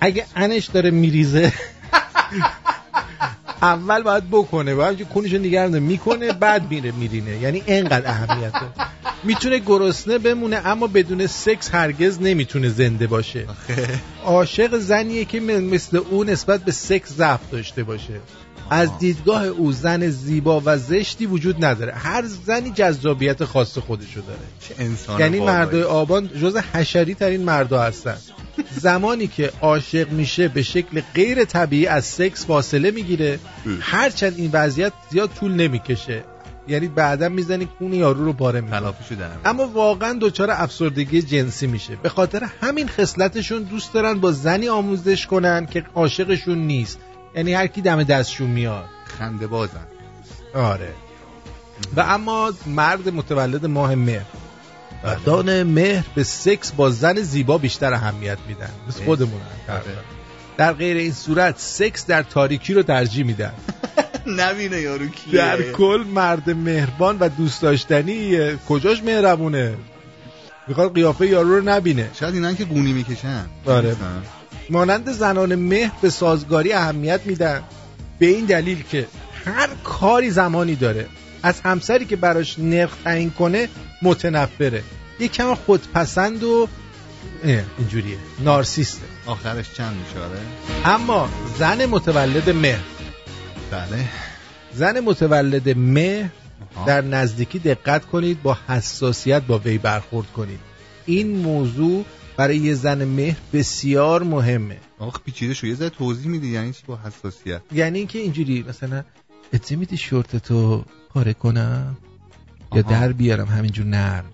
[0.01, 1.53] اگه انش داره میریزه
[3.61, 5.83] اول باید بکنه باید کنشو نگرم داره.
[5.83, 7.37] می‌کنه بعد میره میرینه.
[7.37, 8.73] یعنی انقدر اهمیت داره
[9.23, 13.45] می‌تونه گرسنه بمونه اما بدون سکس هرگز نمی‌تونه زنده باشه.
[14.25, 18.19] عاشق زنیه که مثل او نسبت به سکس ضعف داشته باشه.
[18.69, 21.93] از دیدگاه او زن زیبا و زشتی وجود نداره.
[21.93, 24.39] هر زنی جذابیت خاص خودشو داره.
[24.59, 25.39] چه انسان یعنی.
[25.39, 28.17] مردای آبان جز حشری ترین مردا هستن.
[28.71, 33.39] زمانی که عاشق میشه به شکل غیر طبیعی از سکس فاصله می‌گیره.
[33.81, 36.23] هرچند این وضعیت زیاد طول نمی‌کشه.
[36.67, 38.93] یعنی بعدا می‌زنی کون یارو رو پاره می‌کنه.
[39.45, 41.95] اما واقعا دچار افسردگی جنسی میشه.
[41.95, 46.99] به خاطر همین خصلتشون دوست دارن با زنی آموزش کنن که عاشقشون نیست.
[47.35, 48.85] یعنی هر کی دم دستشون میاد.
[49.19, 49.85] خنده بازن.
[50.53, 50.93] آره.
[51.95, 54.25] و اما مرد متولد ماه مهر.
[55.05, 58.69] مردان مهر به سکس با زن زیبا بیشتر اهمیت میدن.
[58.87, 59.41] مثل خودمون
[60.57, 63.53] در غیر این صورت سکس در تاریکی رو ترجیح میدن.
[64.39, 68.37] نبینه یارو کیه در کل مرد مهربان و دوست داشتنی
[68.69, 69.75] کجاش مهربونه؟
[70.67, 72.09] می‌خواد قیافه یارو رو نبینه.
[72.19, 73.45] شاید اینا که گونی می‌کشن.
[73.65, 73.95] آره.
[74.69, 77.61] مانند زنان مهر به سازگاری اهمیت میدن.
[78.19, 79.07] به این دلیل که
[79.45, 81.05] هر کاری زمانی داره.
[81.43, 83.69] از همسری که براش نرخ تعیین کنه
[84.01, 84.83] متنفره.
[85.19, 86.67] یه کم خودپسند و
[87.77, 88.17] اینجوریه.
[88.39, 89.05] نارسیسته.
[89.25, 90.39] آخرش چند میشه آره؟
[90.85, 92.83] اما زن متولد مهر
[93.71, 94.09] بله.
[94.73, 96.29] زن متولد مهر
[96.87, 100.59] در نزدیکی دقت کنید با حساسیت با وی برخورد کنید.
[101.05, 102.05] این موضوع
[102.37, 104.77] برای یه زن مهر بسیار مهمه.
[104.99, 105.67] آخ پیچیده شو.
[105.67, 109.03] یه ذره توضیح میدی یعنی چی با حساسیت؟ یعنی اینکه اینجوری مثلا
[109.53, 111.97] اجازه میدی شورتتو پاره کنم
[112.73, 112.91] یا آها.
[112.91, 114.25] در بیارم همینجور نرم؟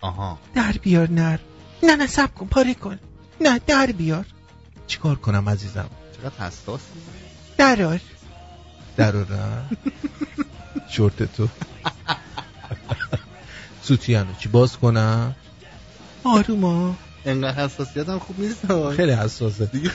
[0.00, 0.38] آها.
[0.54, 1.38] در بیار نر.
[1.82, 2.98] نه نه سب کن پاره کن.
[3.40, 4.24] نه در بیار.
[4.86, 6.80] چیکار کنم عزیزم؟ چقدر حساس
[7.58, 8.00] درار.
[8.96, 9.70] درارم
[10.90, 11.48] شورتتو
[13.82, 15.34] سوتیانو چی باز کنم؟
[16.24, 16.94] آروما.
[17.24, 19.66] انقدر حساسیت هم خوب نیست خیلی حساسه.
[19.66, 19.90] دیگه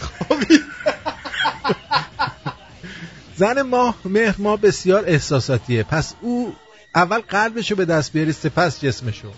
[3.36, 5.84] زن ما مهر ما بسیار احساساتیه.
[5.84, 6.56] پس او
[6.96, 9.32] اول قلبشو به دست بیاری سپس جسمشو.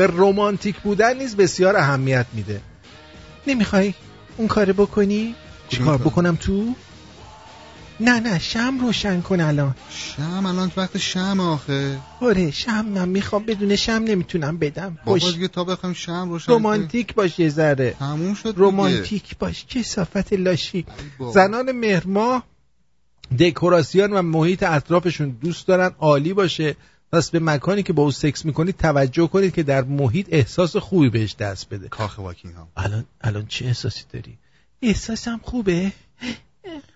[0.00, 2.60] به رومانتیک بودن نیز بسیار اهمیت میده.
[3.46, 3.94] نمی‌خوای
[4.36, 5.34] اون کار بکنی؟
[5.68, 6.74] چیکار؟ بکنم تو؟
[8.00, 9.74] نه نه شم روشن کن الان.
[9.90, 11.98] شم؟ الان وقت شم آخه.
[12.20, 14.98] آره شم من می‌خوام بدون شم نمی‌تونم بدم.
[15.04, 17.90] بابا خوش دیگه تا بخوایم شم روشن رومانتیک باش یه ذره.
[17.98, 18.58] تموم شد دیگه.
[18.58, 20.86] رومانتیک باش کسافت لاشی.
[21.18, 21.32] بابا.
[21.32, 22.42] زنان مهرما
[23.38, 26.76] دکوراسیون و محیط اطرافشون دوست دارن عالی باشه.
[27.12, 31.08] پس به مکانی که با او سکس می‌کنید توجه کنید که در محیط احساس خوبی
[31.08, 31.88] بهش دست بده.
[31.88, 34.38] کاخ واکینگ هم الان الان چه احساسی داری؟
[34.82, 35.92] احساسم خوبه.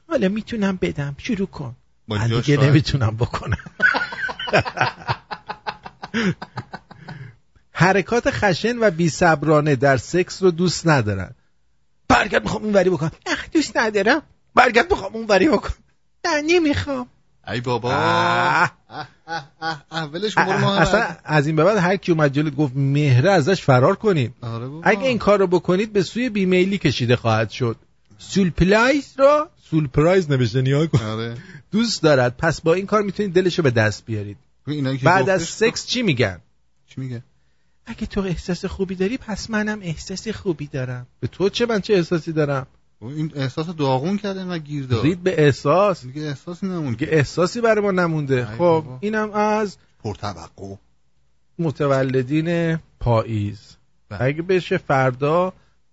[0.09, 1.15] حالا می‌تونم بدم.
[1.19, 1.77] شروع کن.
[2.09, 2.57] من دیگه.
[2.57, 3.65] نمی‌تونم بکنم.
[7.73, 11.35] حرکات خشن و بیصبرانه در سکس رو دوست ندارن.
[12.09, 13.13] برگرد می‌خوام اون وری بکنم.
[13.27, 14.23] نه دوست ندارم.
[14.55, 15.75] برگرد می‌خوام اون وری بکنم.
[16.27, 17.09] نه نمی‌خوام.
[17.49, 17.91] ای بابا.
[17.91, 17.97] آه.
[17.97, 22.13] اه، اه، اه، اه، ولش کن برو ما اصلا از این به بعد هر کی
[22.13, 24.35] اومد جلوت گفت مهره ازش فرار کنیم.
[24.43, 24.71] آره.
[24.83, 27.77] اگه این کار رو بکنید به سوی بیمیلی کشیده خواهد شد.
[28.19, 31.03] سولپلایز رو سولپرایز نوشته نیا کن.
[31.03, 31.35] آره.
[31.73, 32.37] دوست دارد.
[32.37, 34.37] پس با این کار می‌تونید دلشو به دست بیارید.
[34.67, 36.41] که بعد از سکس چی میگن؟
[36.87, 37.23] چی میگه
[37.87, 41.07] اگه تو احساس خوبی داری پس منم احساس خوبی دارم.
[41.21, 42.67] به تو چه من چه احساسی دارم؟
[43.09, 47.61] این احساس داغون کرده اینقدر گیر داد رید به احساس دیگه احساسی نمون که احساسی
[47.61, 48.99] برای ما نمونده خب بابا.
[49.01, 50.75] اینم از پرتوقع
[51.59, 53.77] متولدین پاییز
[54.09, 54.23] بله.
[54.23, 55.53] اگه بشه فردا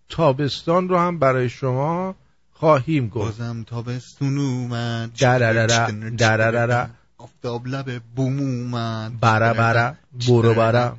[0.10, 2.16] تابستان رو هم برای شما
[2.52, 9.96] خواهیم گفت بازم تابستون اومد دررره دررره آفتاب لب بوم اومد برا برا
[10.28, 10.98] برو برا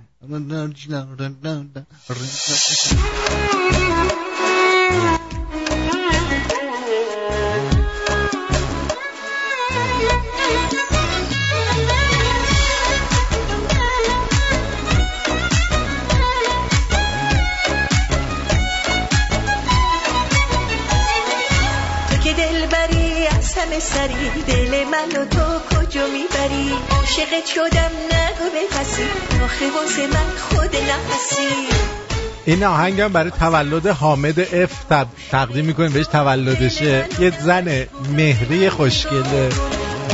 [23.73, 29.03] همه سری دل من و تو کجا می‌بری؟ عاشقت شدم نگو بپسی.
[29.45, 31.69] آخه واسه من خود نفسی.
[32.45, 37.07] این آهنگم برای تولد حامد اف تب- تقدیم می‌کنیم بهش تولدشه.
[37.19, 37.87] یه زن
[38.17, 39.49] مهری خوشگله.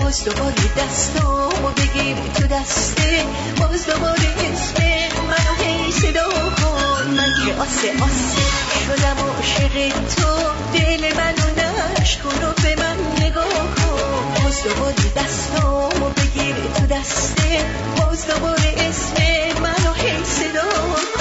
[0.02, 3.24] باز دوباره دستامو بگیر تو دسته.
[3.60, 4.82] باز دوباره اسم
[5.28, 7.10] منو هی صدا کن.
[7.16, 8.42] من که آسه آسه
[8.86, 10.28] شدم عاشق تو.
[10.74, 11.48] دل منو
[12.00, 13.17] نشکن و به من
[14.48, 17.64] باز دوباره دستامو بگیر تو دسته.
[17.96, 19.14] باز دوباره اسم
[19.62, 21.17] منو هی صدا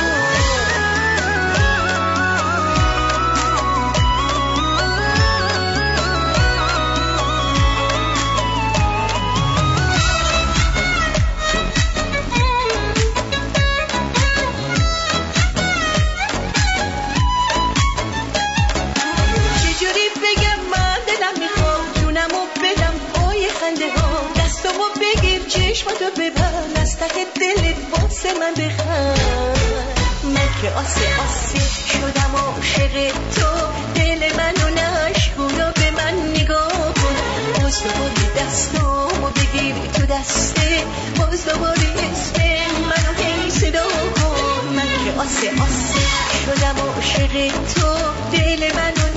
[28.18, 33.48] واسه من بخند من که آسه آسه شدم عاشق تو
[33.96, 37.16] دل منو نشکونا به من نگاه کن.
[37.62, 40.84] باز دوباره دستامو بگیر تو دسته.
[41.18, 42.42] باز دوباره اسم
[42.90, 44.76] منو هی صدا کن.
[44.76, 46.02] من که آسه آسه
[46.46, 47.88] شدم عاشق تو
[48.32, 49.08] دل منو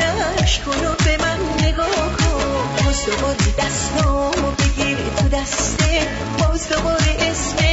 [0.43, 2.85] نشکن و به من نگاه کن.
[2.85, 6.09] باز دوباره دستامو بگیر تو دسته.
[6.39, 7.70] باز دوباره اسم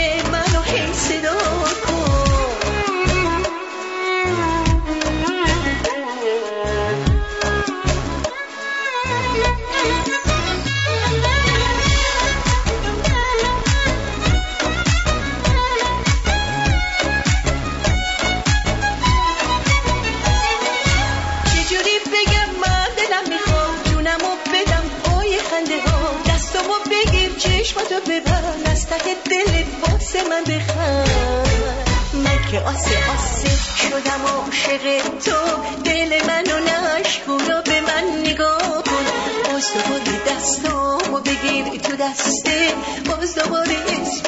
[30.38, 35.38] من بخند من که آسه آسه شدم عاشق تو.
[35.84, 36.57] دل منو
[36.99, 39.05] نشکونا به من نگاه کن.
[39.45, 42.73] باز دوباره دستامو بگیر تو دسته.
[43.05, 44.27] باز دوباره اسم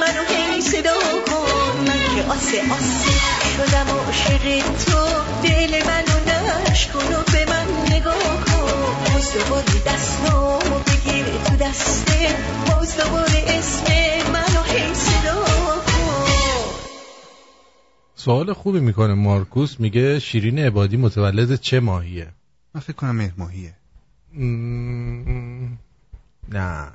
[0.00, 1.78] منو هی صدا کن.
[1.86, 3.12] من که آسه آسه
[3.56, 5.06] شدم عاشق تو.
[5.42, 6.18] دل منو
[6.70, 9.12] نشکن و به من نگاه کن.
[9.14, 10.37] باز دوباره دستامو
[18.18, 22.28] سوال خوبی می‌کنه مارکوس میگه شیرین عبادی متولد چه ماهیه؟
[22.74, 23.74] من فکر کنم مهر ماهیه.
[26.48, 26.88] نه.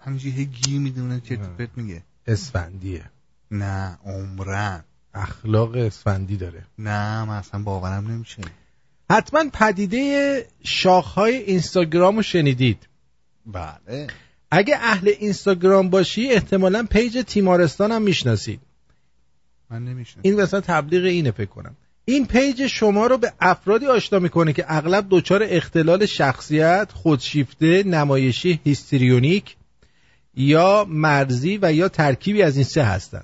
[0.00, 2.02] همینجوری هی گیر می‌دونه چه پرت میگه.
[2.26, 3.04] اسفندیه.
[3.50, 6.64] نه عمرن اخلاق اسفندی داره.
[6.78, 8.42] نه من اصلا باورم نمیشه.
[9.10, 12.88] حتما پدیده شاخهای اینستاگرام رو شنیدید.
[13.46, 14.06] بله.
[14.50, 18.60] اگه اهل اینستاگرام باشی احتمالا پیج تیمارستان هم می‌شناسید.
[19.70, 21.76] من نمیشنم این مثلا تبلیغ اینه فکر کنم.
[22.04, 28.60] این page شما رو به افرادی آشنا می‌کنه که اغلب دچار اختلال شخصیت خودشیفته نمایشی
[28.64, 29.56] histrionic
[30.34, 33.22] یا مرزی و یا ترکیبی از این سه هستن.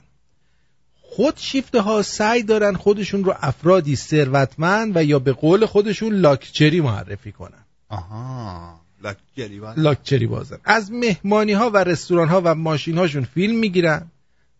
[1.00, 7.32] خودشیفته ها سعی دارن خودشون رو افرادی ثروتمند و یا به قول خودشون لاکچری معرفی
[7.32, 7.64] کنن.
[7.88, 8.80] آها.
[9.02, 9.78] لاکچری باز.
[9.78, 10.58] لاکچری بازن.
[10.64, 14.10] از مهمانی ها و رستوران ها و ماشین هاشون فیلم می‌گیرن.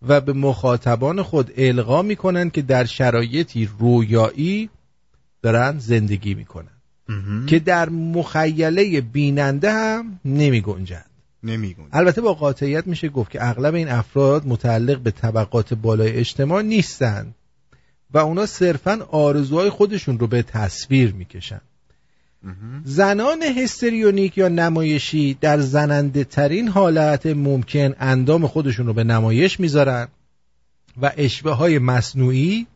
[0.08, 4.70] و به مخاطبان خود القا می‌کنن که در شرایطی رویایی
[5.42, 6.68] دارن زندگی می‌کنن.
[7.46, 11.10] که در مخیله بیننده هم نمی گنجند
[11.92, 17.34] البته با قاطعیت میشه گفت که اغلب این افراد متعلق به طبقات بالای اجتماع نیستند
[18.10, 21.60] و اونا صرفا آرزوهای خودشون رو به تصویر می‌کشن.
[22.84, 30.08] زنان هستریونیک یا نمایشی در زننده ترین حالت ممکن اندام خودشون رو به نمایش می‌ذارن
[31.02, 32.66] و عشوه های مصنوعی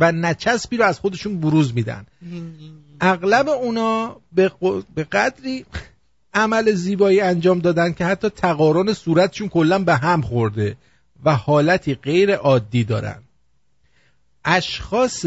[0.00, 2.06] و نچسبی رو از خودشون بروز میدن.
[3.00, 4.16] اغلب اونا
[4.94, 5.64] به قدری
[6.34, 10.76] عمل زیبایی انجام دادن که حتی تقارن صورتشون کلا به هم خورده
[11.24, 13.22] و حالتی غیر عادی دارن.
[14.44, 15.26] اشخاص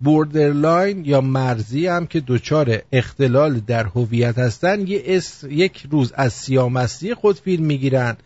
[0.00, 5.44] borderline یا مرزی هم که دچار اختلال در هویت هستن یه اس...
[5.50, 8.16] یک روز از سیاه‌مستی خود فیلم می‌گیرن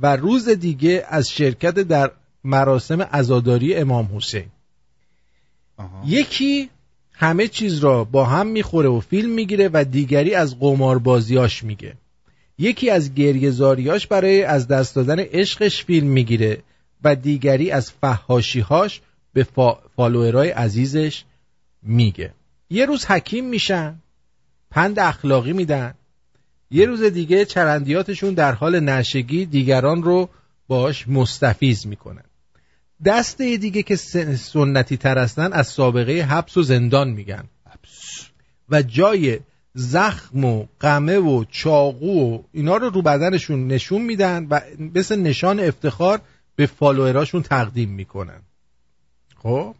[0.00, 2.10] و روز دیگه از شرکت در
[2.44, 4.46] مراسم عزاداری امام حسین.
[6.06, 6.70] یکی
[7.12, 11.94] همه چیز را با هم می‌خوره و فیلم می‌گیره و دیگری از قماربازیاش میگه.
[12.58, 16.58] یکی از گریهزاریاش برای از دست دادن عشقش فیلم می‌گیره
[17.04, 19.00] و دیگری از فهاشیهاش
[19.32, 19.78] به فا...
[19.96, 21.24] فالوورای عزیزش
[21.82, 22.32] میگه.
[22.70, 23.98] یه روز حکیم میشن
[24.70, 25.94] پند اخلاقی میدن.
[26.70, 30.28] یه روز دیگه چرندیاتشون در حال نشگی دیگران رو
[30.68, 32.24] باش مستفیز می‌کنن.
[33.04, 37.44] دسته دیگه که سنتی تر هستن از سابقه حبس و زندان میگن.
[38.68, 39.40] و جای
[39.74, 45.60] زخم و قمه و چاقو و اینا رو رو بدنشون نشون میدن و مثل نشان
[45.60, 46.20] افتخار
[46.56, 48.40] به فالووراشون تقدیم می‌کنن.
[49.42, 49.74] خب؟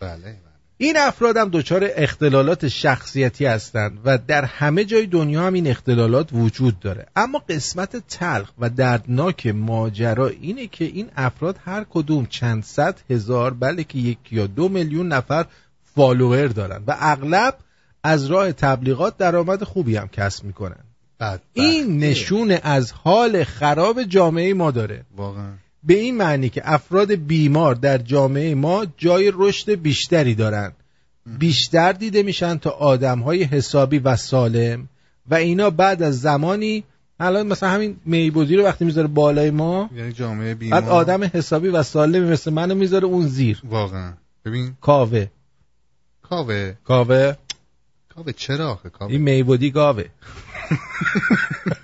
[0.00, 0.36] بله
[0.80, 6.28] این افراد هم دچار اختلالات شخصیتی هستند و در همه جای دنیا هم این اختلالات
[6.32, 7.06] وجود داره.
[7.16, 13.54] اما قسمت تلخ و دردناک ماجرا اینه که این افراد هر کدوم چند صد هزار
[13.54, 15.46] بلکه یک یا دو میلیون نفر
[15.94, 17.54] فالوور دارن و اغلب
[18.02, 20.84] از راه تبلیغات درآمد خوبی هم کسب می‌کنن.
[21.52, 25.04] این نشون از حال خراب جامعه ما داره.
[25.16, 25.52] واقعا.
[25.88, 30.72] به این معنی که افراد بیمار در جامعه ما جای رشد بیشتری دارند
[31.38, 34.88] بیشتر دیده میشن تا آدم های حسابی و سالم
[35.30, 36.84] و اینا بعد از زمانی
[37.20, 40.80] الان مثلا همین میبودی رو وقتی می‌ذاره بالای ما یعنی جامعه بیمار.
[40.80, 43.62] بعد آدم حسابی و سالمی مثل منو می‌ذاره اون زیر.
[43.64, 44.12] واقعا.
[44.44, 44.76] ببین.
[44.80, 45.26] کاوه.
[46.22, 46.74] کاوه.
[46.84, 47.36] کاوه.
[48.14, 49.12] کاوه چرا آخه؟ کاوه.
[49.12, 50.04] این میبودی گاوه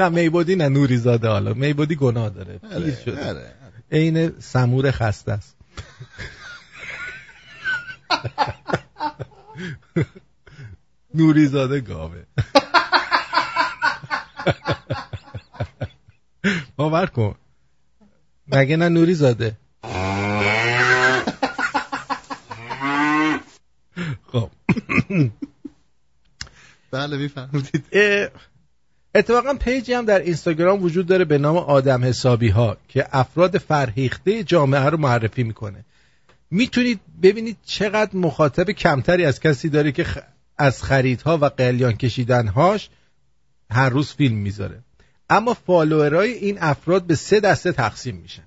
[0.00, 1.54] نه میبودی نه نوری زاده حالا.
[1.54, 2.58] میبودی گناه داره.
[2.58, 3.54] پیر شده.
[3.92, 5.56] عین سمور خسته است.
[11.14, 12.24] نوری زاده گاوه.
[16.76, 17.34] باور کن.
[18.46, 19.56] مگه نه نوری زاده؟
[24.32, 24.50] خب.
[26.90, 27.84] بله می‌فهمید
[29.18, 34.44] اتفاقا پیجی هم در اینستاگرام وجود داره به نام آدم حسابی ها که افراد فرهیخته
[34.44, 35.84] جامعه رو معرفی می‌کنه.
[36.50, 40.06] می‌تونید ببینید چقدر مخاطب کمتری از کسی داره که
[40.58, 42.88] از خریدها و قلیان کشیدنهاش
[43.70, 44.78] هر روز فیلم می‌ذاره.
[45.30, 48.42] اما فالوورای این افراد به سه دسته تقسیم میشن.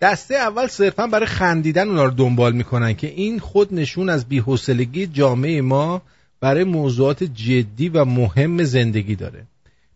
[0.00, 5.06] دسته اول صرفا برای خندیدن اونا رو دنبال می‌کنن که این خود نشون از بیحوصلگی
[5.06, 6.02] جامعه ما
[6.40, 9.44] برای موضوعات جدی و مهم زندگی داره.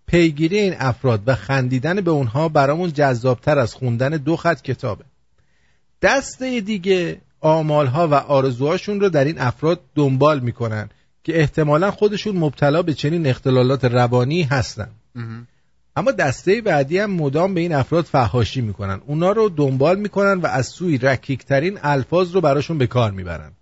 [0.07, 5.05] پیگیری این افراد و خندیدن به اونها برامون جذابتر از خوندن دو خط کتابه.
[6.03, 10.91] دسته دیگه آمالها و آرزوهاشون رو در این افراد دنبال می‌کنن
[11.25, 14.89] که احتمالا خودشون مبتلا به چنین اختلالات روانی هستن.
[15.97, 19.01] اما دسته بعدی هم مدام به این افراد فحاشی می‌کنن.
[19.07, 23.53] اونا رو دنبال می‌کنن و از سوی رکیکترین الفاظ رو براشون به کار می‌برن.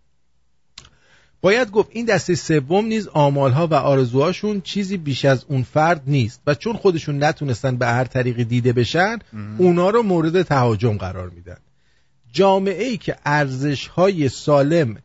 [1.43, 6.41] باید گفت این دسته سوم نیز آمالها و آرزوهاشون چیزی بیش از اون فرد نیست
[6.47, 9.19] و چون خودشون نتونستن به هر طریقی دیده بشن
[9.59, 11.57] اونا رو مورد تهاجم قرار میدن.
[12.33, 14.97] جامعه ای که ارزش های سالم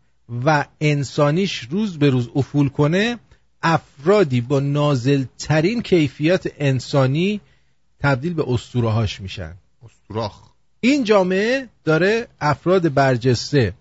[0.45, 3.19] و انسانیش روز به روز افول کنه
[3.63, 7.41] افرادی با نازلترین کیفیت انسانی
[7.99, 9.53] تبدیل به اسطوره‌هاش میشن.
[9.85, 10.41] استوراخ
[10.79, 13.73] این جامعه داره افراد برجسته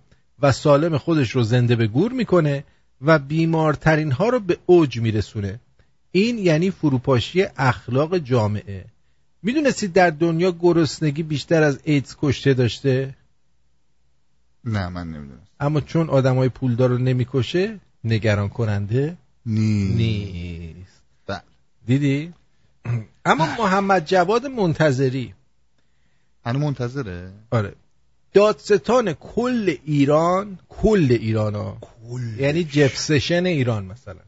[0.43, 2.65] و سالم خودش رو زنده به گور می‌کنه
[3.01, 5.61] و بیمارترین ها رو به اوج میرسونه
[6.13, 8.85] این یعنی فروپاشی اخلاق جامعه
[9.43, 13.15] می‌دونستید در دنیا گرسنگی بیشتر از ایدز کشته داشته؟
[14.65, 19.17] نه من نمی‌دونم اما چون آدم های پولدار رو نمی‌کشه نگران کننده
[19.47, 21.43] نیست نیست بله.
[21.87, 22.33] دیدی؟
[23.25, 25.35] اما محمد جواد منتظری
[26.47, 27.73] هنو منتظره؟ آره
[28.35, 31.77] دادستان کل ایران کل ایران ها.
[32.39, 34.21] یعنی جفسشن ایران مثلا.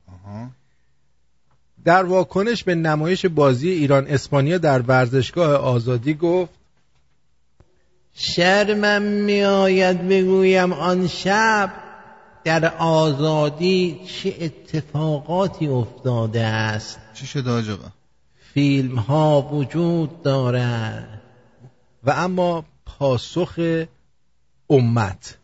[1.85, 6.53] در واکنش به نمایش بازی ایران اسپانیا در ورزشگاه آزادی گفت
[8.15, 11.73] شرمم میآید بگویم آن شب
[12.45, 16.99] در آزادی چه اتفاقاتی افتاده است.
[17.15, 17.89] چی شده آجاقا؟
[18.55, 21.23] فیلم ها وجود دارد.
[22.05, 23.85] و اما پاسخ
[24.71, 25.39] امت.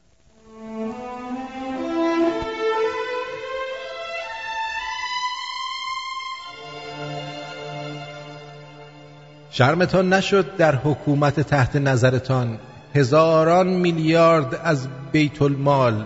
[9.50, 12.58] شرمتان نشد در حکومت تحت نظرتان.
[12.94, 16.04] هزاران میلیارد از بیت المال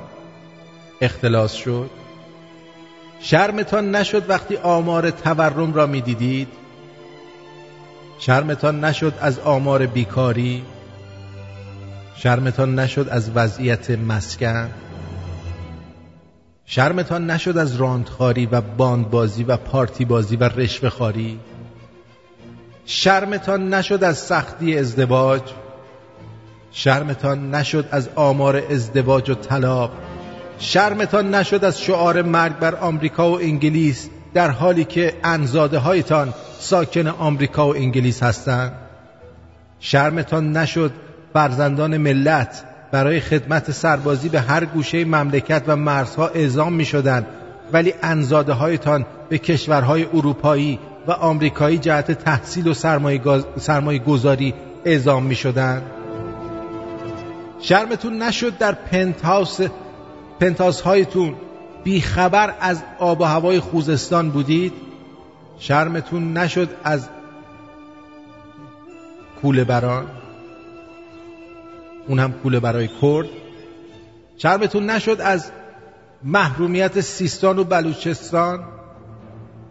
[1.00, 1.90] اختلاس شد.
[3.20, 6.48] شرمتان نشد وقتی آمار تورم را می‌دیدید.
[8.18, 10.64] شرمتان نشد از آمار بیکاری.
[12.18, 14.70] شرمتان نشد از وضعیت مسکن؟
[16.66, 21.40] شرمتان نشد از راندخاری و باندبازی و پارتی بازی و رشوه خاری
[22.86, 25.42] شرمتان نشد از سختی ازدواج؟
[26.72, 29.90] شرمتان نشد از آمار ازدواج و طلاق؟
[30.58, 37.06] شرمتان نشد از شعار مرگ بر آمریکا و انگلیس در حالی که انزاده هایتان ساکن
[37.06, 38.72] آمریکا و انگلیس هستند؟
[39.80, 40.92] شرمتان نشد
[41.36, 47.26] فرزندان ملت برای خدمت سربازی به هر گوشه مملکت و مرزها اعزام می شدن
[47.72, 52.74] ولی انزاده هایتان به کشورهای اروپایی و آمریکایی جهت تحصیل و
[53.56, 54.54] سرمایه گذاری
[54.84, 55.82] اعزام می شدن
[57.60, 59.60] شرمتون نشد در پنتهاوس
[60.40, 61.34] پنتاس هایتون
[61.84, 64.72] بیخبر از آب و هوای خوزستان بودید؟
[65.58, 67.08] شرمتون نشد از
[69.42, 70.06] کوله بران
[72.08, 73.26] اون هم کوله برای کرد.
[74.38, 75.50] شرمتون نشد از
[76.24, 78.64] محرومیت سیستان و بلوچستان؟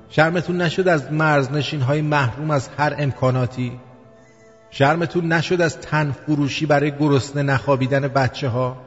[0.09, 3.71] شرمتون نشد از مرزنشین های محروم از هر امکاناتی؟
[4.69, 8.77] شرمتون نشد از تن فروشی برای گرسنه نخوابیدن بچه ها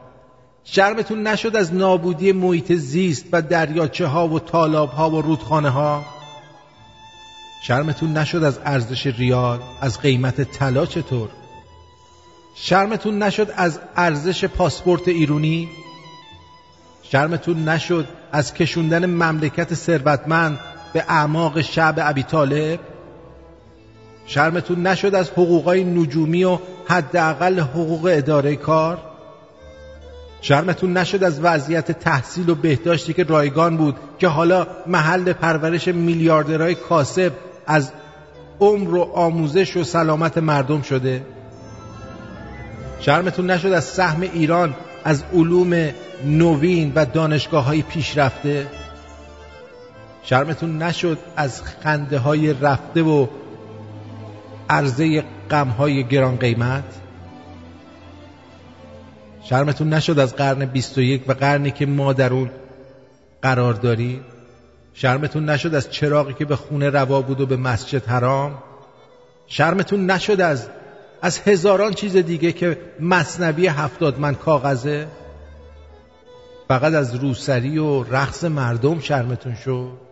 [0.64, 6.04] شرمتون نشد از نابودی محیط زیست و دریاچه ها و تالاب ها و رودخانه ها
[7.62, 11.28] شرمتون نشد از ارزش ریال از قیمت طلا چطور؟
[12.60, 15.68] شرمتون نشد از ارزش پاسپورت ایرونی؟
[17.02, 20.58] شرمتون نشد از کشوندن مملکت ثروتمند
[20.92, 22.80] به اعماق شعب ابی طالب؟
[24.26, 28.98] شرمتون نشد از حقوقای نجومی و حداقل حقوق اداره کار؟
[30.40, 36.74] شرمتون نشد از وضعیت تحصیل و بهداشتی که رایگان بود که حالا محل پرورش میلیاردرهای
[36.74, 37.32] کاسب
[37.66, 37.92] از
[38.60, 41.22] عمر و آموزش و سلامت مردم شده؟
[43.00, 45.90] شرمتون نشد از سهم ایران از علوم
[46.24, 48.66] نوین و دانشگاه های پیشرفته؟
[50.22, 53.26] شرمتون نشد از خنده های رفته و
[54.68, 56.84] عرضه غم های گران قیمت؟
[59.42, 62.50] شرمتون نشد از قرن 21 و قرنی که ما در اون
[63.42, 64.20] قرار داریم؟
[64.94, 68.58] شرمتون نشد از چراغی که به خونه روا بود و به مسجد حرام؟
[69.46, 70.68] شرمتون نشد از
[71.22, 75.08] از هزاران چیز دیگه که مصنبی هفتاد من کاغذه.
[76.68, 80.08] فقط از روسری و رقص مردم شرمتون شد.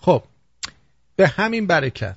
[0.00, 0.22] خب
[1.16, 2.16] به همین برکت.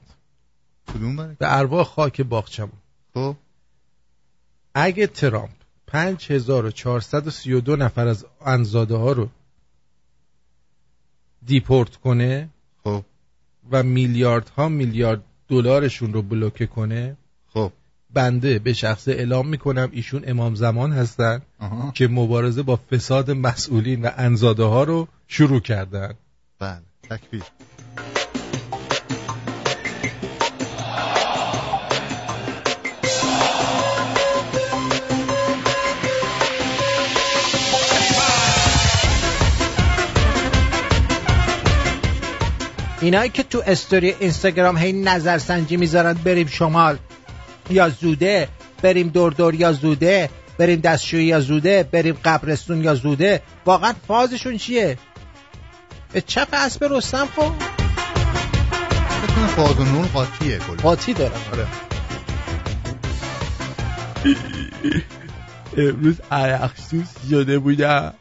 [0.93, 2.71] کدوم برکت؟ به ارواح خاک باغچمون
[3.13, 3.35] خب.
[4.79, 5.51] اگه ترامپ
[5.87, 9.29] 5432 نفر از انزاده ها رو
[11.45, 12.49] دیپورت کنه
[12.83, 13.03] خب.
[13.71, 17.17] و میلیاردها میلیارد دلارشون رو بلوکه کنه
[17.47, 17.71] خب.
[18.13, 21.41] بنده به شخص اعلام می‌کنم ایشون امام زمان هستن
[21.93, 26.13] که مبارزه با فساد مسئولین و انزاده ها رو شروع کردن.
[26.59, 27.43] بله تکبیر.
[43.01, 46.97] اینایی که تو استوری اینستاگرام هی نظرسنجی می‌ذارن بریم شمال
[47.69, 48.47] یا زوده
[48.81, 53.41] بریم دور دور یا زوده بریم دستشویی یا زوده بریم قبرستون یا زوده.
[53.65, 54.97] واقعا فازشون چیه؟
[56.13, 57.51] به چپ اسب رستم خب.
[59.23, 61.67] بکنه فاز و نون قاطیه کلا قاطی دارم آره.
[65.87, 68.13] امروز عرقسوس شده بودم.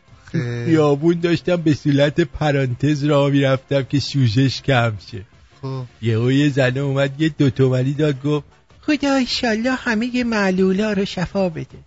[0.65, 5.23] خیابون داشتم به صورت پرانتز را می‌رفتم که سوزش کم شه.
[5.63, 5.83] خب.
[6.03, 8.45] یهو یه زنه اومد یه دو تومنی داد گفت
[8.81, 11.79] خدا ایشالله همه معلولا رو شفا بده.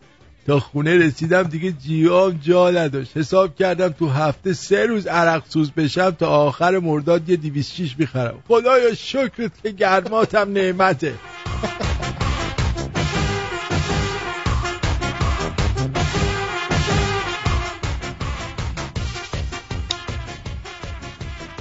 [0.48, 3.18] تا خونه رسیدم دیگه جیام جا نداشت.
[3.18, 7.96] حساب کردم تو هفته سه روز عرق سوز بشم تا آخر مرداد یه دیویس شیش
[8.00, 8.44] می‌خرم.
[8.48, 11.14] خدایا شکرت که گرماتم نعمته.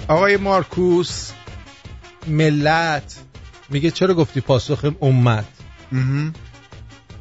[0.08, 1.30] آقای مارکوس
[2.26, 3.18] ملت.
[3.68, 5.46] میگه چرا گفتی پاسخ امت؟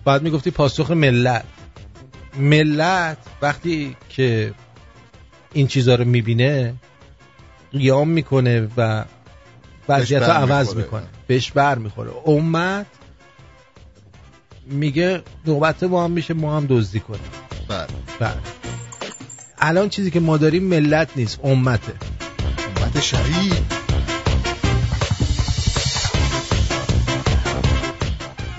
[0.05, 1.45] بعد می‌گفتی پاسخ ملت.
[2.37, 4.53] ملت وقتی که
[5.53, 6.73] این چیزها رو می‌بینه
[7.71, 9.05] قیام می‌کنه و
[9.89, 10.75] وضعیت رو عوض.
[10.75, 11.07] می‌کنه.
[11.27, 12.11] بهش بر می‌خوره.
[12.25, 12.85] امت
[14.65, 17.21] میگه نوبت ما هم میشه ما هم دزدی کنیم.
[17.67, 17.87] بله.
[18.19, 18.37] بله.
[19.59, 21.93] الان چیزی که ما داریم ملت نیست امته.
[21.93, 22.06] امت
[23.01, 23.87] شهید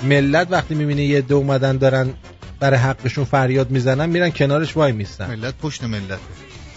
[0.03, 2.15] ملت وقتی می‌بینه یه دو اومدن دارن
[2.61, 6.19] برای حقشون فریاد می‌زنن میرن کنارش وای میستن ملت پشت ملت.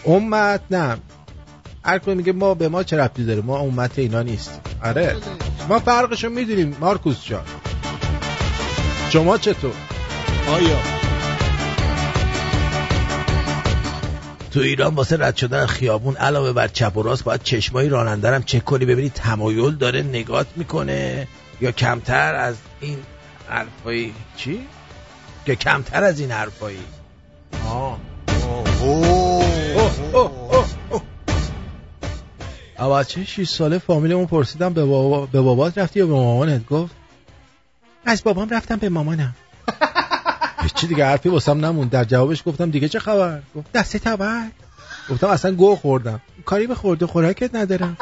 [0.05, 0.97] امت نه.
[1.83, 4.61] هر میگه ما به ما چه ربطی داره؟ ما امت اینا نیست.
[4.83, 5.15] آره.
[5.69, 7.43] ما فرقشو می‌دونیم مارکوس جان.
[9.09, 9.73] شما چطور؟
[10.47, 11.00] آیا؟
[14.51, 18.43] تو ایران واسه رد شدن خیابون علاوه بر چپ و راست باید چشمای راننده هم
[18.43, 21.27] چک کنی ببینی تمایل داره نگات می‌کنه
[21.61, 22.97] یا کمتر از این
[23.47, 24.59] حرفایی؟ چی؟
[25.45, 26.83] که کمتر از این حرفایی.
[27.67, 27.99] آه
[28.81, 29.31] اوه
[33.01, 36.95] بچه 6 ساله فامیلمون پرسیدم به, بابا به بابات رفتی یا به مامانت؟ گفت
[38.05, 39.35] از بابام رفتم به مامانم.
[40.63, 41.89] هیچی دیگه حرفی واسم نموند.
[41.89, 44.47] در جوابش گفتم دیگه چه خبر؟ گفت دسته تبر
[45.09, 46.21] گفتم اصلا گو خوردم.
[46.45, 47.97] کاری به خورده خوراکت ندارم.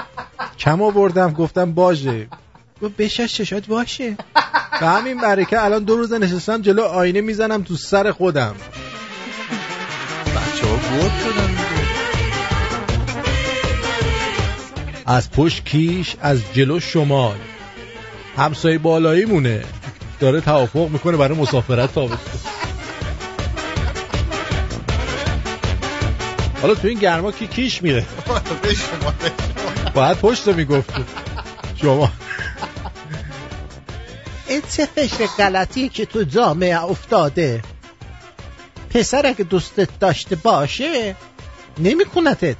[0.60, 1.34] کم آوردم.
[1.34, 2.28] گفتم باشه.
[2.82, 4.16] گفت بشش چشات باشه.
[4.80, 8.56] به همین برکه الان دو روز نشستم جلو آینه می‌زنم تو سر خودم.
[10.26, 11.56] بچه ها شدن.
[15.06, 17.36] از پشت کیش از جلو شمال.
[18.38, 19.64] همسایه بالایی مونه
[20.20, 22.42] داره توافق می‌کنه برای مسافرت تابستون.
[26.62, 28.06] حالا تو این گرما کی کیش میره
[28.62, 29.14] به شما
[29.94, 31.06] باید پشت رو می‌گفتی.
[31.76, 32.12] شما.
[34.48, 37.62] این چه فکر غلطی که تو جامعه افتاده؟
[38.90, 41.16] پسر اگه دوستت داشته باشه
[41.78, 42.56] نمیکنتت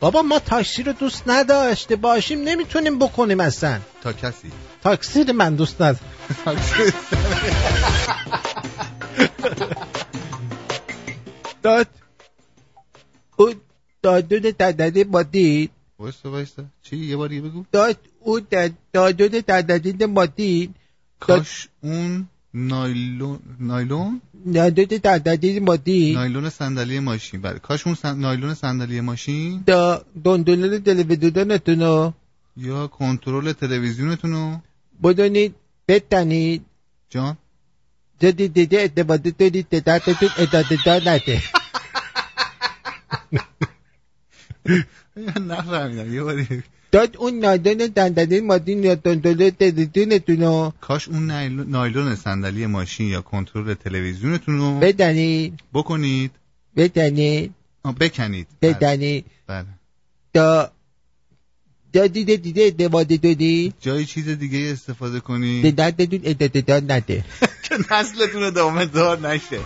[0.00, 3.78] بابا ما تاکسی رو دوست نداشته باشیم نمی‌تونیم بکنیم اصلا.
[4.02, 4.52] تا کسی.
[4.84, 5.98] تاکسی رو من دوست ندارم.
[11.62, 11.86] داد.
[13.36, 13.52] او
[14.02, 16.62] دادون داداده ما دید وایستا وایستا.
[16.82, 17.64] چی؟ یه بار بگو.
[17.72, 20.74] داد او داد- دادون داداده ما دید
[21.20, 24.20] کاش اون نایلون نایلون؟
[24.54, 27.40] دادون داداده ما دید نایلون صندلی ماشین.
[27.40, 27.58] بله.
[27.58, 28.18] کاش اون سن...
[28.18, 29.62] نایلون صندلی ماشین.
[29.66, 32.12] دا دندونل تلویزیونتونو
[32.56, 34.58] یا کنترل تلویزیونتونو.
[35.02, 35.54] بدونید
[35.88, 36.64] بتنید.
[37.10, 37.36] جان.
[38.20, 41.42] جدی دیده اتباده دارید دادتون اداده دار نده
[45.50, 46.62] نفهمیدم یه بار دیگه.
[46.92, 53.22] داد اون نادن دندانی مادین یا دندونل تلویزیونتونو کاش اون نایلون, نایلون صندلی ماشین یا
[53.22, 55.60] کنترل تلویزیونتونو بدنید.
[55.74, 56.30] بکنید.
[56.76, 57.54] بدنید.
[57.84, 58.46] بکنید.
[58.60, 58.74] بله.
[58.74, 59.24] بدنید.
[59.46, 59.66] بله.
[61.94, 67.24] دا دا دیده دیده اتباده دادی جای چیز دیگه استفاده کنید دادتون اداده دار نده
[67.62, 69.58] که نسلتون ادامه دار نشه.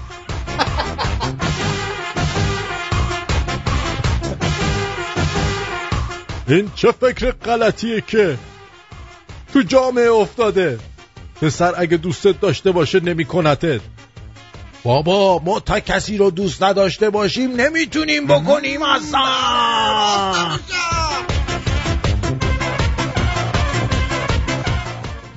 [6.48, 8.38] این چه فکر غلطیه که
[9.52, 10.78] تو جامعه افتاده؟
[11.42, 13.80] پسر اگه دوستت داشته باشه نمیکنتت
[14.84, 20.59] بابا ما تا کسی رو دوست نداشته باشیم نمی‌تونیم بکنیم اصلا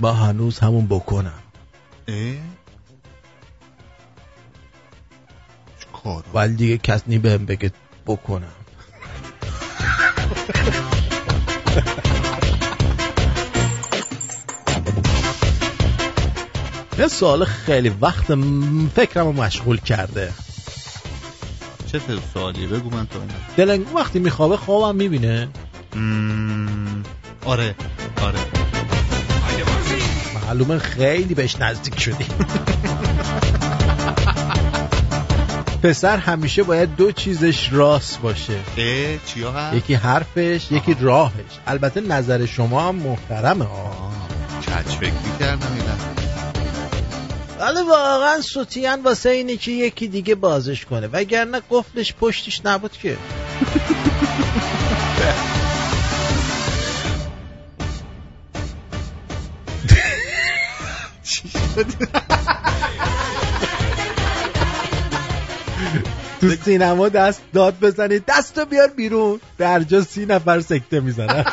[0.02, 1.40] با هنوز همون بکنم
[2.07, 2.36] اه؟
[6.34, 7.72] ولی دیگه کسی بهم بگه
[8.07, 8.52] بکنم
[16.99, 18.34] یه سوال خیلی وقت
[18.95, 20.34] فکرم رو مشغول کرده.
[21.91, 25.49] چه تر سوالیه بگو من اینا دلنگو وقتی میخوابه خوابم می‌بینه.
[27.45, 27.76] آره.
[30.52, 32.26] معلومه خیلی بهش نزدیک شدی
[35.84, 38.53] پسر همیشه باید دو چیزش راست باشه.
[38.78, 41.32] اه چیا هست یکی حرفش یکی راهش.
[41.68, 43.65] البته نظر شما هم محترمه.
[43.65, 44.11] ها
[44.61, 45.68] کچ فکر می‌کردم
[47.60, 51.07] ولی واقعا سوتیان واسه اینه که یکی دیگه بازش کنه.
[51.07, 53.18] وگرنه قفلش پشتش نبود که.
[66.41, 69.40] تو سینما دست داد بزنید دست رو بیار بیرون.
[69.58, 71.45] در جا سی نفر سکته می‌زنن.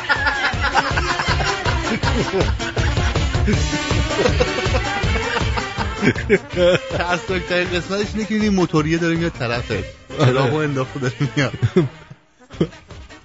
[6.91, 9.83] ترسناکترین قسمتش اینه که این موتوریه داره میاد طرفه.
[10.17, 11.53] چراغو انداخته داره میاد.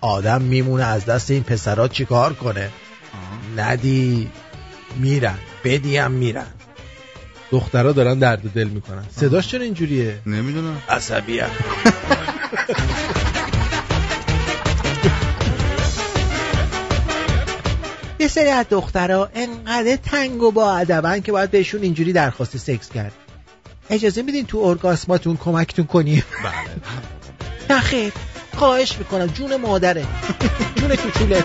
[0.00, 2.70] آدم میمونه از دست این پسرات چیکار کنه؟
[3.56, 4.30] ندی
[4.96, 5.38] میرن.
[5.64, 6.46] بدی هم میرن.
[7.54, 9.04] دخترها دارن درد دل می‌کنن.
[9.16, 10.82] صداش چرا اینجوریه؟ نمی‌دونم.
[10.88, 11.46] عصبیه.
[18.18, 22.90] یه سری از دخترها انقدر تنگ و با ادبن که باید بهشون اینجوری درخواست سکس
[22.90, 23.12] کرد.
[23.90, 26.54] اجازه میدین تو ارگاسماتون کمکتون کنیم؟ بله.
[27.70, 28.12] نه خیر.
[28.56, 29.26] خواهش می‌کنم.
[29.26, 30.04] جون مادره.
[30.76, 31.44] جون کوچولت.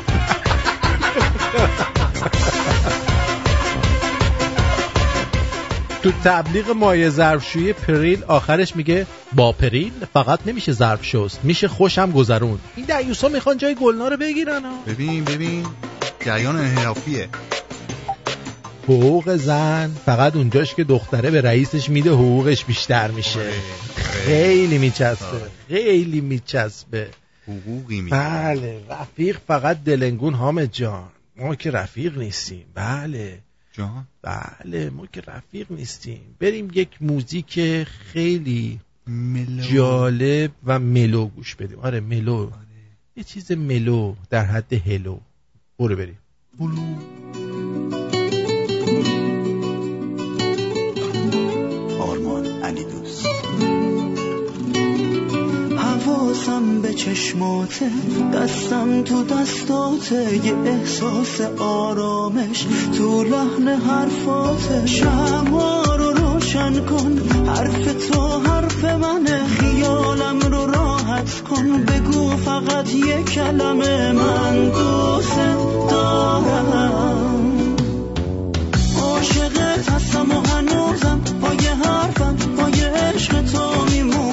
[6.03, 12.11] تو تبلیغ مایه ظرفشویی پریل آخرش میگه با پریل فقط نمیشه ظرف شست میشه خوشم
[12.11, 14.83] گذرون این دیوسا می‌خوان جای گلنا رو بگیرن ها.
[14.87, 15.65] ببین ببین.
[16.25, 17.29] جریان انحرافیه.
[18.83, 23.51] حقوق زن فقط اونجاش که دختره به رئیسش میده حقوقش بیشتر میشه.
[23.95, 27.07] خیلی میچسبه خیلی میچسبه.
[27.47, 31.09] حقوقی میده بله رفیق فقط دلنگون حامد جان.
[31.37, 32.65] ما که رفیق نیستیم.
[32.75, 33.39] بله.
[33.79, 36.35] جان؟ بله ما که رفیق نیستیم.
[36.39, 39.61] بریم یک موزیک خیلی ملو.
[39.61, 41.79] جالب و ملو گوش بدیم.
[41.79, 42.51] آره ملو.
[43.15, 45.19] یه چیز ملو در حد هلو.
[45.79, 46.17] برو بریم.
[46.59, 48.08] آرمان
[56.39, 57.91] حواسم به چشماته
[58.33, 62.65] دستم تو دستاته یه احساس آرامش
[62.97, 69.47] تو لحن حرفاته شما رو روشن کن حرف تو حرف منه.
[69.47, 74.11] خیالم رو راحت کن بگو فقط یه کلمه.
[74.11, 75.39] من دوست
[75.91, 77.09] دارم.
[79.01, 84.28] عاشقت هستم و هنوزم با یه حرفم با یه عشق تو میمونم.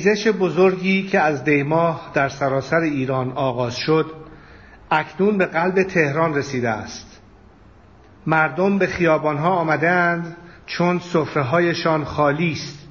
[0.00, 4.06] خیزش بزرگی که از دیماه در سراسر ایران آغاز شد
[4.90, 7.20] اکنون به قلب تهران رسیده است.
[8.26, 10.36] مردم به خیابانها آمدند
[10.66, 12.88] چون صفرههایشان خالی است.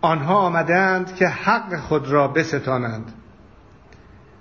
[0.00, 3.12] آنها آمدند که حق خود را بستانند.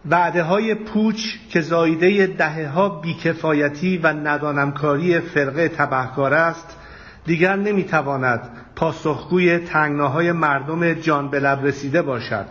[0.09, 6.77] وعده های پوچ که زایده دهه ها بیکفایتی و ندانمکاری فرقه تبهکار است
[7.25, 8.49] دیگر نمی‌تواند
[8.81, 12.45] پاسخگوی تنگناهای مردم جان به لب رسیده باشد.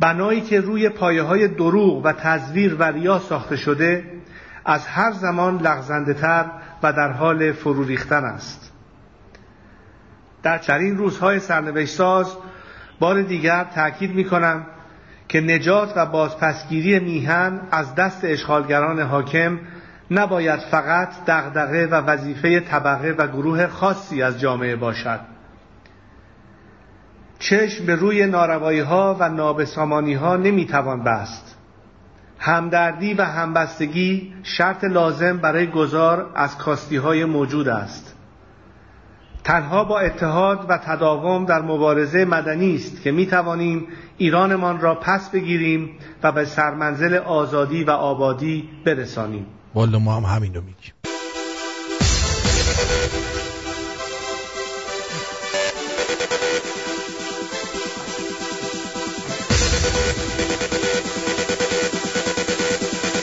[0.00, 4.04] بنایی که روی پایه های دروغ و تزویر و ریا ساخته شده
[4.64, 6.50] از هر زمان لغزنده تر
[6.82, 8.72] و در حال فرو ریختن است.
[10.42, 12.36] در این روزهای سرنوشت ساز
[12.98, 14.66] بار دیگر تأکید می کنم
[15.28, 19.58] که نجات و بازپسگیری میهن از دست اشغالگران حاکم
[20.10, 25.20] نباید فقط دغدغه و وظیفه طبقه و گروه خاصی از جامعه باشد.
[27.38, 31.56] چشم به روی ناروایی ها و نابسامانی ها نمی توان بست.
[32.38, 38.16] همدردی و همبستگی شرط لازم برای گذار از کاستی های موجود است.
[39.44, 45.30] تنها با اتحاد و تداوم در مبارزه مدنی است که می توانیم ایرانمان را پس
[45.30, 45.90] بگیریم
[46.22, 49.46] و به سرمنزل آزادی و آبادی برسانیم.
[49.74, 50.92] والا ما هم همین رو میگیم.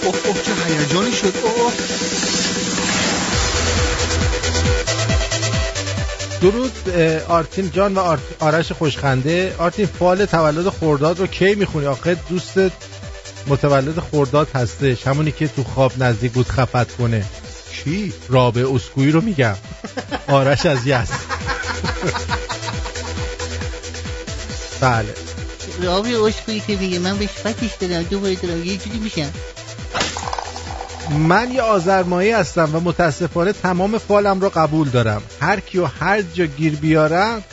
[0.03, 1.33] اوه اوه چه هیجانی شد.
[1.43, 1.73] اوه
[6.41, 6.89] درود
[7.27, 8.19] آرتین جان و آرت...
[8.39, 9.55] آرش خوشخنده.
[9.57, 12.59] آرتین فال تولد خورداد رو کی می‌خونی؟ آخه دوست
[13.47, 15.07] متولد خورداد هستش.
[15.07, 17.25] همونی که تو خواب نزدیک بود خفت کنه.
[17.71, 19.55] چی؟ رابع اسکویی رو میگم.
[20.27, 21.09] آرش از یس
[24.81, 25.13] بله.
[25.81, 28.03] رابع اسکویی که میگه من بهش فتش دادم.
[28.03, 28.63] دوباره دارم.
[28.63, 29.29] یه جوری میشم.
[31.09, 35.21] من یه آزرمایی هستم و متاسفانه تمام فالم رو قبول دارم.
[35.41, 37.43] هر کیو هر جا گیر بیارم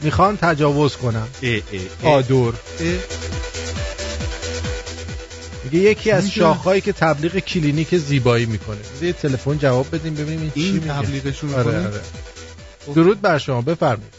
[0.00, 1.28] می‌خوان تجاوز کنم.
[1.42, 2.14] اه اه اه.
[2.14, 2.54] آدور.
[5.74, 8.78] میگه یکی از شاخهایی که تبلیغ کلینیک زیبایی می‌کنه.
[9.02, 10.86] یه تلفن جواب بدیم ببینیم این, این چی میگه.
[10.92, 12.00] تبلیغشون آره می‌کنه؟ آره.
[12.94, 14.14] درود بر شما بفرمایید.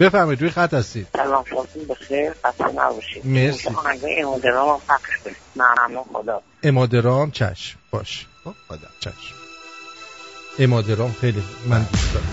[0.00, 1.06] بفرمایید روی خط هستید.
[1.12, 3.26] سلام شبتون بخیر خسته نباشید.
[3.26, 3.68] مرسی.
[3.68, 5.36] آهنگای امادرام هم پخش کنید.
[5.56, 6.42] ممنون خدا.
[6.62, 7.78] امادرام چشم.
[7.90, 8.26] باش.
[8.44, 8.54] خب،
[9.00, 9.14] چشم.
[10.58, 12.26] امادرام خیلی من دوست دارم.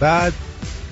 [0.00, 0.32] بعد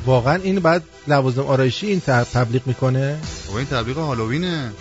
[0.06, 4.72] واقعا این بعد لوازم آرایشی این تبلیغ می‌کنه؟ بابا این تبلیغ هالووینه.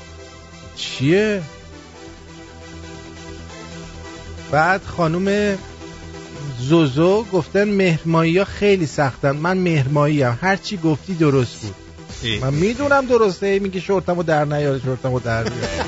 [0.76, 1.42] چیه؟
[4.52, 5.58] بعد خانم
[6.60, 9.32] زوزو گفتن مهرمایی ها خیلی سختن.
[9.32, 11.76] من مهرمایی هم هر چی گفتی درست بود.
[12.42, 13.60] من می‌دونم درسته.
[13.60, 15.86] میگه شورتمو در نیاره شورتمو در بیاره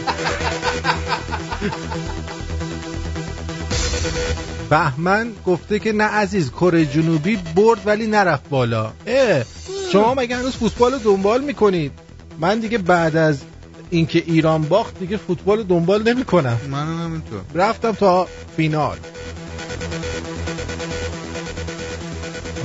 [4.70, 8.92] بهمن گفته که نه عزیز کره جنوبی برد ولی نرفت بالا.
[9.08, 9.44] اه
[9.92, 11.92] شما مگه هنوز فوتبال رو دنبال می‌کنید؟
[12.40, 13.42] من دیگه بعد از
[13.90, 16.60] اینکه ایران باخت دیگه فوتبال رو دنبال نمی‌کنم.
[16.72, 17.42] منم همینطور.
[17.56, 18.28] رفتم تا
[18.58, 18.98] فینال.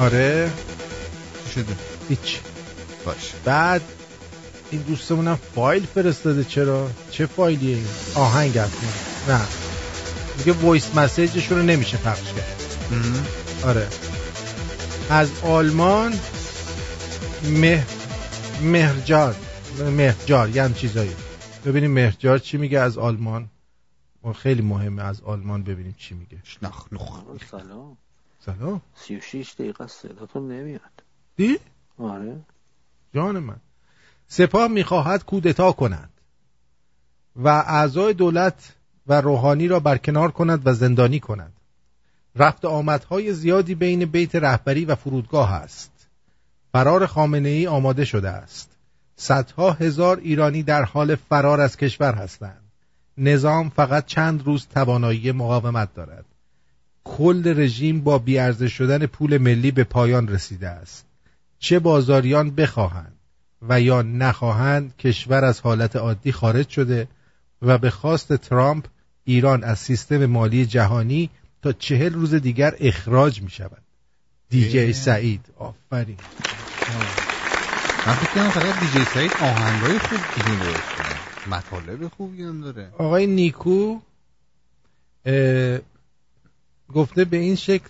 [0.01, 0.51] آره.
[1.45, 1.77] چی شده؟
[2.09, 2.39] هیچ.
[3.05, 3.83] باش بعد
[4.71, 6.45] این دوستمونم فایل فرستاده.
[6.45, 8.59] چرا؟ چه فایلیه این؟ آهنگ
[9.29, 9.41] نه.
[10.39, 12.77] میگه وایس مسیجشون رو نمیشه پخش کرد.
[13.65, 13.89] آره.
[15.11, 16.13] از آلمان
[17.45, 17.87] مه...
[18.63, 19.37] مهرجار
[19.79, 21.17] مهرجار یه هم چیزایی.
[21.65, 23.49] ببینیم مهرجار چی میگه از آلمان.
[24.23, 26.39] ما خیلی مهمه از آلمان ببینیم چی میگه.
[26.63, 26.93] نخ.
[26.93, 27.97] نخ سلام.
[28.47, 28.83] سلام.
[28.95, 30.81] 36 دقیقه صداتون نمیاد.
[31.37, 31.59] دی؟
[31.99, 32.41] آره.
[33.15, 33.57] جان من.
[34.29, 36.11] سپاه می‌خواهد کودتا کند
[37.37, 38.75] و اعضای دولت
[39.09, 41.53] و روحانی را برکنار کند و زندانی کند.
[42.37, 46.07] رفت آمدهای زیادی بین بیت رهبری و فرودگاه است.
[46.73, 48.71] فرار خامنه ای آماده شده است.
[49.17, 52.63] صدها هزار ایرانی در حال فرار از کشور هستند.
[53.19, 56.25] نظام فقط چند روز توانایی مقاومت دارد.
[57.05, 61.07] کل رژیم با بیارزش شدن پول ملی به پایان رسیده است.
[61.59, 63.19] چه بازاریان بخواهند
[63.69, 67.09] و یا نخواهند کشور از حالت عادی خارج شده
[67.63, 68.85] و به خواست ترامپ
[69.29, 71.31] ایران از سیستم مالی جهانی
[71.63, 73.83] تا چهل روز دیگر اخراج می شود
[74.51, 76.17] دیجی سعید آفرین.
[78.07, 82.91] من فکر کنم فقط دیجی سعید آهنگای خوب دیگه درست کنه مطالب خوبی هم داره.
[82.99, 83.99] آقای نیکو
[86.95, 87.89] گفته به این شکل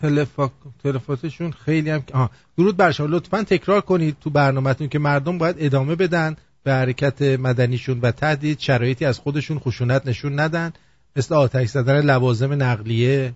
[0.00, 0.50] تلفا...
[0.82, 2.30] تلفاتشون خیلی هم آه.
[2.58, 3.06] درود بر شما.
[3.06, 6.36] لطفا تکرار کنید تو برنامهتون که مردم باید ادامه بدن.
[6.66, 10.72] به حرکت مدنیشون و تحت شرایطی از خودشون خشونت نشون ندن.
[11.16, 13.32] مثل آتش زدن لوازم نقلیه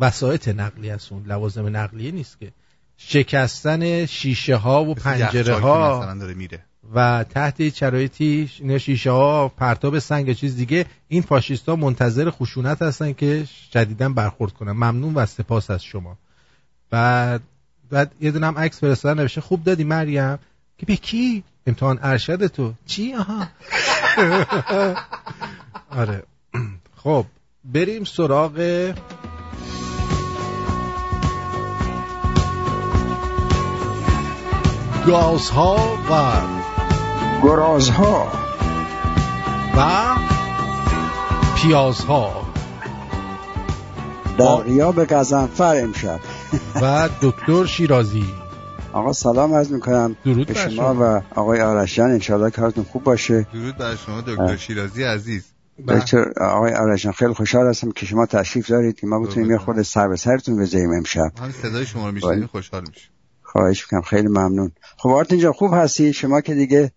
[0.00, 2.52] وسایط نقلیه است اون لوازم نقلیه نیست که.
[2.96, 6.60] شکستن شیشه ها و پنجره ها میره.
[6.94, 13.46] و تحت شرایطی شیشه ها پرتاب سنگ چیز دیگه این فاشیستا منتظر خشونت هستن که
[13.72, 14.72] شدیدا برخورد کنن.
[14.72, 16.18] ممنون و سپاس از شما.
[16.90, 17.40] بعد
[17.90, 20.38] بعد یه دونه هم عکس فرستادن نوشته خوب دادی مریم.
[20.78, 22.72] که به کی؟ امتحان ارشد تو.
[22.86, 23.46] چی؟ آها.
[26.00, 26.22] آره.
[26.96, 27.24] خب
[27.64, 28.92] بریم سراغ
[35.06, 36.40] گازها و
[37.42, 38.32] گرازها.
[39.76, 40.16] و
[41.56, 42.46] پیازها.
[44.38, 46.20] در غیاب قزنفر امشب.
[46.82, 48.45] و دکتر شیرازی.
[48.96, 50.16] آقا سلام عرض می‌کنم.
[50.24, 50.94] درود به شما شما.
[51.00, 53.46] و آقای آرشان انشاءالله کارتون خوب باشه.
[53.52, 54.56] درود بر شما دکتر.
[54.56, 55.44] شیرازی عزیز.
[55.88, 58.96] دکتر آقای آرشان خیلی خوشحال هستم که شما تشریف دارید.
[58.96, 61.32] که ما بتونیم یه خود سر به سرتون بذاریم امشب.
[61.40, 62.46] هم صدای شما رو میشنویم بله.
[62.46, 63.08] خوشحال میشه
[63.42, 64.02] خواهش می‌کنم.
[64.02, 64.72] خیلی ممنون.
[64.96, 66.92] خب آرتین جان خوب هستی؟ شما که دیگه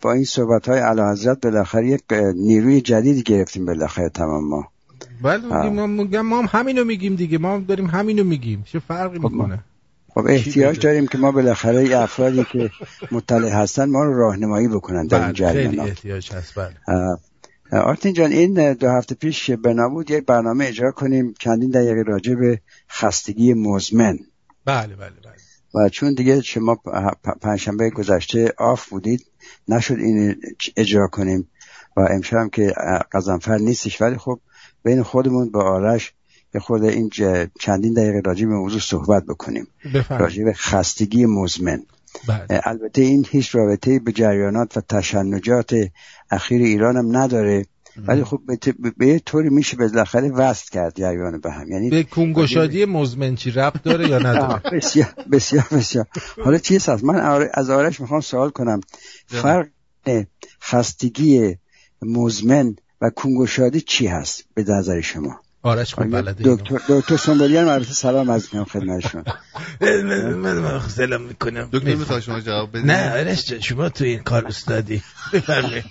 [0.00, 2.00] با این صحبت های علا حضرت بالاخره یک
[2.36, 4.68] نیروی جدیدی گرفتیم بالاخره تمام ما.
[5.22, 7.38] بله ما, میگم ما هم همینو میگیم دیگه.
[7.38, 8.64] ما هم داریم همینو میگیم.
[8.66, 9.64] چه فرقی می‌کنه؟
[10.14, 12.70] خب احتیاج داریم که ما بالاخره افرادی که
[13.12, 16.74] مطلع هستن ما رو راهنمایی بکنن در این بله خیلی جریانات احتیاج هست بله.
[17.72, 22.34] آرتین جان این دو هفته پیش بنا بود یک برنامه اجرا کنیم چندین دقیقه راجع
[22.34, 22.60] به
[22.90, 24.18] خستگی مزمن.
[24.64, 25.84] بله بله بله.
[25.84, 26.74] و چون دیگه شما
[27.40, 29.26] پنجشنبه گذشته آف بودید
[29.68, 30.36] نشد این
[30.76, 31.48] اجرا کنیم.
[31.96, 32.74] و امشب هم که
[33.12, 34.40] قزنفر نیستش ولی خب
[34.82, 36.12] بین خودمون با آرش
[36.54, 37.10] یه خود این
[37.60, 39.66] چندین دقیقه راجع به موضوع صحبت بکنیم.
[40.10, 41.82] راجع به خستگی مزمن.
[42.26, 42.60] بله.
[42.64, 45.74] البته این هیچ رابطه به جریانات و تشنجات
[46.30, 47.66] اخیر ایران هم نداره.
[48.06, 51.70] ولی خب به, به یه طوری میشه بالاخره وصل کرد جریان به هم.
[51.70, 56.06] یعنی به کنگوشادی مزمن چی ربط داره یا نداره؟ بسیار بسیار بسیار.
[56.44, 58.80] حالا چیز هست؟ من آر- از آرش می‌خوام سوال کنم.
[59.26, 59.66] فرق
[60.62, 61.56] خستگی
[62.02, 66.42] مزمن و کنگوشادی چی هست به نظر شما؟ آرش خوب بلده.
[66.44, 69.24] دکتر دکتر سنبولیان البته سلام عرض می‌کنم خدمتشون.
[70.34, 74.46] من سلام می‌کنم دکتر می‌خوای شما جواب بدید نه آرش جان، شما تو این کار
[74.46, 75.02] استادی.
[75.32, 75.84] بفرمایید.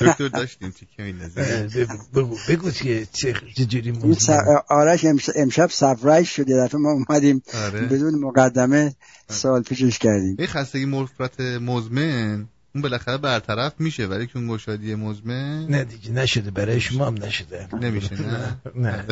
[0.00, 1.68] دکتر داشتیم تیکه نظر
[2.14, 4.30] بگو بگو که چه چجوری این مزمن س-
[4.68, 7.80] آرش امش- امشب سفرایز شد یه دفعه ما اومدیم آره.
[7.80, 8.94] بدون مقدمه
[9.30, 10.36] سوال پیشش کردیم.
[10.38, 16.10] این خستگی مفرط مزمن اون بالاخره برطرف میشه ولی که اون گشادی مزمن نه دیگه
[16.10, 16.50] نشده.
[16.50, 17.68] برای شما هم نشده.
[17.80, 18.56] نمیشه نه.
[18.74, 19.04] نه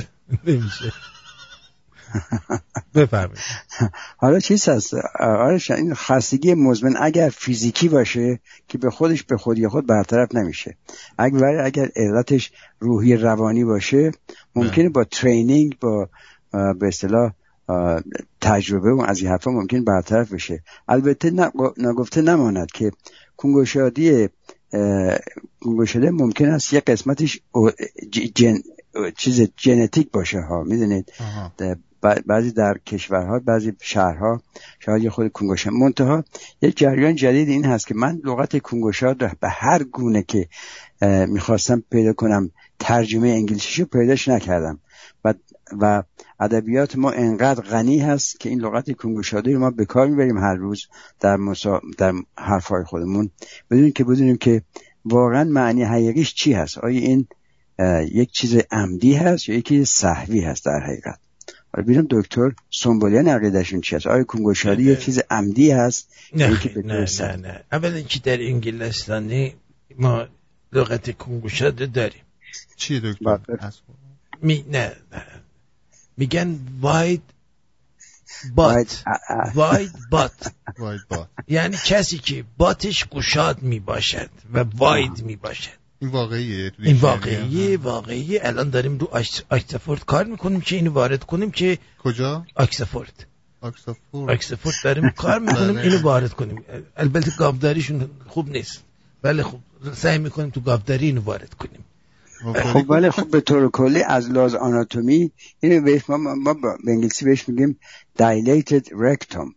[0.47, 0.93] نمیشه.
[2.95, 3.39] بفرمایید.
[4.17, 9.69] حالا چیز هست؟ آرش این خستگی مزمن اگر فیزیکی باشه که به خودش به خودی
[9.69, 10.77] خود برطرف نمیشه.
[11.19, 14.11] اگر اگر علتش روحی روانی باشه
[14.55, 16.09] ممکنه با ترینینگ با
[16.53, 17.33] به اصطلاح
[18.41, 20.63] تجربه و از این حرفا ممکن برطرف بشه.
[20.89, 22.93] البته نگ- نگفته نماند که
[23.37, 24.29] کنگوشادی
[25.61, 27.41] کنگوشاده ممکن است یه قسمتش
[28.35, 28.55] جن
[29.17, 31.13] چیز ژنتیک باشه ها می‌دونید؟
[32.27, 34.43] بعضی در کشورها بعضی شهرها
[34.81, 35.71] شاید یه خود کنگوشا.
[35.71, 36.25] منتها
[36.63, 40.49] یک جریان جدید این هست که من لغت کنگوشاد رو به هر گونه که
[41.29, 44.81] می‌خواستم پیدا کنم ترجمه انگلیسیشو پیداش نکردم.
[45.25, 45.35] و
[45.81, 46.03] و
[46.41, 50.55] ادبیات ما انقدر غنی هست که این لغت کنگوشادی رو ما به کار می‌بریم هر
[50.55, 50.87] روز
[51.21, 51.81] در مسا...
[51.99, 53.31] در حرفهای خودمون.
[53.71, 54.63] بدون که بدونیم که
[55.05, 56.79] واقعا معنی حقیقیش چی هست.
[56.79, 57.27] آیا این
[58.13, 61.19] یک چیز عمدی هست یا یک چیز صحوی هست در حقیقت؟
[61.75, 64.07] حالا ببینم دکتر سنبولیان عقیدشون چی هست.
[64.07, 67.65] آیا کنگوشادی یک چیز عمدی هست؟ یا نه یکی نه؟ نه نه.
[67.73, 69.55] اولا که در انگلستانی
[69.99, 70.27] ما
[70.73, 72.23] لغت کنگوشاده داریم.
[72.77, 73.39] چیه دکتر؟
[74.43, 75.25] می نه نه.
[76.17, 77.23] میگن واید
[78.55, 79.03] بات
[79.55, 85.71] واید بات واید بات یعنی کسی که باتش گشاد می باشد و واید می باشد.
[85.99, 88.41] این واقعیه این واقعیه واقعیه.
[88.45, 93.27] الان داریم رو آکس- آکسفورد کار می‌کنیم که اینو وارد کنیم که کجا؟ آکسفورد
[93.61, 95.81] آکسفورد آکسفورد داریم کار می‌کنیم بله.
[95.83, 96.65] اینو وارد کنیم.
[96.97, 98.83] البته گاوداریشون خوب نیست.
[99.25, 99.59] ولی خب
[99.95, 101.85] سعی می‌کنیم تو گاوداری اینو وارد کنیم.
[102.43, 107.25] خب ولی خب به طور کلی از لحاظ آناتومی اینو بهش ما, ما به انگلیسی
[107.25, 107.79] بهش میگیم
[108.19, 109.55] dilated rectum.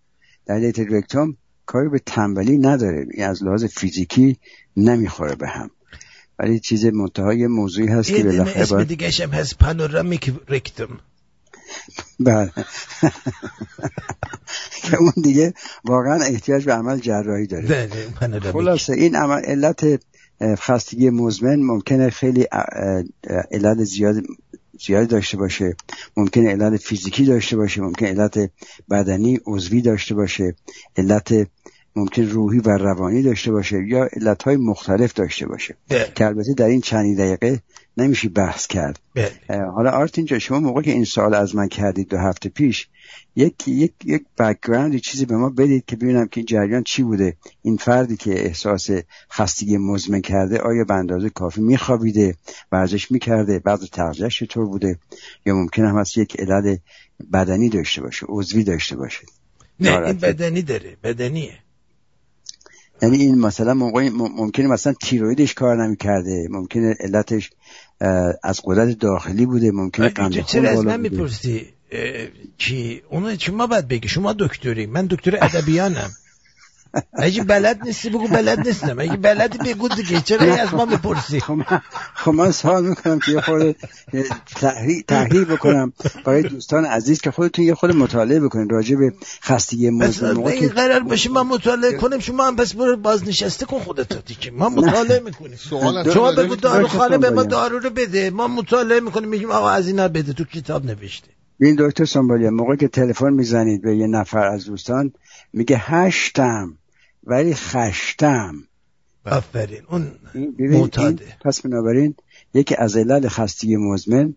[0.50, 1.36] dilated rectum
[1.66, 4.38] کاری به تنبلی نداره این از لحاظ فیزیکی
[4.78, 5.70] نمی‌خوره به هم.
[6.40, 11.00] ولی چیز منتهای موضوعی هست که بالاخره اسم باید دیگه هم هست پانورامیک رکتوم
[12.20, 12.52] بله.
[14.84, 15.54] که اون دیگه
[15.86, 17.90] واقعا احتیاج به عمل جراحی داره.
[18.22, 20.02] بله خلاصه این عمل علت
[20.42, 22.48] خستگی مزمن ممکنه خیلی
[23.52, 24.16] علت زیاد
[24.86, 25.76] زیادی داشته باشه.
[26.18, 27.82] ممکنه علت فیزیکی داشته باشه.
[27.82, 28.52] ممکن علت
[28.92, 30.56] بدنی عضوی داشته باشه.
[30.98, 31.48] علت
[31.96, 35.76] ممکن روحی و روانی داشته باشه یا علتهای مختلف داشته باشه.
[35.90, 36.12] بله.
[36.16, 37.60] که البته در این چند دقیقه
[37.98, 39.00] نمیشه بحث کرد.
[39.16, 39.66] بله.
[39.66, 42.88] حالا آرتین جان شما موقع که این سوال از من کردید دو هفته پیش
[43.36, 47.38] یک یک یک background چیزی به ما بدید که ببینم که این جریان چی بوده.
[47.62, 48.90] این فردی که احساس
[49.32, 52.36] خستگی مزمن کرده آیا به اندازه کافی میخوابیده؟
[52.72, 55.00] ورزش می‌کرده؟ بعد تغذیهش چطور بوده؟
[55.46, 56.76] یا ممکن هم هست یک علل
[57.34, 59.26] بدنی داشته باشه عضوی داشته باشه؟
[59.80, 60.18] نه این.
[60.18, 61.60] بدنی داره بدنیه.
[63.02, 67.50] یعنی این مثلا موقعی مم- ممکنه مثلا تیرویدش کار نمی‌کرده ممکنه علتش
[68.44, 71.00] از قدرت داخلی بوده ممکنه قند خون چرا از من.
[71.00, 72.28] می‌پرسی؟ اه،
[72.58, 74.08] کی اونو شما باید بگی.
[74.08, 74.86] شما دکتری.
[74.86, 76.12] من دکتر ادبیانم.
[77.14, 79.00] اگه بلد نیستی؟ بگو بلد نیستم.
[79.00, 80.22] اگه بلدی بگو دیگه.
[80.22, 81.82] چرا از ما می‌پرسی؟ خب من-
[82.16, 83.76] خب من سوال می‌کنم که یه خورده
[84.56, 85.94] تحریح تحریح بکنم.
[86.26, 89.14] برای دوستان عزیز که خودتون یه خود مطالعه بکنید راجع به
[89.44, 92.20] خستگی مزمن موقع این که قرار باشه ما مطالعه کنیم.
[92.20, 94.52] شما هم پس برو بازنشسته کن خودت دیگه.
[94.52, 95.58] ما مطالعه می‌کنیم.
[95.70, 97.44] شما بگو دارید؟ داروخانه به ما.
[97.44, 98.30] دارو رو بده.
[98.30, 99.30] ما مطالعه می‌کنیم.
[99.30, 100.34] میگیم آقا از اینا بده.
[100.34, 101.28] تو کتاب نوشته.
[101.60, 105.12] این دکتر سنبالی موقع که تلفن می‌زنید به یه نفر از دوستان
[105.54, 106.78] میگه هشتم.
[107.26, 108.56] ولی خشتم.
[109.26, 109.82] آفرین.
[109.90, 110.12] اون
[110.60, 111.26] معتاده.
[111.46, 112.16] پس بنابراین
[112.54, 114.36] یکی از علل خستگی مزمن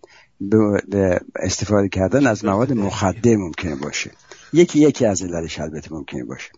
[1.36, 4.10] استفاده کردن از مواد مخدر ممکنه باشه.
[4.52, 6.50] یکی یکی از عللش البته ممکنه باشه.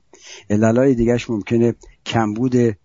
[0.51, 1.75] عللهای دیگرش ممکنه
[2.07, 2.77] کمبود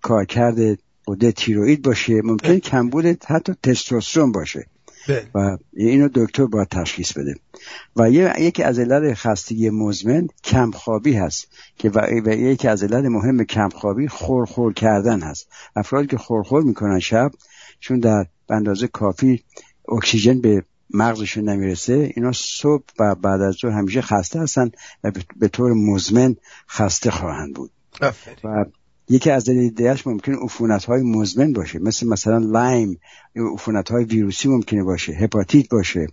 [0.00, 2.20] کارکرد غده تیروئید باشه.
[2.24, 4.66] ممکنه کمبود حتی تستوسترون باشه.
[5.34, 7.34] و اینو دکتر باید تشخیص بده.
[7.96, 11.48] و یکی از علل خستگی مزمن کمخوابی هست
[11.78, 15.48] که و, و یکی از علل مهم کمخوابی خورخور کردن هست.
[15.76, 17.30] افرادی که خورخور می‌کنن شب
[17.80, 19.42] چون در اندازه کافی
[19.88, 20.64] اکسیژن به
[20.94, 24.70] مغزشون نمی‌رسه اینا صبح و بعد از ظهر همیشه خسته هستن
[25.04, 26.36] و به- طور مزمن
[26.70, 27.70] خسته خواهند بود.
[28.44, 28.64] و
[29.10, 31.78] یکی از دلیل دیگرش ممکن عفونت های مزمن باشه.
[31.78, 33.00] مثل مثلا لایم
[33.54, 35.12] عفونت های ویروسی ممکنه باشه.
[35.12, 36.06] هپاتیت باشه.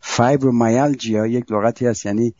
[0.00, 2.34] فایبرومیالژیا یک لغتی هست یعنی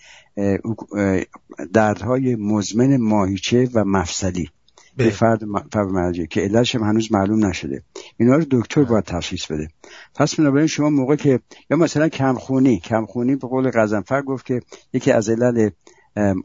[1.72, 4.51] دردهای مزمن ماهیچه و مفصلی.
[4.97, 5.40] به فرد
[5.72, 7.82] فایبرومیالژیا که علتش هم هنوز معلوم نشده.
[8.16, 9.68] اینا رو دکتر باید تشخیص بده.
[10.14, 11.40] پس بنابراین شما موقع که
[11.70, 12.78] یا مثلا کمخونی.
[12.78, 14.60] کمخونی به قول غضنفر گفت که
[14.93, 15.70] یکی از علل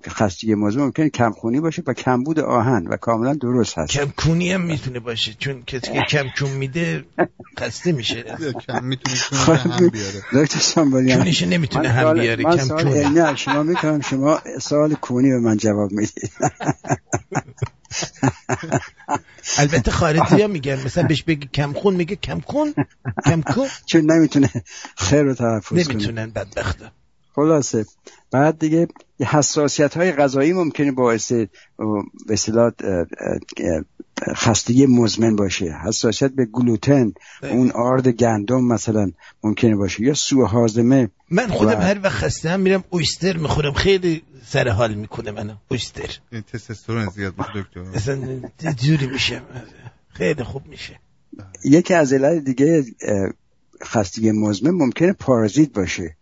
[0.09, 3.91] خستگی مزمن ممکنه کمخونی باشه و کمبود آهن و کاملا درست هست.
[3.91, 7.05] کم کونی هم می‌تونه باشه چون کسی که کم کون میده
[7.59, 8.23] خسته میشه.
[8.67, 10.21] کم می‌تونه خب، هم بیاره.
[10.33, 10.83] دکتر
[11.45, 16.31] نمی‌تونه هم بیاره، من کم سوال شما می‌کنم شما سوال کونی به من جواب می‌دید.
[19.57, 22.73] البته خارجی ها میگن مثلا بهش بگی کم خون میگه کم کن
[23.25, 24.49] کم کن چون نمی‌تونه
[24.97, 25.83] خیر رو تلفظ کنه.
[25.83, 26.91] نمی‌تونن بدبختا.
[27.35, 27.85] خلاصه.
[28.31, 28.87] بعد دیگه
[29.19, 31.31] حساسیت های غذایی ممکنه باعث
[32.27, 32.35] به
[34.35, 35.65] خستگی مزمن باشه.
[35.83, 39.11] حساسیت به گلوتن اون آرد گندم مثلا
[39.43, 41.09] ممکنه باشه یا سوء هاضمه.
[41.29, 43.73] من خودم و- هر وقت خستم میرم اویستر می‌خورم.
[43.73, 46.17] خیلی سر حال می‌کنه منو اویستر.
[46.31, 47.79] این تستوسترون زیاد دکتر.
[47.79, 48.39] اصلا
[48.77, 49.41] جوری میشه
[50.13, 50.99] خیلی خوب میشه.
[51.65, 52.85] یکی از علل دیگه
[53.83, 56.15] خستگی مزمن ممکنه پارازیت باشه.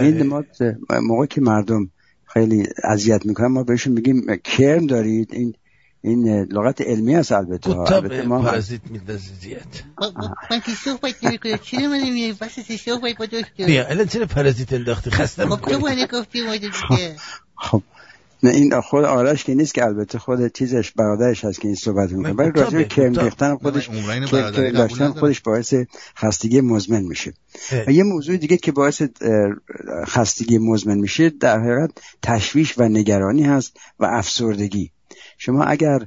[0.00, 0.44] این ما
[0.90, 1.90] موقع که مردم
[2.24, 5.28] خیلی اذیت می‌کنن ما بهشون میگیم کرم دارید.
[5.32, 5.54] این
[6.00, 7.78] این لغت علمی است البته.
[7.78, 8.60] البته ما
[9.40, 9.84] زیاد
[10.50, 14.72] من که صحبت نمی‌کنم چرا من نمیای وسط صحبت با دکتر؟ بیا الان چرا پارازیت
[14.72, 17.16] انداختی؟ خسته خب تو می‌کنی؟ من گفتی اومده دیگه.
[17.56, 17.82] خب.
[18.44, 22.12] نه این خود آرش که نیست که البته خود چیزش برادرش هست که این صحبت
[22.12, 23.14] می‌کنه ولی کتابه، راجع به کرم.
[23.14, 25.10] ریختن خودش که- داشتن.
[25.10, 25.74] خودش باعث
[26.16, 27.34] خستگی مزمن میشه.
[27.86, 29.02] و یه موضوع دیگه که باعث
[30.06, 31.90] خستگی مزمن میشه در حقیقت
[32.22, 34.90] تشویش و نگرانی هست و افسردگی
[35.38, 36.06] شما اگر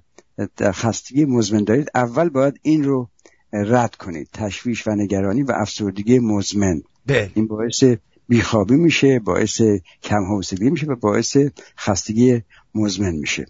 [0.61, 3.09] خستگی مزمن دارید اول باید این رو
[3.53, 7.84] رد کنید تشویش و نگرانی و افسردگی مزمن بله این باعث
[8.28, 9.62] بیخوابی میشه باعث
[10.04, 11.38] کم حوصلگی میشه و باعث
[11.78, 12.41] خستگی
[12.76, 13.45] مزمن میشه.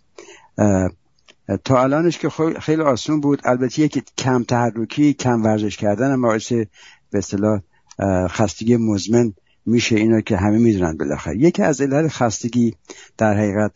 [1.63, 2.29] تا الانش که
[2.59, 3.41] خیلی آسون بود.
[3.43, 7.61] البته یکی کم تحرکی کم ورزش کردن هم باعث به اصطلاح
[8.27, 9.33] خستگی مزمن
[9.65, 9.95] میشه.
[9.95, 11.37] اینا که همه می‌دونن بالاخره.
[11.37, 12.75] یکی از علل خستگی
[13.17, 13.71] در حقیقت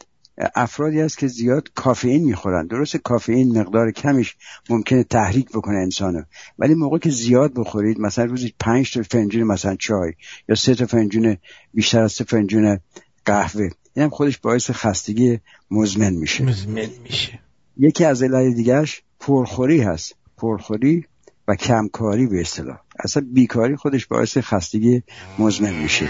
[0.56, 2.68] افرادی است که زیاد کافئین می‌خورن.
[2.68, 4.36] درست کافئین مقدار کمیش
[4.70, 6.22] ممکنه تحریک بکنه انسانو.
[6.60, 10.14] ولی موقع که زیاد بخورید مثلا روزی پنج تا فنجون مثلا چای
[10.50, 11.38] یا سه تا فنجون
[11.74, 12.80] بیشتر از سه فنجون
[13.26, 15.40] قهوه این هم خودش باعث خستگی
[15.72, 16.44] مزمن میشه.
[16.44, 17.40] مزمن میشه.
[17.78, 20.16] یکی از علل دیگرش پرخوری هست.
[20.38, 21.06] پرخوری
[21.48, 22.78] و کمکاری به اصطلاح.
[23.00, 25.04] اصلا بیکاری خودش باعث خستگی
[25.40, 26.08] مزمن میشه.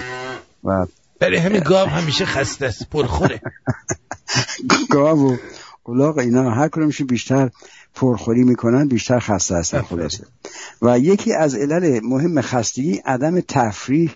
[0.63, 0.85] و
[1.19, 2.89] برای همین گاو همیشه خسته است.
[2.89, 3.41] پرخوره.
[4.89, 5.37] گاو و
[5.85, 7.49] الاغ اینا هر کدومشون بیشتر
[7.95, 10.25] پرخوری می‌کنن بیشتر خسته هستن خلاصه
[10.81, 14.11] و یکی از علل مهم خستگی عدم تفریح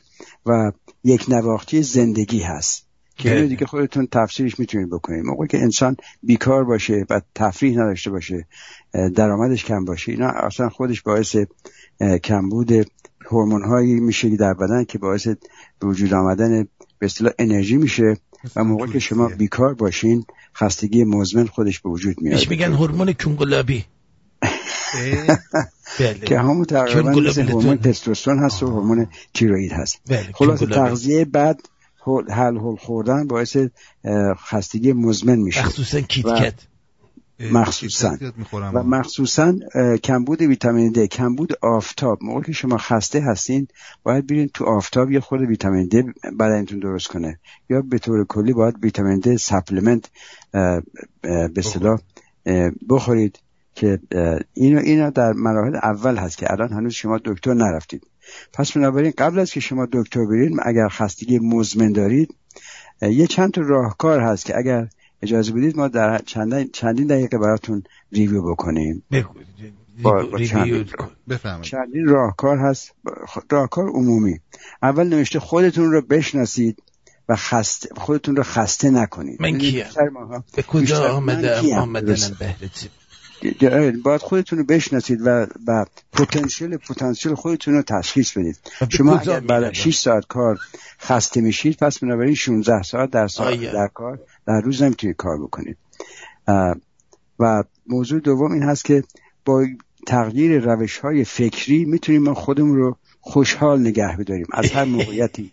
[0.46, 0.72] و
[1.04, 2.86] یک نواختی زندگی هست.
[3.18, 5.26] که اینو دیگه خودتون تفسیرش می‌تونید بکنید.
[5.26, 8.48] موقعی که انسان بیکار باشه و تفریح نداشته باشه
[9.16, 11.36] درآمدش کم باشه اینا اصلا خودش باعث
[12.24, 12.72] کمبود
[13.32, 15.28] هورمون هایی میشه در بدن که باعث
[15.80, 16.68] به وجود آمدن
[17.00, 18.18] به اصطلاح انرژی میشه.
[18.56, 22.36] و موقعی که شما بیکار باشین خستگی مزمن خودش به وجود میاد.
[22.36, 23.86] بهش میگن هورمون کنگلابی
[26.26, 27.12] که همون تقریبا.
[27.12, 30.02] هورمون تستوسترون هست و هورمون تیروئید هست.
[30.10, 30.60] بله، خلاص.
[30.60, 31.26] تغذیه
[32.06, 33.58] هله هوله خوردن باعث
[34.50, 35.66] خستگی مزمن میشه.
[35.66, 36.54] مخصوصا کیت و- کت.
[37.40, 38.18] مخصوصا.
[38.54, 39.54] و مخصوصا
[40.04, 42.20] کمبود ویتامین د کمبود آفتاب.
[42.22, 43.68] موقعی که شما خسته هستین
[44.04, 45.96] باید برین تو آفتاب یه خورده ویتامین د
[46.40, 47.40] بدنتون درست کنه.
[47.70, 50.10] یا به طور کلی باید ویتامین د supplement
[51.22, 52.00] به اصطلاح
[52.90, 53.40] بخورید.
[53.76, 54.00] که
[54.54, 58.08] اینو اینا در مراحل اول هست که الان هنوز شما دکتر نرفتید.
[58.54, 62.36] پس بنابراین قبل از که شما دکتر برید اگر خستگی مزمن دارید
[63.02, 64.88] یه چند تا راهکار هست که اگر
[65.26, 69.04] اجازه بدید ما در چندین, چندین دقیقه براتون ریویو بکنیم
[70.02, 70.40] با,
[71.62, 72.92] چندین راهکار هست
[73.50, 74.40] راهکار عمومی
[74.84, 76.84] اول نوشته خودتون رو بشناسید
[77.30, 79.86] و خسته خودتون رو خسته نکنید من کیم؟
[80.56, 81.22] به کجا
[81.62, 82.38] کیم؟ آمدنم.
[82.40, 82.90] بهرتی
[84.04, 88.58] باید خودتون رو بشناسید و و پتانسیل پتانسیل خودتون رو تشخیص بدید
[88.90, 90.60] شما اگر بعد می‌روم؟ از 6 ساعت کار
[91.02, 93.74] خسته میشید پس بنابراین 16 ساعت در ساعت آیا.
[93.74, 95.78] در کار در روز نمی‌تونید کار بکنید.
[97.40, 99.04] و موضوع دوم این هست که
[99.46, 99.66] با
[100.08, 104.48] تغییر روش های فکری می‌تونیم ما خودمون رو خوشحال نگه بداریم.
[104.52, 105.52] از هر موقعیتی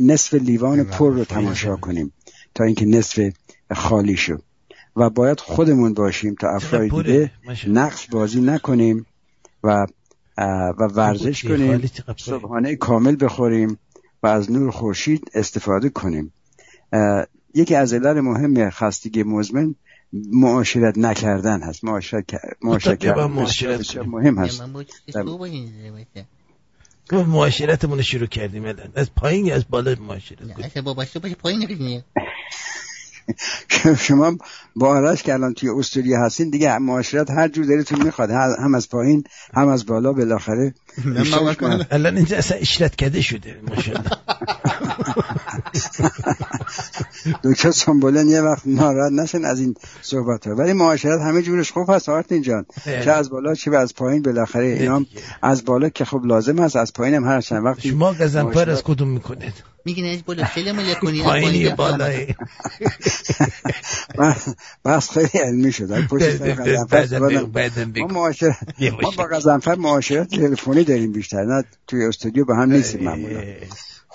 [0.00, 2.12] نصف لیوان پر رو تماشا کنیم
[2.54, 3.32] تا اینکه نصف
[3.74, 4.42] خالی شد
[4.96, 7.30] و باید خودمون باشیم تا افراد ماشاءالله.
[7.68, 9.06] نقش بازی نکنیم
[9.64, 9.86] و
[10.78, 13.78] و ورزش کنیم؟ صبحانه کامل بخوریم
[14.22, 16.32] و از نور خورشید استفاده کنیم.
[17.56, 19.74] یکی از علل مهم خستگی مزمن
[20.12, 21.84] معاشرت نکردن هست.
[21.84, 22.24] معاشرت
[22.62, 23.96] معاشرت معاشرت.
[23.96, 24.60] مهم هست.
[24.60, 26.26] این زمسته.
[27.12, 32.02] ما معاشرتمون رو شروع کردیم الان از پایین یا از بالا معاشرت با باشه پایین
[34.06, 34.36] شما
[34.76, 38.30] با آرش که الان توی استرالیا هستین دیگه معاشرت هر جور دلتون می‌خواد.
[38.30, 39.24] هم از پایین
[39.54, 40.74] هم از بالا بالاخره
[41.90, 44.10] الان اینجا اصلا اشرت کده شده ماشاءالله.
[47.44, 51.90] دکتر سنبولن یه وقت ناراحت نشن از این صحبت ها ولی معاشرت همه جورش خوب
[51.90, 52.66] هست آرتین جان.
[52.84, 55.04] چه از بالا چه از پایین بالاخره اینا
[55.42, 58.68] از بالا که خب لازم هست از پایین هم هر چند وقتی شما گزنفر معاشرت-
[58.68, 59.52] از کدوم می‌کنید؟
[59.84, 62.34] میگن از بالا سلام علیکنی پایینی بالایی.
[64.18, 64.54] بحث-
[64.84, 65.92] بحث خیلی علمی شد.
[69.02, 69.10] ما.
[69.16, 71.44] با غضنفر معاشرت تلفنی داریم بیشتر.
[71.44, 73.42] نه توی استودیو با هم نیستیم معمولا.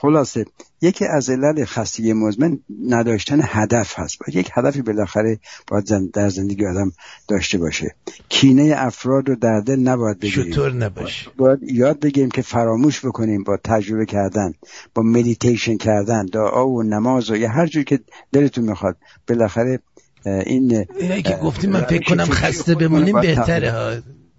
[0.02, 0.46] خلاصه
[0.82, 4.18] یکی از علل خستگی مزمن نداشتن هدف هست.
[4.20, 6.92] باید یک هدفی بالاخره باید در زندگی آدم
[7.28, 7.96] داشته باشه.
[8.30, 10.52] کینه افراد رو در دل نباید بگیریم.
[10.52, 14.54] شطور نباش باید یاد بگیریم که فراموش بکنیم با تجربه کردن
[14.96, 18.00] با مدیتیشن کردن دعا و نماز و یا هر جور که
[18.32, 18.98] دلتون می‌خواد.
[19.28, 19.80] بالاخره
[20.26, 23.92] این اینایی که گفتیم من فکر کنم خسته بمونیم بهتره ها.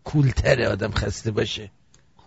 [0.04, 1.70] کولتره آدم خسته باشه.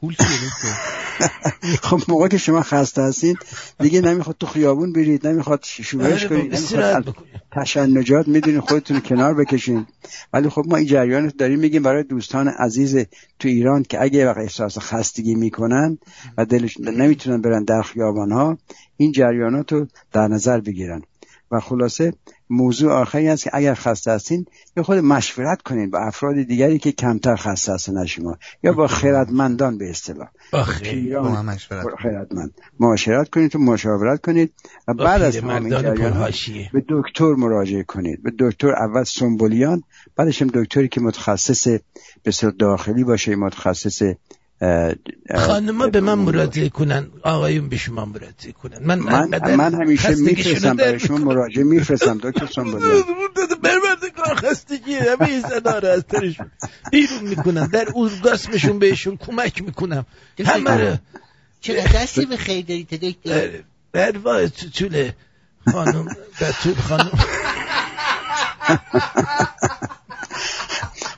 [0.02, 0.16] کول
[1.88, 3.36] خب موقع که شما خسته هستین
[3.80, 7.16] دیگه نمی‌خواد تو خیابون برید نمی‌خواد شورش آره، کنید نمی‌خواد
[7.52, 9.88] تشنجات می‌دونید خودتون رو کنار بکشین.
[10.34, 12.96] ولی خب ما این جریان داریم میگیم برای دوستان عزیز
[13.40, 15.98] تو ایران که اگه وقت احساس خستگی می‌کنن
[16.38, 18.58] و دلش نمی‌تونن برن در خیابان ها
[18.98, 21.02] این جریانات رو در نظر بگیرن.
[21.52, 22.14] و خلاصه
[22.50, 24.46] موضوع آخری است که اگر خسته هستین
[24.78, 28.88] یا خود مشورت کنین با افراد دیگری که کمتر خسته هستن از شما یا با
[28.88, 30.28] خیرتمندان به اصطلاح.
[30.52, 34.54] با خیرتمند معاشرت کنید تو مشاورت کنید
[34.88, 36.70] و بعد از تمام این پرحاشیه.
[36.74, 39.84] به دکتر مراجعه کنید به دکتر اول سنبولیان
[40.16, 41.68] بعدش هم دکتری که متخصص
[42.24, 44.02] به داخلی باشه متخصص
[45.36, 50.76] خانما به من مراجعه کنن آقایون به شما مراجعه کنن من من, من همیشه میفرستم
[50.76, 53.04] برای شما مراجعه میفرستم دکتر سنبولیان
[53.64, 56.52] پروردگار خستگی همه این زنا رو از ترشون
[56.92, 60.06] بیرون می‌کنم در اورگاسمشون بهشون کمک می‌کنم
[60.46, 60.98] همه رو
[61.62, 63.64] چرا دستی به خیر داری تا دکتر
[63.94, 65.12] در وای تو طول
[65.72, 66.08] خانم
[66.40, 67.12] در طول خانم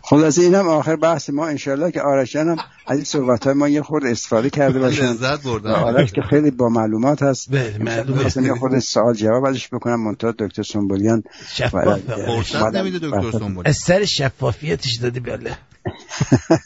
[0.10, 2.58] خلاصه اینم آخر بحث ما انشالله که آرش جان هم
[2.88, 5.72] از این صحبت های ما یه خورد استفاده کرده باشن لذت بردم.
[5.72, 8.26] آرش که خیلی با معلومات هست بله، معلومه.
[8.26, 11.24] مثلا یه خورد سوال جواب ازش بکنم منتها دکتر سنبولیان
[11.54, 12.00] شفاف.
[12.00, 15.58] فرصت نمیده دکتر سنبولی از سر شفافیتش دادی بله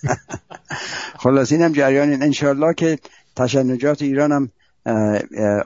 [1.23, 2.99] خلاص اینم جریان این انشالله که
[3.35, 4.49] تشنجات ایران هم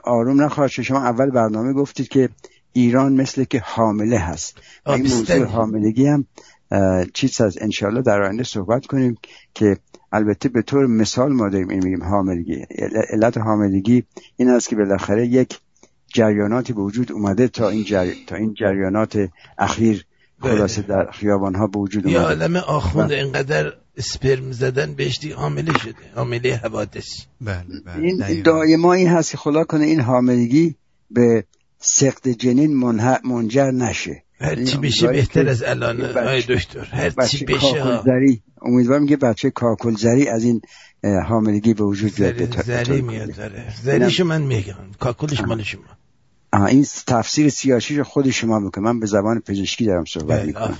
[0.04, 2.28] آروم نخواهد شد شما اول برنامه گفتید که
[2.72, 5.44] ایران مثل که حامله هست این موضوع.
[5.44, 6.26] حاملگی هم
[7.14, 9.18] چیز از انشالله در آینده صحبت کنیم
[9.54, 9.76] که
[10.12, 12.54] البته به طور مثال ما داریم این میگیم حاملگی.
[12.54, 14.04] عل- علت حاملگی
[14.36, 15.58] این است که بالاخره یک
[16.14, 18.06] جریاناتی به وجود اومده تا این, جر...
[18.26, 19.28] تا این جریانات
[19.58, 20.04] اخیر
[20.42, 22.28] خلاصه در خیابان ها به وجود یه اومده.
[22.44, 25.94] عالم آخوند اینقدر اسپرم زدن بهش دی حامله شده.
[26.14, 27.08] حامله حوادث.
[27.40, 27.64] بله
[28.02, 30.74] این دائما این هست که خدا کنه این حاملگی
[31.10, 31.44] به
[31.78, 34.22] سقط جنین منح- منجر نشه.
[34.40, 36.84] هر چی بشه بهتر از الان آی دکتر.
[36.84, 38.02] هر چی بشه
[38.62, 40.60] امیدوارم که بچه کاکلزری از این
[41.28, 43.34] حاملگی به وجود بیاد زری, زری میاد.
[43.34, 44.74] داره زریشو من میگم.
[45.00, 46.66] کاکلش مال شما.
[46.66, 50.78] این تفسیر سیاسی رو خود شما می‌کنه من به زبان پزشکی دارم صحبت بله می‌کنم.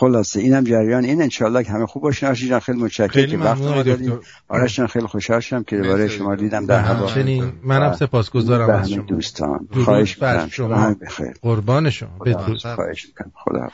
[0.00, 1.04] خلاصه اینم جریان.
[1.04, 2.28] این انشالله که همه خوب باشین.
[2.28, 4.18] آرش جان خیلی متشکرم که وقت دادین.
[4.48, 6.08] آرش جان خیلی خوشحال شدم که دوباره.
[6.08, 7.06] شما دیدم در هوا.
[7.06, 9.02] همچنین منم سپاسگزارم از شما.
[9.02, 9.68] دوستان.
[9.84, 10.48] خواهش می‌کنم.
[10.48, 10.94] شما.
[11.02, 11.34] بخیر.
[11.42, 12.18] قربان شما.
[12.26, 12.58] بدرود.
[12.58, 13.32] خواهش می‌کنم.
[13.34, 13.68] خدا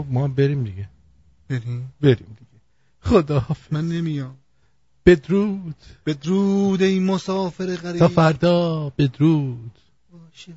[0.00, 0.88] خب ما بریم دیگه.
[1.48, 2.60] بریم؟ بریم دیگه.
[3.00, 4.36] خدا من نمیام.
[5.06, 5.74] بدرود.
[6.06, 7.98] بدرود این مسافر غریب.
[7.98, 8.92] تا فردا.
[8.98, 9.70] بدرود.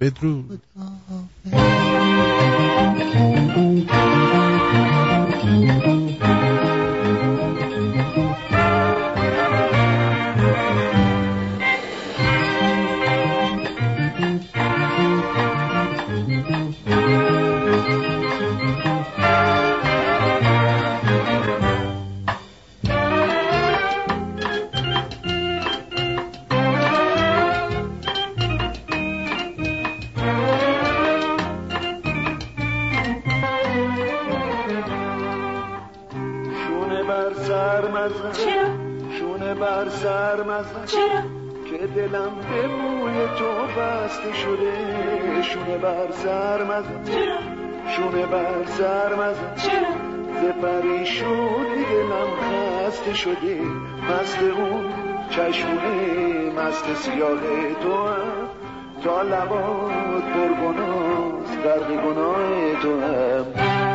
[0.02, 0.62] بدرود.
[5.44, 5.93] شونه
[40.86, 41.22] چرا؟
[41.70, 47.38] که دلم به موی تو بسته شده شونه بر سر مزن چرا؟
[47.88, 53.62] شونه بر سر مزن چرا؟ ز پریشونی دلم خسته شده
[54.10, 54.86] مست اون
[55.30, 57.40] چشمونه مست سیاه
[57.84, 58.50] تو هم
[59.04, 59.92] تا لبات
[60.34, 63.93] پرگناز غرق گناه تو هم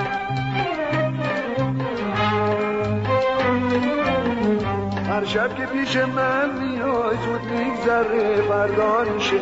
[5.19, 9.41] هر شب که پیش من میای زود میگذره فردا میشه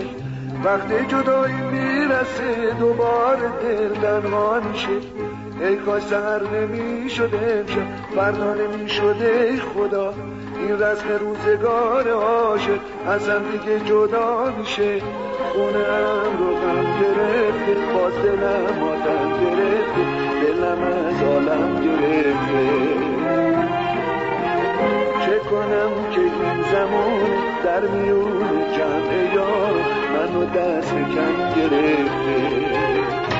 [0.64, 4.88] وقتی جدایی می‌رسه دوباره دل تنها میشه
[5.60, 10.14] ای کاش سهر نمی‌شده امشب فردا نمی‌شده ای خدا.
[10.58, 15.00] این رسم روزگار عاشق از هم دیگه جدا میشه.
[15.52, 20.02] خونم رو غم گرفته باز دلم آدم گرفته.
[20.42, 23.15] دلم از عالم گرفته.
[25.38, 27.20] کنم که این زمان
[27.64, 29.74] در میون جمع یار
[30.12, 33.35] منو دست کم گرفته.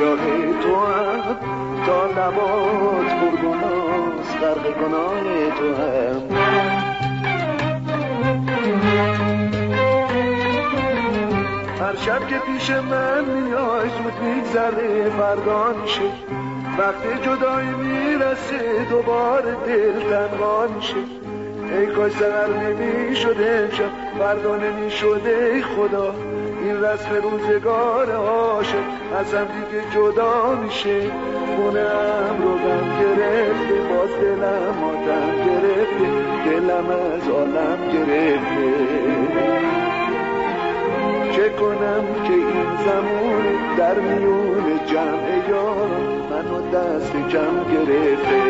[0.00, 0.16] سیاه
[0.62, 1.36] تو هم
[1.86, 6.22] تا لبات پرگناز غرق گناه تو هم.
[11.80, 16.00] هر شب که پیش من میای زود میگذره فردا میشه.
[16.78, 20.94] وقتی جدایی می‌رسه دوباره دل تنها میشه.
[21.76, 26.14] ای کاش سهر نمی‌شده امشب فردا نمی‌شده ای خدا.
[26.62, 28.84] این رسم روزگار عاشق
[29.18, 31.00] از هم دیگه جدا میشه.
[31.56, 36.08] خونم رو غم گرفته باز دلم آدم گرفته
[36.46, 38.70] دلم از عالم گرفته.
[41.32, 43.44] چه کنم که این زمان
[43.76, 45.90] در میون جمع یارم
[46.30, 48.40] منو دست جمع گرفته.